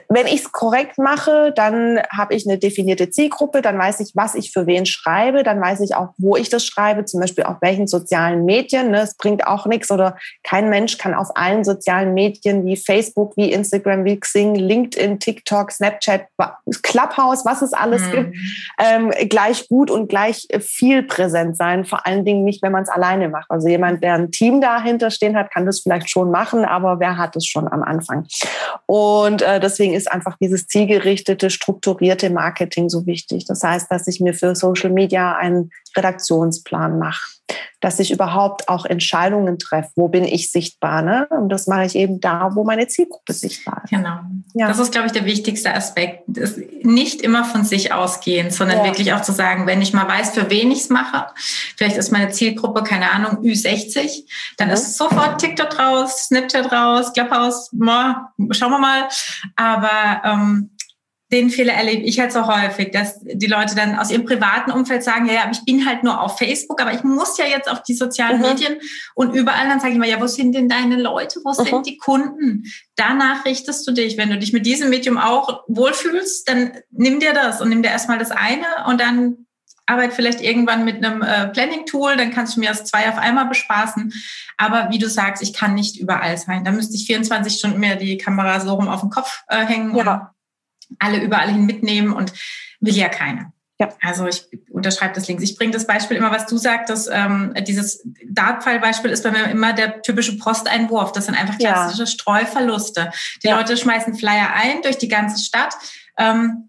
wenn 0.08 0.26
ich 0.26 0.44
es 0.44 0.52
korrekt 0.52 0.98
mache, 0.98 1.52
dann 1.56 2.00
habe 2.10 2.34
ich 2.34 2.46
eine 2.46 2.58
definierte 2.58 3.10
Zielgruppe, 3.10 3.62
dann 3.62 3.78
weiß 3.78 4.00
ich, 4.00 4.12
was 4.14 4.34
ich 4.34 4.52
für 4.52 4.66
wen 4.66 4.86
schreibe, 4.86 5.42
dann 5.42 5.60
weiß 5.60 5.80
ich 5.80 5.94
auch, 5.94 6.10
wo 6.18 6.36
ich 6.36 6.50
das 6.50 6.64
schreibe, 6.66 7.04
zum 7.04 7.20
Beispiel 7.20 7.44
auf 7.44 7.56
welchen 7.60 7.86
sozialen 7.86 8.44
Medien. 8.44 8.90
Ne? 8.90 9.00
Es 9.00 9.16
bringt 9.16 9.46
auch 9.46 9.66
nichts 9.66 9.90
oder 9.90 10.16
kein 10.42 10.68
Mensch 10.68 10.98
kann 10.98 11.14
auf 11.14 11.34
allen 11.34 11.64
sozialen 11.64 12.14
Medien 12.14 12.64
wie 12.66 12.76
Facebook, 12.76 13.36
wie 13.36 13.52
Instagram, 13.52 14.04
wie 14.04 14.20
Xing, 14.20 14.54
LinkedIn, 14.54 15.18
TikTok, 15.18 15.72
Snapchat, 15.72 16.26
Clubhouse, 16.82 17.44
was 17.44 17.62
es 17.62 17.72
alles 17.72 18.02
mhm. 18.02 18.10
gibt, 18.10 18.36
ähm, 18.78 19.10
gleich 19.28 19.68
gut 19.68 19.90
und 19.90 20.08
gleich 20.08 20.46
viel 20.60 21.02
präsent 21.02 21.56
sein. 21.56 21.84
Vor 21.84 22.06
allen 22.06 22.24
Dingen 22.24 22.44
nicht, 22.44 22.62
wenn 22.62 22.72
man 22.72 22.82
es 22.82 22.88
alleine 22.88 23.28
macht. 23.28 23.50
Also 23.50 23.68
jemand, 23.68 24.02
der 24.02 24.14
ein 24.14 24.30
Team 24.30 24.60
dahinter 24.60 25.10
stehen 25.10 25.36
hat, 25.36 25.50
kann 25.50 25.66
das 25.66 25.80
vielleicht 25.80 26.10
schon 26.10 26.30
machen, 26.30 26.64
aber 26.64 27.00
wer 27.00 27.16
hat 27.16 27.34
es 27.36 27.46
schon 27.46 27.66
am 27.66 27.82
Anfang? 27.82 28.26
Und 28.86 29.42
äh, 29.42 29.58
deswegen 29.58 29.81
deswegen 29.82 29.96
ist 29.96 30.10
einfach 30.12 30.36
dieses 30.40 30.68
zielgerichtete, 30.68 31.50
strukturierte 31.50 32.30
Marketing 32.30 32.88
so 32.88 33.04
wichtig. 33.04 33.46
Das 33.46 33.64
heißt, 33.64 33.90
dass 33.90 34.06
ich 34.06 34.20
mir 34.20 34.32
für 34.32 34.54
Social 34.54 34.90
Media 34.90 35.34
einen 35.34 35.70
Redaktionsplan 35.96 37.00
mache, 37.00 37.20
dass 37.82 37.98
ich 37.98 38.12
überhaupt 38.12 38.68
auch 38.68 38.86
Entscheidungen 38.86 39.58
treffe. 39.58 39.90
Wo 39.96 40.08
bin 40.08 40.24
ich 40.24 40.50
sichtbar? 40.50 41.02
Ne? 41.02 41.26
Und 41.30 41.48
das 41.48 41.66
mache 41.66 41.84
ich 41.84 41.96
eben 41.96 42.20
da, 42.20 42.50
wo 42.54 42.64
meine 42.64 42.86
Zielgruppe 42.86 43.32
sichtbar 43.32 43.82
ist. 43.84 43.90
Genau. 43.90 44.20
Ja. 44.54 44.68
Das 44.68 44.78
ist, 44.78 44.92
glaube 44.92 45.06
ich, 45.08 45.12
der 45.12 45.24
wichtigste 45.24 45.74
Aspekt. 45.74 46.24
Nicht 46.84 47.20
immer 47.20 47.44
von 47.44 47.64
sich 47.64 47.92
ausgehen, 47.92 48.50
sondern 48.50 48.78
ja. 48.78 48.84
wirklich 48.84 49.12
auch 49.12 49.22
zu 49.22 49.32
sagen, 49.32 49.66
wenn 49.66 49.82
ich 49.82 49.92
mal 49.92 50.06
weiß, 50.06 50.30
für 50.30 50.48
wen 50.48 50.70
ich 50.70 50.82
es 50.82 50.88
mache, 50.90 51.26
vielleicht 51.76 51.96
ist 51.96 52.12
meine 52.12 52.30
Zielgruppe, 52.30 52.84
keine 52.84 53.10
Ahnung, 53.10 53.42
Ü60, 53.42 54.24
dann 54.58 54.68
ja. 54.68 54.74
ist 54.74 54.96
sofort 54.96 55.40
TikTok 55.40 55.78
raus, 55.78 56.28
Snapchat 56.28 56.70
raus, 56.70 57.12
Clubhouse, 57.12 57.70
schauen 57.72 58.70
wir 58.70 58.78
mal. 58.78 59.08
Aber 59.56 60.22
ähm, 60.24 60.70
den 61.32 61.48
Fehler 61.48 61.72
erlebe 61.72 62.02
ich 62.02 62.20
halt 62.20 62.30
so 62.30 62.46
häufig, 62.46 62.90
dass 62.90 63.20
die 63.22 63.46
Leute 63.46 63.74
dann 63.74 63.98
aus 63.98 64.10
ihrem 64.10 64.26
privaten 64.26 64.70
Umfeld 64.70 65.02
sagen, 65.02 65.26
ja, 65.26 65.32
ja, 65.32 65.50
ich 65.50 65.64
bin 65.64 65.86
halt 65.86 66.04
nur 66.04 66.20
auf 66.20 66.36
Facebook, 66.36 66.80
aber 66.80 66.92
ich 66.92 67.04
muss 67.04 67.38
ja 67.38 67.46
jetzt 67.46 67.70
auf 67.70 67.82
die 67.82 67.94
sozialen 67.94 68.36
mhm. 68.36 68.42
Medien 68.42 68.76
und 69.14 69.34
überall 69.34 69.66
dann 69.66 69.80
sage 69.80 69.94
ich 69.94 69.98
mal, 69.98 70.08
ja, 70.08 70.20
wo 70.20 70.26
sind 70.26 70.54
denn 70.54 70.68
deine 70.68 70.96
Leute, 70.96 71.40
wo 71.42 71.50
mhm. 71.50 71.66
sind 71.66 71.86
die 71.86 71.96
Kunden? 71.96 72.64
Danach 72.96 73.46
richtest 73.46 73.88
du 73.88 73.92
dich. 73.92 74.18
Wenn 74.18 74.28
du 74.28 74.38
dich 74.38 74.52
mit 74.52 74.66
diesem 74.66 74.90
Medium 74.90 75.16
auch 75.16 75.64
wohlfühlst, 75.68 76.46
dann 76.48 76.72
nimm 76.90 77.18
dir 77.18 77.32
das 77.32 77.62
und 77.62 77.70
nimm 77.70 77.82
dir 77.82 77.88
erstmal 77.88 78.18
das 78.18 78.30
eine 78.30 78.66
und 78.86 79.00
dann 79.00 79.46
arbeit 79.86 80.12
vielleicht 80.12 80.42
irgendwann 80.42 80.84
mit 80.84 81.04
einem 81.04 81.22
äh, 81.22 81.48
Planning-Tool, 81.48 82.16
dann 82.16 82.30
kannst 82.30 82.56
du 82.56 82.60
mir 82.60 82.68
das 82.68 82.84
zwei 82.84 83.08
auf 83.08 83.18
einmal 83.18 83.46
bespaßen. 83.46 84.12
Aber 84.58 84.88
wie 84.90 84.98
du 84.98 85.08
sagst, 85.08 85.42
ich 85.42 85.54
kann 85.54 85.74
nicht 85.74 85.98
überall 85.98 86.36
sein. 86.36 86.64
Da 86.64 86.70
müsste 86.70 86.94
ich 86.94 87.06
24 87.06 87.54
Stunden 87.54 87.80
mehr 87.80 87.96
die 87.96 88.18
Kamera 88.18 88.60
so 88.60 88.74
rum 88.74 88.88
auf 88.88 89.00
den 89.00 89.10
Kopf 89.10 89.42
äh, 89.48 89.64
hängen. 89.64 89.96
Ja 89.96 90.31
alle 90.98 91.22
überall 91.22 91.48
hin 91.48 91.66
mitnehmen 91.66 92.12
und 92.12 92.32
will 92.80 92.94
ja 92.94 93.08
keiner. 93.08 93.52
Ja. 93.78 93.88
Also 94.00 94.26
ich 94.28 94.46
unterschreibe 94.70 95.14
das 95.14 95.26
links. 95.26 95.42
Ich 95.42 95.56
bringe 95.56 95.72
das 95.72 95.86
Beispiel 95.86 96.16
immer, 96.16 96.30
was 96.30 96.46
du 96.46 96.56
sagtest, 96.56 97.10
ähm, 97.12 97.52
dieses 97.66 98.06
Dartpfeil-Beispiel 98.28 99.10
ist 99.10 99.24
bei 99.24 99.32
mir 99.32 99.50
immer 99.50 99.72
der 99.72 100.02
typische 100.02 100.38
Posteinwurf. 100.38 101.12
Das 101.12 101.26
sind 101.26 101.34
einfach 101.34 101.58
klassische 101.58 102.02
ja. 102.02 102.06
Streuverluste. 102.06 103.10
Die 103.42 103.48
ja. 103.48 103.56
Leute 103.56 103.76
schmeißen 103.76 104.14
Flyer 104.14 104.50
ein 104.54 104.82
durch 104.82 104.98
die 104.98 105.08
ganze 105.08 105.42
Stadt. 105.42 105.74
Ähm, 106.16 106.68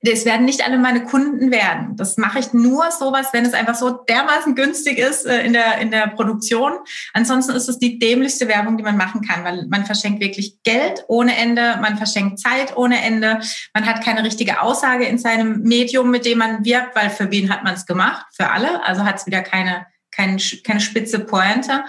es 0.00 0.24
werden 0.24 0.44
nicht 0.44 0.64
alle 0.64 0.78
meine 0.78 1.04
Kunden 1.04 1.50
werden. 1.50 1.96
Das 1.96 2.16
mache 2.16 2.38
ich 2.38 2.52
nur 2.52 2.90
sowas, 2.90 3.28
wenn 3.32 3.44
es 3.44 3.54
einfach 3.54 3.74
so 3.74 3.90
dermaßen 3.90 4.54
günstig 4.54 4.98
ist 4.98 5.26
äh, 5.26 5.44
in 5.44 5.52
der, 5.52 5.78
in 5.78 5.90
der 5.90 6.08
Produktion. 6.08 6.72
Ansonsten 7.12 7.52
ist 7.52 7.68
es 7.68 7.78
die 7.78 7.98
dämlichste 7.98 8.48
Werbung, 8.48 8.76
die 8.76 8.84
man 8.84 8.96
machen 8.96 9.22
kann, 9.22 9.44
weil 9.44 9.66
man 9.68 9.86
verschenkt 9.86 10.20
wirklich 10.20 10.62
Geld 10.62 11.04
ohne 11.08 11.36
Ende, 11.36 11.78
man 11.80 11.96
verschenkt 11.96 12.38
Zeit 12.38 12.76
ohne 12.76 13.02
Ende, 13.02 13.40
man 13.74 13.86
hat 13.86 14.04
keine 14.04 14.22
richtige 14.22 14.60
Aussage 14.60 15.06
in 15.06 15.18
seinem 15.18 15.62
Medium, 15.62 16.10
mit 16.10 16.24
dem 16.26 16.38
man 16.38 16.64
wirbt, 16.64 16.94
weil 16.94 17.10
für 17.10 17.30
wen 17.30 17.50
hat 17.50 17.64
man 17.64 17.74
es 17.74 17.86
gemacht? 17.86 18.26
Für 18.32 18.50
alle. 18.50 18.84
Also 18.84 19.04
hat 19.04 19.16
es 19.16 19.26
wieder 19.26 19.42
keine, 19.42 19.86
keine, 20.10 20.36
keine 20.62 20.80
spitze 20.80 21.20
Pointe. 21.20 21.84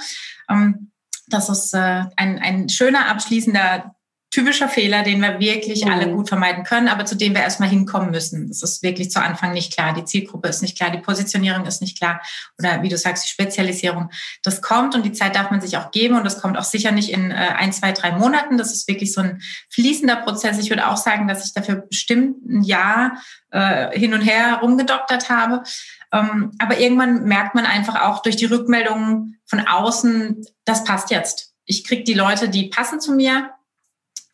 Ähm, 0.50 0.92
das 1.28 1.50
ist 1.50 1.74
äh, 1.74 2.06
ein, 2.16 2.40
ein 2.40 2.70
schöner 2.70 3.10
abschließender 3.10 3.97
typischer 4.30 4.68
Fehler, 4.68 5.04
den 5.04 5.22
wir 5.22 5.40
wirklich 5.40 5.86
mhm. 5.86 5.92
alle 5.92 6.12
gut 6.12 6.28
vermeiden 6.28 6.64
können, 6.64 6.90
aber 6.90 7.06
zu 7.06 7.16
dem 7.16 7.34
wir 7.34 7.42
erstmal 7.42 7.70
hinkommen 7.70 8.12
müssen. 8.12 8.48
Das 8.50 8.62
ist 8.62 8.84
wirklich 8.84 9.10
zu 9.10 9.22
Anfang 9.22 9.54
nicht 9.54 9.74
klar. 9.74 9.94
Die 9.94 10.04
Zielgruppe 10.04 10.50
ist 10.50 10.62
nicht 10.62 10.78
klar, 10.78 10.92
die 10.92 10.98
Positionierung 10.98 11.66
ist 11.66 11.82
nicht 11.82 11.98
klar 11.98 12.22
oder 12.60 12.84
wie 12.84 12.90
du 12.90 12.98
sagst, 12.98 13.26
die 13.26 13.30
Spezialisierung. 13.30 14.10
Das 14.44 14.62
kommt 14.62 14.96
und 14.96 15.06
die 15.06 15.14
Zeit 15.14 15.36
darf 15.36 15.50
man 15.50 15.62
sich 15.62 15.78
auch 15.78 15.92
geben 15.92 16.18
und 16.18 16.26
das 16.26 16.42
kommt 16.42 16.58
auch 16.58 16.66
sicher 16.66 16.92
nicht 16.92 17.10
in 17.10 17.32
äh, 17.32 17.36
ein, 17.36 17.72
zwei, 17.72 17.94
drei 17.94 18.12
Monaten. 18.12 18.58
Das 18.58 18.74
ist 18.74 18.88
wirklich 18.88 19.14
so 19.14 19.22
ein 19.22 19.42
fließender 19.70 20.18
Prozess. 20.18 20.60
Ich 20.60 20.70
würde 20.70 20.88
auch 20.88 20.98
sagen, 20.98 21.28
dass 21.28 21.46
ich 21.46 21.54
dafür 21.54 21.76
bestimmt 21.76 22.46
ein 22.46 22.64
Jahr 22.64 23.18
äh, 23.52 23.98
hin 23.98 24.14
und 24.14 24.22
her 24.22 24.60
rumgedoktert 24.62 25.30
habe. 25.30 25.64
Ähm, 26.12 26.52
aber 26.60 26.80
irgendwann 26.80 27.24
merkt 27.24 27.56
man 27.56 27.66
einfach 27.66 28.02
auch 28.02 28.22
durch 28.22 28.36
die 28.36 28.46
Rückmeldungen 28.46 29.40
von 29.46 29.66
außen, 29.66 30.46
das 30.66 30.84
passt 30.84 31.12
jetzt. 31.12 31.54
Ich 31.66 31.86
kriege 31.86 32.04
die 32.04 32.14
Leute, 32.14 32.50
die 32.50 32.70
passen 32.70 33.00
zu 33.02 33.14
mir, 33.14 33.52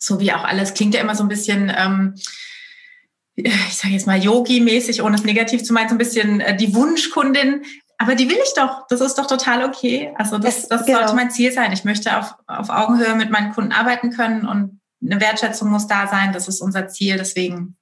so 0.04 0.20
wie 0.20 0.34
auch 0.34 0.44
alles, 0.44 0.74
klingt 0.74 0.94
ja 0.94 1.02
immer 1.02 1.16
so 1.16 1.24
ein 1.24 1.30
bisschen, 1.30 1.72
ähm, 1.76 2.16
ich 3.36 3.76
sage 3.76 3.94
jetzt 3.94 4.08
mal 4.08 4.22
Yogi-mäßig, 4.22 5.02
ohne 5.02 5.16
es 5.16 5.24
negativ 5.24 5.64
zu 5.64 5.74
meinen, 5.74 5.90
so 5.90 5.96
ein 5.96 6.00
bisschen 6.00 6.40
äh, 6.42 6.56
die 6.56 6.76
Wunschkundin. 6.76 7.64
Aber 7.98 8.16
die 8.16 8.30
will 8.30 8.38
ich 8.44 8.54
doch. 8.56 8.86
Das 8.90 9.02
ist 9.02 9.18
doch 9.18 9.28
total 9.28 9.64
okay. 9.64 10.14
Also 10.18 10.38
das, 10.38 10.68
das 10.68 10.86
genau. 10.86 11.00
sollte 11.00 11.16
mein 11.16 11.32
Ziel 11.32 11.52
sein. 11.52 11.72
Ich 11.72 11.86
möchte 11.86 12.18
auf, 12.18 12.36
auf 12.48 12.70
Augenhöhe 12.70 13.16
mit 13.16 13.30
meinen 13.30 13.54
Kunden 13.54 13.72
arbeiten 13.72 14.10
können 14.10 14.46
und 14.46 14.82
eine 15.02 15.22
Wertschätzung 15.22 15.70
muss 15.70 15.88
da 15.88 16.08
sein. 16.08 16.34
Das 16.34 16.48
ist 16.48 16.60
unser 16.60 16.88
Ziel. 16.88 17.18
Deswegen 17.18 17.78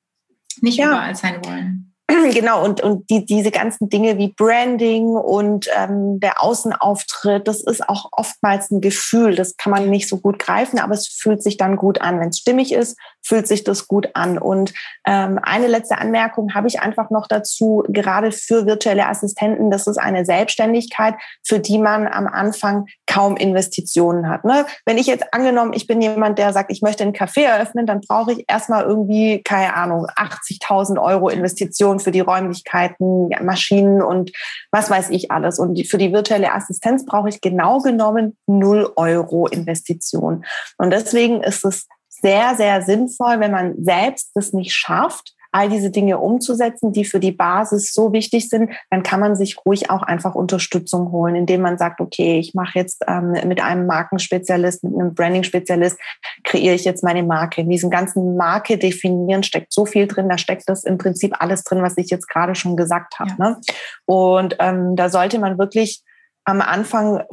nicht 0.59 0.77
ja. 0.77 0.89
überall 0.89 1.15
sein 1.15 1.43
wollen. 1.43 1.90
Genau, 2.33 2.63
und, 2.63 2.81
und 2.81 3.09
die, 3.09 3.25
diese 3.25 3.51
ganzen 3.51 3.89
Dinge 3.89 4.17
wie 4.17 4.29
Branding 4.29 5.07
und 5.15 5.67
ähm, 5.75 6.19
der 6.19 6.41
Außenauftritt, 6.43 7.47
das 7.47 7.61
ist 7.61 7.87
auch 7.87 8.09
oftmals 8.11 8.71
ein 8.71 8.81
Gefühl. 8.81 9.35
Das 9.35 9.57
kann 9.57 9.71
man 9.71 9.89
nicht 9.89 10.07
so 10.07 10.17
gut 10.17 10.39
greifen, 10.39 10.79
aber 10.79 10.93
es 10.93 11.07
fühlt 11.07 11.43
sich 11.43 11.57
dann 11.57 11.75
gut 11.75 12.01
an. 12.01 12.19
Wenn 12.19 12.29
es 12.29 12.39
stimmig 12.39 12.73
ist, 12.73 12.97
fühlt 13.23 13.47
sich 13.47 13.63
das 13.63 13.87
gut 13.87 14.09
an. 14.13 14.37
Und 14.37 14.73
ähm, 15.05 15.39
eine 15.41 15.67
letzte 15.67 15.97
Anmerkung 15.97 16.53
habe 16.53 16.67
ich 16.67 16.81
einfach 16.81 17.09
noch 17.09 17.27
dazu, 17.27 17.83
gerade 17.87 18.31
für 18.31 18.65
virtuelle 18.65 19.07
Assistenten, 19.07 19.71
das 19.71 19.87
ist 19.87 19.97
eine 19.97 20.25
Selbstständigkeit, 20.25 21.15
für 21.43 21.59
die 21.59 21.77
man 21.77 22.07
am 22.07 22.27
Anfang 22.27 22.85
kaum 23.07 23.37
Investitionen 23.37 24.29
hat. 24.29 24.45
Ne? 24.45 24.65
Wenn 24.85 24.97
ich 24.97 25.07
jetzt 25.07 25.33
angenommen, 25.33 25.73
ich 25.73 25.87
bin 25.87 26.01
jemand, 26.01 26.39
der 26.39 26.53
sagt, 26.53 26.71
ich 26.71 26.81
möchte 26.81 27.03
einen 27.03 27.13
Café 27.13 27.41
eröffnen, 27.41 27.85
dann 27.85 28.01
brauche 28.01 28.33
ich 28.33 28.45
erstmal 28.47 28.83
irgendwie, 28.83 29.41
keine 29.43 29.75
Ahnung, 29.75 30.07
80.000 30.07 31.01
Euro 31.01 31.29
Investitionen 31.29 31.99
für 31.99 32.11
die 32.11 32.19
Räumlichkeiten, 32.19 33.29
Maschinen 33.41 34.01
und 34.01 34.31
was 34.71 34.89
weiß 34.89 35.09
ich 35.09 35.31
alles. 35.31 35.59
Und 35.59 35.85
für 35.87 35.97
die 35.97 36.13
virtuelle 36.13 36.53
Assistenz 36.53 37.05
brauche 37.05 37.29
ich 37.29 37.41
genau 37.41 37.79
genommen 37.79 38.37
0 38.47 38.93
Euro 38.95 39.47
Investition. 39.47 40.45
Und 40.77 40.91
deswegen 40.91 41.41
ist 41.41 41.65
es 41.65 41.87
sehr, 42.21 42.55
sehr 42.55 42.81
sinnvoll, 42.81 43.39
wenn 43.39 43.51
man 43.51 43.75
selbst 43.83 44.31
das 44.35 44.53
nicht 44.53 44.73
schafft, 44.73 45.33
all 45.51 45.69
diese 45.69 45.91
Dinge 45.91 46.17
umzusetzen, 46.17 46.93
die 46.93 47.03
für 47.03 47.19
die 47.19 47.31
Basis 47.31 47.93
so 47.93 48.13
wichtig 48.13 48.49
sind, 48.49 48.71
dann 48.89 49.03
kann 49.03 49.19
man 49.19 49.35
sich 49.35 49.57
ruhig 49.65 49.89
auch 49.89 50.01
einfach 50.01 50.33
Unterstützung 50.33 51.11
holen, 51.11 51.35
indem 51.35 51.61
man 51.61 51.77
sagt, 51.77 51.99
okay, 51.99 52.39
ich 52.39 52.53
mache 52.53 52.79
jetzt 52.79 53.03
ähm, 53.07 53.31
mit 53.45 53.61
einem 53.61 53.85
Markenspezialist, 53.85 54.83
mit 54.83 54.93
einem 54.93 55.13
Branding-Spezialist, 55.13 55.99
kreiere 56.43 56.75
ich 56.75 56.85
jetzt 56.85 57.03
meine 57.03 57.23
Marke. 57.23 57.61
In 57.61 57.69
diesem 57.69 57.89
ganzen 57.89 58.37
Marke 58.37 58.77
definieren 58.77 59.43
steckt 59.43 59.73
so 59.73 59.85
viel 59.85 60.07
drin, 60.07 60.29
da 60.29 60.37
steckt 60.37 60.63
das 60.67 60.85
im 60.85 60.97
Prinzip 60.97 61.35
alles 61.39 61.63
drin, 61.63 61.81
was 61.81 61.97
ich 61.97 62.09
jetzt 62.09 62.29
gerade 62.29 62.55
schon 62.55 62.77
gesagt 62.77 63.19
habe. 63.19 63.31
Ja. 63.37 63.49
Ne? 63.49 63.57
Und 64.05 64.55
ähm, 64.59 64.95
da 64.95 65.09
sollte 65.09 65.37
man 65.37 65.57
wirklich 65.57 66.01
am 66.43 66.61
Anfang 66.61 67.23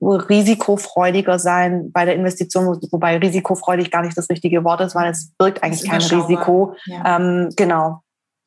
risikofreudiger 0.00 1.38
sein 1.38 1.92
bei 1.92 2.04
der 2.04 2.14
Investition, 2.14 2.78
wobei 2.90 3.18
risikofreudig 3.18 3.90
gar 3.90 4.02
nicht 4.02 4.16
das 4.16 4.30
richtige 4.30 4.64
Wort 4.64 4.80
ist, 4.80 4.94
weil 4.94 5.10
es 5.10 5.32
birgt 5.38 5.62
eigentlich 5.62 5.88
kein 5.88 6.00
Risiko. 6.00 6.74
Ja. 6.86 7.16
Ähm, 7.16 7.50
genau. 7.56 8.00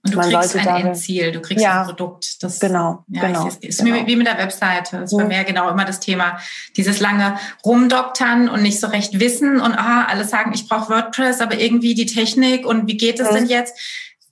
Und 0.05 0.13
du 0.13 0.18
Man 0.18 0.32
kriegst 0.32 0.55
ein 0.55 0.86
Endziel, 0.88 1.32
du 1.32 1.41
kriegst 1.41 1.63
ja, 1.63 1.82
ein 1.82 1.88
Produkt. 1.88 2.41
Das, 2.41 2.59
genau, 2.59 3.03
ja, 3.07 3.28
genau. 3.28 3.47
ist, 3.47 3.63
ist 3.63 3.84
genau. 3.84 4.05
wie 4.05 4.15
mit 4.15 4.28
der 4.28 4.38
Webseite. 4.38 4.99
Das 4.99 5.11
ist 5.11 5.18
bei 5.18 5.26
mir 5.26 5.43
genau 5.43 5.70
immer 5.70 5.86
das 5.86 5.99
Thema. 5.99 6.39
Dieses 6.78 6.99
lange 6.99 7.38
Rumdoktern 7.65 8.47
und 8.47 8.61
nicht 8.61 8.80
so 8.80 8.88
recht 8.88 9.20
wissen 9.20 9.59
und 9.59 9.74
ah, 9.74 10.05
alle 10.05 10.24
sagen, 10.24 10.51
ich 10.53 10.70
brauche 10.70 10.89
WordPress, 10.89 11.41
aber 11.41 11.59
irgendwie 11.59 11.93
die 11.93 12.05
Technik 12.05 12.65
und 12.65 12.88
wie 12.88 12.97
geht 12.97 13.20
es 13.20 13.30
mhm. 13.30 13.36
denn 13.36 13.45
jetzt? 13.47 13.78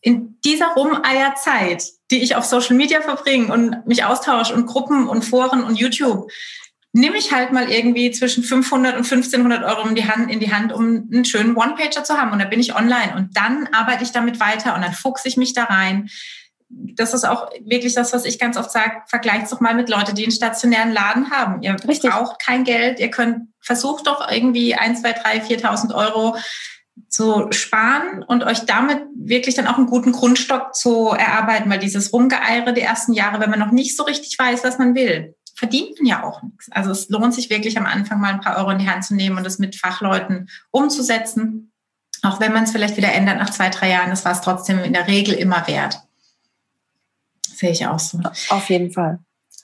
In 0.05 0.39
dieser 0.45 0.67
Rumeierzeit 0.75 1.95
die 2.11 2.21
ich 2.21 2.35
auf 2.35 2.45
Social 2.45 2.75
Media 2.75 3.01
verbringe 3.01 3.51
und 3.51 3.87
mich 3.87 4.03
austausche 4.03 4.53
und 4.53 4.65
Gruppen 4.65 5.07
und 5.07 5.23
Foren 5.23 5.63
und 5.63 5.75
YouTube, 5.75 6.29
nehme 6.93 7.17
ich 7.17 7.33
halt 7.33 7.51
mal 7.51 7.69
irgendwie 7.69 8.11
zwischen 8.11 8.43
500 8.43 8.95
und 8.95 9.03
1500 9.03 9.63
Euro 9.63 9.87
in 9.87 9.95
die 9.95 10.07
Hand, 10.07 10.31
in 10.31 10.39
die 10.39 10.53
Hand 10.53 10.71
um 10.71 11.09
einen 11.11 11.25
schönen 11.25 11.55
One-Pager 11.55 12.03
zu 12.03 12.17
haben. 12.17 12.31
Und 12.31 12.39
da 12.39 12.45
bin 12.45 12.59
ich 12.59 12.75
online 12.75 13.15
und 13.15 13.35
dann 13.35 13.67
arbeite 13.73 14.03
ich 14.03 14.11
damit 14.11 14.39
weiter 14.39 14.75
und 14.75 14.81
dann 14.81 14.93
fuchse 14.93 15.27
ich 15.27 15.35
mich 15.35 15.53
da 15.53 15.65
rein. 15.65 16.09
Das 16.69 17.13
ist 17.13 17.25
auch 17.25 17.49
wirklich 17.65 17.93
das, 17.93 18.13
was 18.13 18.25
ich 18.25 18.39
ganz 18.39 18.55
oft 18.55 18.71
sage. 18.71 19.01
Vergleicht 19.07 19.51
doch 19.51 19.59
mal 19.59 19.75
mit 19.75 19.89
Leuten, 19.89 20.15
die 20.15 20.23
einen 20.23 20.31
stationären 20.31 20.91
Laden 20.91 21.31
haben. 21.31 21.61
Ihr 21.63 21.75
Richtig. 21.87 22.11
braucht 22.11 22.39
kein 22.39 22.63
Geld. 22.63 22.99
Ihr 22.99 23.11
könnt, 23.11 23.49
versucht 23.59 24.07
doch 24.07 24.31
irgendwie 24.31 24.75
1, 24.75 25.01
2, 25.01 25.11
3, 25.11 25.37
4.000 25.39 25.93
Euro 25.93 26.37
zu 27.09 27.47
sparen 27.51 28.23
und 28.23 28.43
euch 28.43 28.65
damit 28.65 29.01
wirklich 29.15 29.55
dann 29.55 29.67
auch 29.67 29.77
einen 29.77 29.87
guten 29.87 30.11
Grundstock 30.11 30.75
zu 30.75 31.09
erarbeiten, 31.09 31.69
weil 31.69 31.79
dieses 31.79 32.13
Rumgeeire 32.13 32.73
die 32.73 32.81
ersten 32.81 33.13
Jahre, 33.13 33.39
wenn 33.39 33.49
man 33.49 33.59
noch 33.59 33.71
nicht 33.71 33.95
so 33.95 34.03
richtig 34.03 34.37
weiß, 34.37 34.63
was 34.63 34.77
man 34.77 34.95
will, 34.95 35.35
verdient 35.55 35.97
man 35.99 36.07
ja 36.07 36.23
auch 36.23 36.43
nichts. 36.43 36.71
Also 36.71 36.91
es 36.91 37.09
lohnt 37.09 37.33
sich 37.33 37.49
wirklich 37.49 37.77
am 37.77 37.85
Anfang 37.85 38.19
mal 38.19 38.33
ein 38.33 38.41
paar 38.41 38.57
Euro 38.57 38.71
in 38.71 38.79
die 38.79 38.89
Hand 38.89 39.05
zu 39.05 39.15
nehmen 39.15 39.37
und 39.37 39.45
das 39.45 39.59
mit 39.59 39.75
Fachleuten 39.75 40.49
umzusetzen. 40.71 41.71
Auch 42.21 42.39
wenn 42.39 42.53
man 42.53 42.63
es 42.63 42.71
vielleicht 42.71 42.97
wieder 42.97 43.13
ändert 43.13 43.39
nach 43.39 43.49
zwei, 43.49 43.69
drei 43.69 43.89
Jahren, 43.89 44.09
das 44.09 44.25
war 44.25 44.31
es 44.31 44.41
trotzdem 44.41 44.79
in 44.79 44.93
der 44.93 45.07
Regel 45.07 45.33
immer 45.35 45.67
wert. 45.67 45.99
Sehe 47.41 47.71
ich 47.71 47.85
auch 47.87 47.99
so. 47.99 48.19
Auf 48.49 48.69
jeden 48.69 48.91
Fall. 48.91 49.19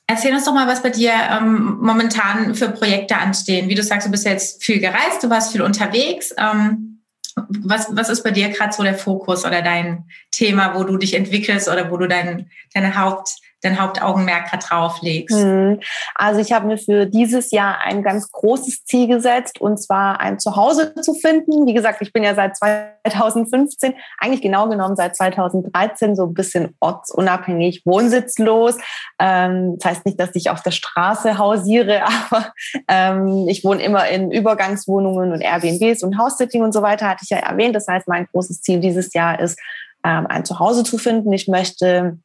Erzähl 0.07 0.33
uns 0.33 0.45
doch 0.45 0.53
mal, 0.53 0.67
was 0.67 0.83
bei 0.83 0.89
dir 0.89 1.13
ähm, 1.13 1.77
momentan 1.81 2.55
für 2.55 2.69
Projekte 2.69 3.17
anstehen. 3.17 3.69
Wie 3.69 3.75
du 3.75 3.83
sagst, 3.83 4.07
du 4.07 4.11
bist 4.11 4.25
jetzt 4.25 4.63
viel 4.63 4.79
gereist, 4.79 5.23
du 5.23 5.29
warst 5.29 5.51
viel 5.51 5.61
unterwegs. 5.61 6.33
Ähm, 6.37 6.90
was, 7.35 7.87
was 7.95 8.09
ist 8.09 8.23
bei 8.23 8.31
dir 8.31 8.49
gerade 8.49 8.73
so 8.73 8.83
der 8.83 8.95
Fokus 8.95 9.45
oder 9.45 9.61
dein 9.61 10.05
Thema, 10.31 10.75
wo 10.75 10.83
du 10.83 10.97
dich 10.97 11.13
entwickelst 11.13 11.67
oder 11.67 11.89
wo 11.91 11.97
du 11.97 12.07
dein, 12.07 12.49
deine 12.73 12.99
Haupt, 12.99 13.35
dein 13.61 13.79
Hauptaugenmerk 13.79 14.49
gerade 14.49 14.65
drauf 14.65 15.01
legst? 15.01 15.37
Hm. 15.37 15.79
Also 16.15 16.39
ich 16.39 16.51
habe 16.51 16.67
mir 16.67 16.77
für 16.77 17.05
dieses 17.05 17.51
Jahr 17.51 17.79
ein 17.81 18.03
ganz 18.03 18.31
großes 18.31 18.85
Ziel 18.85 19.07
gesetzt 19.07 19.61
und 19.61 19.77
zwar 19.77 20.19
ein 20.19 20.39
Zuhause 20.39 20.93
zu 21.01 21.13
finden. 21.13 21.67
Wie 21.67 21.73
gesagt, 21.73 22.01
ich 22.01 22.13
bin 22.13 22.23
ja 22.23 22.35
seit 22.35 22.57
2015, 22.57 23.93
eigentlich 24.19 24.41
genau 24.41 24.67
genommen 24.67 24.95
seit 24.95 25.15
2013 25.15 26.15
so 26.15 26.25
ein 26.25 26.33
bisschen 26.33 26.75
ortsunabhängig, 26.79 27.83
wohnsitzlos. 27.85 28.77
Ähm, 29.19 29.77
das 29.77 29.91
heißt 29.91 30.05
nicht, 30.05 30.19
dass 30.19 30.35
ich 30.35 30.49
auf 30.49 30.61
der 30.61 30.71
Straße 30.71 31.37
hausiere, 31.37 32.03
aber 32.29 32.53
ähm, 32.87 33.47
ich 33.47 33.63
wohne 33.63 33.83
immer 33.83 34.07
in 34.07 34.31
Übergangswohnungen 34.31 35.31
und 35.31 35.41
Airbnbs 35.41 36.03
und 36.03 36.17
House-Sitting 36.17 36.61
und 36.61 36.73
so 36.73 36.81
weiter, 36.81 37.09
hatte 37.09 37.23
ich 37.23 37.29
ja 37.29 37.37
erwähnt. 37.37 37.75
Das 37.75 37.87
heißt, 37.87 38.07
mein 38.07 38.27
großes 38.31 38.61
Ziel 38.61 38.79
dieses 38.79 39.13
Jahr 39.13 39.39
ist, 39.39 39.59
ähm, 40.03 40.27
ein 40.27 40.45
Zuhause 40.45 40.83
zu 40.83 40.97
finden. 40.97 41.31
Ich 41.31 41.47
möchte 41.47 42.17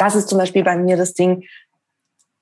das 0.00 0.14
ist 0.14 0.28
zum 0.28 0.38
Beispiel 0.38 0.64
bei 0.64 0.76
mir 0.76 0.96
das 0.96 1.14
Ding, 1.14 1.44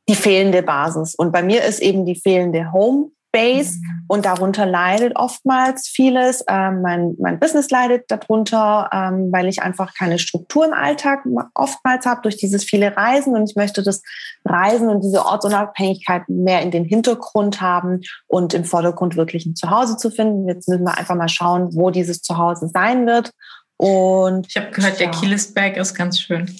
die 0.08 0.14
fehlende 0.14 0.62
Basis. 0.62 1.14
Und 1.14 1.32
bei 1.32 1.42
mir 1.42 1.64
ist 1.64 1.80
eben 1.80 2.06
die 2.06 2.16
fehlende 2.16 2.72
Home 2.72 3.10
Base 3.30 3.78
mhm. 3.78 4.04
und 4.08 4.24
darunter 4.24 4.64
leidet 4.64 5.16
oftmals 5.16 5.86
vieles. 5.86 6.42
Ähm, 6.48 6.80
mein, 6.80 7.14
mein 7.18 7.38
Business 7.38 7.70
leidet 7.70 8.10
darunter, 8.10 8.88
ähm, 8.92 9.30
weil 9.30 9.48
ich 9.48 9.62
einfach 9.62 9.92
keine 9.94 10.18
Struktur 10.18 10.64
im 10.64 10.72
Alltag 10.72 11.24
oftmals 11.54 12.06
habe 12.06 12.22
durch 12.22 12.36
dieses 12.36 12.64
viele 12.64 12.96
Reisen 12.96 13.34
und 13.34 13.50
ich 13.50 13.56
möchte 13.56 13.82
das 13.82 14.02
Reisen 14.46 14.88
und 14.88 15.02
diese 15.02 15.26
Ortsunabhängigkeit 15.26 16.22
mehr 16.28 16.62
in 16.62 16.70
den 16.70 16.84
Hintergrund 16.84 17.60
haben 17.60 18.00
und 18.26 18.54
im 18.54 18.64
Vordergrund 18.64 19.16
wirklich 19.16 19.44
ein 19.44 19.56
Zuhause 19.56 19.98
zu 19.98 20.10
finden. 20.10 20.48
Jetzt 20.48 20.68
müssen 20.68 20.84
wir 20.84 20.96
einfach 20.96 21.14
mal 21.14 21.28
schauen, 21.28 21.68
wo 21.74 21.90
dieses 21.90 22.22
Zuhause 22.22 22.70
sein 22.72 23.06
wird. 23.06 23.32
Und 23.76 24.46
ich 24.48 24.56
habe 24.56 24.70
gehört, 24.70 24.98
ja. 24.98 25.06
der 25.06 25.10
Kielisberg 25.10 25.76
ist 25.76 25.94
ganz 25.94 26.18
schön. 26.18 26.50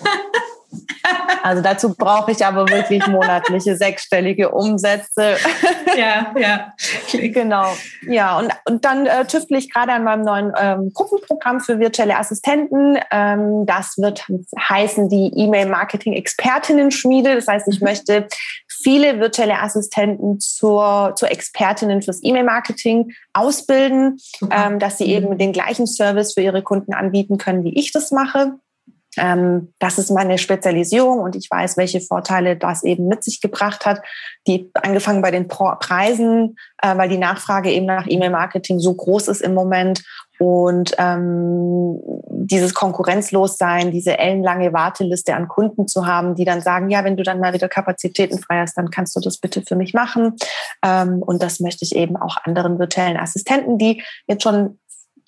Also 1.42 1.62
dazu 1.62 1.94
brauche 1.94 2.32
ich 2.32 2.44
aber 2.44 2.68
wirklich 2.68 3.06
monatliche 3.06 3.74
sechsstellige 3.76 4.50
Umsätze. 4.50 5.36
Ja, 5.96 6.32
ja. 6.38 6.72
Genau. 7.12 7.66
Ja, 8.02 8.38
und, 8.38 8.52
und 8.64 8.84
dann 8.84 9.06
äh, 9.06 9.24
tüftle 9.24 9.58
ich 9.58 9.72
gerade 9.72 9.92
an 9.92 10.04
meinem 10.04 10.22
neuen 10.22 10.52
ähm, 10.56 10.92
Gruppenprogramm 10.94 11.58
für 11.58 11.80
virtuelle 11.80 12.16
Assistenten. 12.16 12.96
Ähm, 13.10 13.66
das 13.66 13.98
wird 13.98 14.24
heißen 14.56 15.08
die 15.08 15.32
E-Mail-Marketing-Expertinnen-Schmiede. 15.34 17.34
Das 17.34 17.48
heißt, 17.48 17.66
ich 17.66 17.80
mhm. 17.80 17.86
möchte 17.86 18.28
viele 18.68 19.18
virtuelle 19.18 19.60
Assistenten 19.60 20.38
zur, 20.38 21.14
zur 21.16 21.32
Expertinnen 21.32 22.02
fürs 22.02 22.20
E-Mail-Marketing 22.22 23.10
ausbilden, 23.32 24.18
ähm, 24.48 24.78
dass 24.78 24.98
sie 24.98 25.06
eben 25.06 25.30
mhm. 25.30 25.38
den 25.38 25.52
gleichen 25.52 25.88
Service 25.88 26.34
für 26.34 26.42
ihre 26.42 26.62
Kunden 26.62 26.94
anbieten 26.94 27.36
können, 27.36 27.64
wie 27.64 27.76
ich 27.76 27.90
das 27.90 28.12
mache. 28.12 28.60
Ähm, 29.16 29.72
das 29.78 29.98
ist 29.98 30.10
meine 30.10 30.38
Spezialisierung 30.38 31.20
und 31.20 31.36
ich 31.36 31.50
weiß, 31.50 31.76
welche 31.76 32.00
Vorteile 32.00 32.56
das 32.56 32.82
eben 32.82 33.08
mit 33.08 33.24
sich 33.24 33.40
gebracht 33.40 33.86
hat. 33.86 34.02
Die 34.46 34.70
angefangen 34.74 35.22
bei 35.22 35.30
den 35.30 35.48
Preisen, 35.48 36.56
äh, 36.82 36.96
weil 36.96 37.08
die 37.08 37.18
Nachfrage 37.18 37.70
eben 37.70 37.86
nach 37.86 38.06
E-Mail-Marketing 38.08 38.78
so 38.78 38.94
groß 38.94 39.28
ist 39.28 39.40
im 39.40 39.54
Moment 39.54 40.02
und 40.40 40.94
ähm, 40.96 42.00
dieses 42.30 42.72
Konkurrenzlossein, 42.72 43.90
diese 43.90 44.18
ellenlange 44.18 44.72
Warteliste 44.72 45.34
an 45.34 45.48
Kunden 45.48 45.86
zu 45.86 46.06
haben, 46.06 46.34
die 46.34 46.46
dann 46.46 46.62
sagen, 46.62 46.88
ja, 46.88 47.04
wenn 47.04 47.18
du 47.18 47.22
dann 47.22 47.40
mal 47.40 47.52
wieder 47.52 47.68
Kapazitäten 47.68 48.38
frei 48.38 48.60
hast, 48.60 48.78
dann 48.78 48.90
kannst 48.90 49.14
du 49.14 49.20
das 49.20 49.36
bitte 49.36 49.60
für 49.60 49.76
mich 49.76 49.92
machen. 49.92 50.36
Ähm, 50.82 51.22
und 51.22 51.42
das 51.42 51.60
möchte 51.60 51.84
ich 51.84 51.94
eben 51.94 52.16
auch 52.16 52.38
anderen 52.42 52.78
virtuellen 52.78 53.18
Assistenten, 53.18 53.76
die 53.76 54.02
jetzt 54.26 54.42
schon 54.42 54.78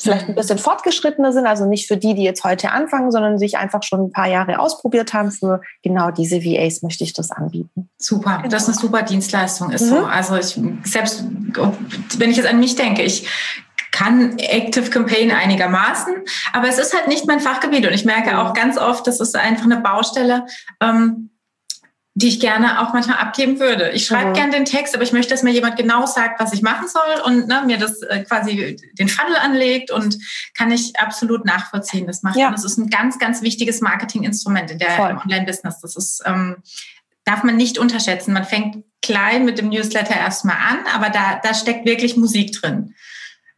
vielleicht 0.01 0.29
ein 0.29 0.35
bisschen 0.35 0.59
fortgeschrittener 0.59 1.33
sind, 1.33 1.47
also 1.47 1.67
nicht 1.67 1.87
für 1.87 1.97
die, 1.97 2.15
die 2.15 2.23
jetzt 2.23 2.45
heute 2.45 2.71
anfangen, 2.71 3.11
sondern 3.11 3.39
sich 3.39 3.57
einfach 3.57 3.83
schon 3.83 4.07
ein 4.07 4.13
paar 4.13 4.29
Jahre 4.29 4.59
ausprobiert 4.59 5.13
haben. 5.13 5.31
Für 5.31 5.61
genau 5.83 6.11
diese 6.11 6.45
VAs 6.45 6.83
möchte 6.83 7.05
ich 7.05 7.13
das 7.13 7.31
anbieten. 7.31 7.89
Super, 7.99 8.39
genau. 8.39 8.49
das 8.49 8.63
ist 8.63 8.69
eine 8.69 8.79
super 8.79 9.03
Dienstleistung, 9.03 9.71
ist 9.71 9.83
mhm. 9.83 9.89
so. 9.89 10.05
Also 10.05 10.37
ich 10.37 10.61
selbst, 10.85 11.25
wenn 12.19 12.31
ich 12.31 12.37
jetzt 12.37 12.49
an 12.49 12.61
mich 12.61 12.77
denke, 12.77 13.03
ich 13.03 13.29
kann 13.93 14.39
Active 14.39 14.91
Campaign 14.91 15.31
einigermaßen, 15.31 16.15
aber 16.53 16.69
es 16.69 16.79
ist 16.79 16.95
halt 16.95 17.09
nicht 17.09 17.27
mein 17.27 17.41
Fachgebiet 17.41 17.87
und 17.87 17.93
ich 17.93 18.05
merke 18.05 18.39
auch 18.39 18.55
ganz 18.55 18.79
oft, 18.79 19.07
das 19.07 19.21
ist 19.21 19.37
einfach 19.37 19.65
eine 19.65 19.81
Baustelle. 19.81 20.47
Ähm, 20.81 21.31
die 22.15 22.29
ich 22.29 22.41
gerne 22.41 22.83
auch 22.83 22.93
manchmal 22.93 23.17
abgeben 23.17 23.59
würde. 23.59 23.91
Ich 23.91 24.07
schreibe 24.07 24.31
mhm. 24.31 24.35
gerne 24.35 24.53
den 24.53 24.65
Text, 24.67 24.95
aber 24.95 25.03
ich 25.03 25.13
möchte, 25.13 25.31
dass 25.31 25.43
mir 25.43 25.53
jemand 25.53 25.77
genau 25.77 26.05
sagt, 26.05 26.41
was 26.41 26.53
ich 26.53 26.61
machen 26.61 26.87
soll 26.87 27.23
und 27.25 27.49
ne, 27.49 27.63
mir 27.65 27.79
das 27.79 28.03
äh, 28.03 28.23
quasi 28.25 28.77
den 28.99 29.09
Funnel 29.09 29.37
anlegt 29.37 29.91
und 29.91 30.19
kann 30.55 30.71
ich 30.71 30.99
absolut 30.99 31.47
nachvollziehen. 31.47 32.07
Das 32.07 32.23
macht 32.23 32.37
ja. 32.37 32.49
und 32.49 32.53
das 32.53 32.65
ist 32.65 32.77
ein 32.77 32.91
ganz, 32.91 33.19
ganz 33.19 33.41
wichtiges 33.41 33.81
Marketinginstrument 33.81 34.71
in 34.71 34.79
der 34.79 34.99
Online-Business. 35.23 35.81
Das 35.81 35.97
ist 35.97 36.23
ähm, 36.27 36.57
darf 37.25 37.45
man 37.45 37.57
nicht 37.57 37.79
unterschätzen. 37.79 38.33
Man 38.33 38.45
fängt 38.45 38.85
klein 39.01 39.45
mit 39.45 39.59
dem 39.59 39.69
Newsletter 39.69 40.17
erstmal 40.17 40.57
an, 40.57 40.81
aber 40.93 41.11
da, 41.11 41.41
da 41.43 41.55
steckt 41.55 41.87
wirklich 41.87 42.17
Musik 42.17 42.53
drin. 42.53 42.95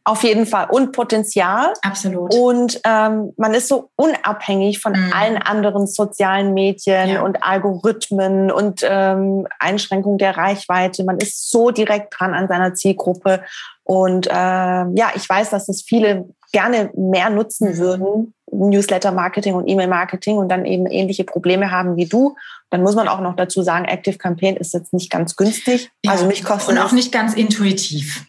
Auf 0.07 0.23
jeden 0.23 0.45
Fall. 0.45 0.67
Und 0.69 0.91
Potenzial. 0.91 1.73
Absolut. 1.81 2.31
Und 2.35 2.79
ähm, 2.85 3.33
man 3.37 3.55
ist 3.55 3.67
so 3.67 3.89
unabhängig 3.95 4.79
von 4.79 4.93
mhm. 4.93 5.11
allen 5.11 5.37
anderen 5.37 5.87
sozialen 5.87 6.53
Medien 6.53 7.09
ja. 7.09 7.21
und 7.23 7.43
Algorithmen 7.43 8.51
und 8.51 8.81
ähm, 8.87 9.47
Einschränkung 9.59 10.19
der 10.19 10.37
Reichweite. 10.37 11.03
Man 11.03 11.17
ist 11.17 11.49
so 11.49 11.71
direkt 11.71 12.13
dran 12.19 12.35
an 12.35 12.47
seiner 12.47 12.75
Zielgruppe. 12.75 13.41
Und 13.83 14.27
ähm, 14.29 14.95
ja, 14.95 15.11
ich 15.15 15.27
weiß, 15.27 15.49
dass 15.49 15.69
es 15.69 15.81
viele 15.81 16.29
gerne 16.51 16.91
mehr 16.95 17.31
nutzen 17.31 17.71
mhm. 17.71 17.77
würden, 17.77 18.33
Newsletter-Marketing 18.51 19.55
und 19.55 19.67
E-Mail-Marketing 19.67 20.37
und 20.37 20.49
dann 20.49 20.65
eben 20.65 20.85
ähnliche 20.85 21.23
Probleme 21.23 21.71
haben 21.71 21.95
wie 21.95 22.05
du. 22.05 22.35
Dann 22.69 22.83
muss 22.83 22.95
man 22.95 23.07
auch 23.07 23.21
noch 23.21 23.35
dazu 23.35 23.63
sagen, 23.63 23.85
Active 23.85 24.19
Campaign 24.19 24.55
ist 24.55 24.73
jetzt 24.75 24.93
nicht 24.93 25.09
ganz 25.09 25.35
günstig. 25.35 25.89
Ja. 26.03 26.11
Also 26.11 26.27
mich 26.27 26.43
kostet 26.43 26.75
und 26.75 26.77
auch 26.77 26.91
nicht 26.91 27.11
ganz 27.11 27.33
intuitiv. 27.33 28.23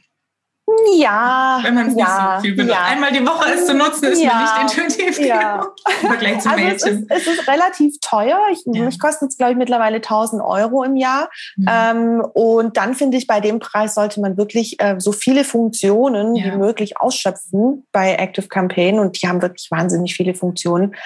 Ja. 0.96 1.60
Wenn 1.62 1.74
man 1.74 1.88
es 1.88 1.96
ja, 1.96 2.04
nicht 2.04 2.36
so 2.36 2.42
viel 2.42 2.56
benutzt. 2.56 2.76
Ja. 2.76 2.86
Einmal 2.86 3.12
die 3.12 3.24
Woche 3.24 3.52
es 3.52 3.66
zu 3.66 3.74
nutzen, 3.74 4.06
ist 4.06 4.20
ja, 4.20 4.56
mir 4.58 4.64
nicht 4.64 4.76
intuitiv 4.76 5.18
ja. 5.20 5.64
im 6.02 6.08
Vergleich 6.08 6.40
zu 6.40 6.50
also 6.50 6.64
es 6.64 6.82
ist, 6.82 7.04
es 7.08 7.26
ist, 7.26 7.48
relativ 7.48 7.94
teuer. 8.00 8.40
Ich, 8.50 8.62
ja. 8.66 8.84
Mich 8.84 8.98
kostet 8.98 9.30
es, 9.30 9.38
glaube 9.38 9.52
ich, 9.52 9.58
mittlerweile 9.58 9.96
1000 9.96 10.42
Euro 10.42 10.82
im 10.82 10.96
Jahr. 10.96 11.30
Mhm. 11.56 11.66
Ähm, 11.70 12.20
und 12.34 12.76
dann 12.76 12.94
finde 12.94 13.16
ich, 13.16 13.28
bei 13.28 13.40
dem 13.40 13.60
Preis 13.60 13.94
sollte 13.94 14.20
man 14.20 14.36
wirklich 14.36 14.80
äh, 14.80 14.96
so 14.98 15.12
viele 15.12 15.44
Funktionen 15.44 16.34
wie 16.34 16.56
möglich 16.56 17.00
ausschöpfen 17.00 17.86
bei 17.92 18.14
Active 18.14 18.48
Campaign. 18.48 18.98
Und 18.98 19.22
die 19.22 19.28
haben 19.28 19.42
wirklich 19.42 19.70
wahnsinnig 19.70 20.14
viele 20.14 20.34
Funktionen 20.34 20.96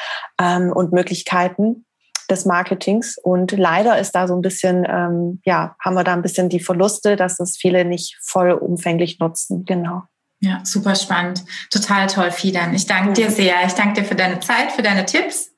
ähm, 0.41 0.73
und 0.73 0.93
Möglichkeiten 0.93 1.85
des 2.31 2.45
Marketings. 2.45 3.17
Und 3.23 3.53
leider 3.53 3.99
ist 3.99 4.13
da 4.13 4.29
so 4.29 4.35
ein 4.35 4.43
bisschen, 4.43 4.87
ähm, 4.89 5.41
ja, 5.45 5.77
haben 5.81 5.95
wir 5.95 6.05
da 6.05 6.13
ein 6.13 6.23
bisschen 6.23 6.49
die 6.49 6.61
Verluste, 6.61 7.17
dass 7.17 7.37
das 7.37 7.57
viele 7.57 7.85
nicht 7.85 8.17
vollumfänglich 8.23 9.19
nutzen. 9.19 9.65
Genau. 9.65 10.03
Ja, 10.43 10.61
super 10.65 10.95
spannend. 10.95 11.45
Total 11.71 12.07
toll, 12.07 12.31
Fidan. 12.31 12.73
Ich 12.73 12.87
danke 12.87 13.13
dir 13.13 13.31
sehr. 13.31 13.57
Ich 13.67 13.75
danke 13.75 14.01
dir 14.01 14.09
für 14.09 14.15
deine 14.15 14.41
Zeit, 14.41 14.73
für 14.73 14.81
deine 14.81 15.05
Tipps 15.05 15.51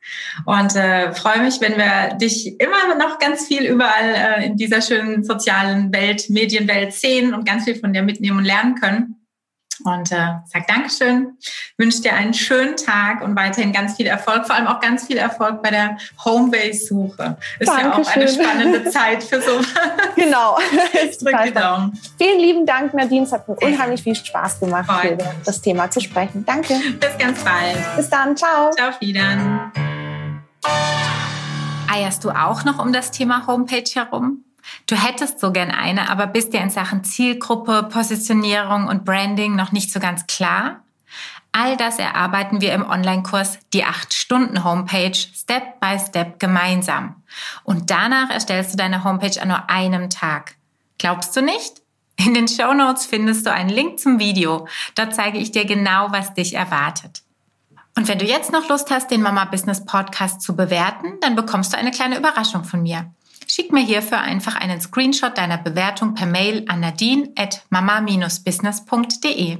und 0.44 0.74
äh, 0.74 1.12
freue 1.12 1.40
mich, 1.42 1.60
wenn 1.60 1.76
wir 1.76 2.16
dich 2.16 2.60
immer 2.60 2.96
noch 2.98 3.20
ganz 3.20 3.46
viel 3.46 3.62
überall 3.62 4.40
äh, 4.40 4.46
in 4.46 4.56
dieser 4.56 4.82
schönen 4.82 5.22
sozialen 5.22 5.92
Welt, 5.92 6.28
Medienwelt 6.30 6.92
sehen 6.94 7.32
und 7.32 7.46
ganz 7.46 7.64
viel 7.64 7.76
von 7.76 7.92
dir 7.92 8.02
mitnehmen 8.02 8.38
und 8.38 8.44
lernen 8.44 8.74
können. 8.74 9.21
Und 9.84 10.12
äh, 10.12 10.34
sag 10.46 10.66
Dankeschön, 10.66 11.36
wünsche 11.76 12.02
dir 12.02 12.14
einen 12.14 12.34
schönen 12.34 12.76
Tag 12.76 13.22
und 13.22 13.36
weiterhin 13.36 13.72
ganz 13.72 13.96
viel 13.96 14.06
Erfolg, 14.06 14.46
vor 14.46 14.56
allem 14.56 14.66
auch 14.66 14.80
ganz 14.80 15.06
viel 15.06 15.16
Erfolg 15.16 15.62
bei 15.62 15.70
der 15.70 15.96
Homebase-Suche. 16.24 17.36
Ist 17.58 17.68
Dankeschön. 17.68 17.92
ja 17.92 17.98
auch 17.98 18.16
eine 18.16 18.28
spannende 18.28 18.90
Zeit 18.90 19.22
für 19.22 19.40
so. 19.40 19.60
Genau. 20.14 20.58
ich 20.92 21.18
drücke 21.18 21.44
die 21.46 21.52
Daumen. 21.52 21.98
Vielen 22.18 22.38
lieben 22.38 22.66
Dank, 22.66 22.94
Nadine. 22.94 23.24
Es 23.24 23.32
hat 23.32 23.48
mir 23.48 23.56
unheimlich 23.56 24.02
viel 24.02 24.14
Spaß 24.14 24.60
gemacht, 24.60 24.88
über 25.04 25.34
das 25.44 25.60
Thema 25.60 25.90
zu 25.90 26.00
sprechen. 26.00 26.44
Danke. 26.44 26.74
Bis 27.00 27.18
ganz 27.18 27.42
bald. 27.42 27.96
Bis 27.96 28.08
dann. 28.08 28.36
Ciao. 28.36 28.70
Ciao, 28.72 28.92
wieder. 29.00 29.72
Eierst 31.92 32.24
du 32.24 32.30
auch 32.30 32.64
noch 32.64 32.78
um 32.78 32.92
das 32.92 33.10
Thema 33.10 33.46
Homepage 33.46 33.84
herum? 33.94 34.44
Du 34.86 34.96
hättest 34.96 35.40
so 35.40 35.52
gern 35.52 35.70
eine, 35.70 36.10
aber 36.10 36.26
bist 36.26 36.52
dir 36.52 36.60
in 36.60 36.70
Sachen 36.70 37.04
Zielgruppe, 37.04 37.84
Positionierung 37.84 38.88
und 38.88 39.04
Branding 39.04 39.54
noch 39.54 39.72
nicht 39.72 39.92
so 39.92 40.00
ganz 40.00 40.26
klar? 40.26 40.82
All 41.52 41.76
das 41.76 41.98
erarbeiten 41.98 42.62
wir 42.62 42.72
im 42.72 42.88
Online-Kurs 42.88 43.58
Die 43.74 43.84
8-Stunden-Homepage 43.84 45.14
Step 45.14 45.80
by 45.80 45.98
Step 45.98 46.40
gemeinsam. 46.40 47.22
Und 47.62 47.90
danach 47.90 48.30
erstellst 48.30 48.72
du 48.72 48.78
deine 48.78 49.04
Homepage 49.04 49.40
an 49.40 49.48
nur 49.48 49.68
einem 49.68 50.08
Tag. 50.08 50.56
Glaubst 50.96 51.36
du 51.36 51.42
nicht? 51.42 51.82
In 52.16 52.34
den 52.34 52.48
Show 52.48 52.72
Notes 52.72 53.04
findest 53.04 53.46
du 53.46 53.52
einen 53.52 53.68
Link 53.68 53.98
zum 53.98 54.18
Video. 54.18 54.66
Dort 54.94 55.14
zeige 55.14 55.38
ich 55.38 55.52
dir 55.52 55.66
genau, 55.66 56.08
was 56.10 56.32
dich 56.34 56.54
erwartet. 56.54 57.22
Und 57.96 58.08
wenn 58.08 58.18
du 58.18 58.24
jetzt 58.24 58.52
noch 58.52 58.68
Lust 58.68 58.90
hast, 58.90 59.10
den 59.10 59.20
Mama 59.20 59.44
Business 59.44 59.84
Podcast 59.84 60.40
zu 60.40 60.56
bewerten, 60.56 61.18
dann 61.20 61.36
bekommst 61.36 61.72
du 61.72 61.76
eine 61.76 61.90
kleine 61.90 62.16
Überraschung 62.16 62.64
von 62.64 62.82
mir. 62.82 63.10
Schick 63.46 63.72
mir 63.72 63.84
hierfür 63.84 64.20
einfach 64.20 64.56
einen 64.56 64.80
Screenshot 64.80 65.36
deiner 65.36 65.58
Bewertung 65.58 66.14
per 66.14 66.26
Mail 66.26 66.64
an 66.68 66.80
nadine 66.80 67.32
at 67.36 67.64
mama-business.de. 67.70 69.58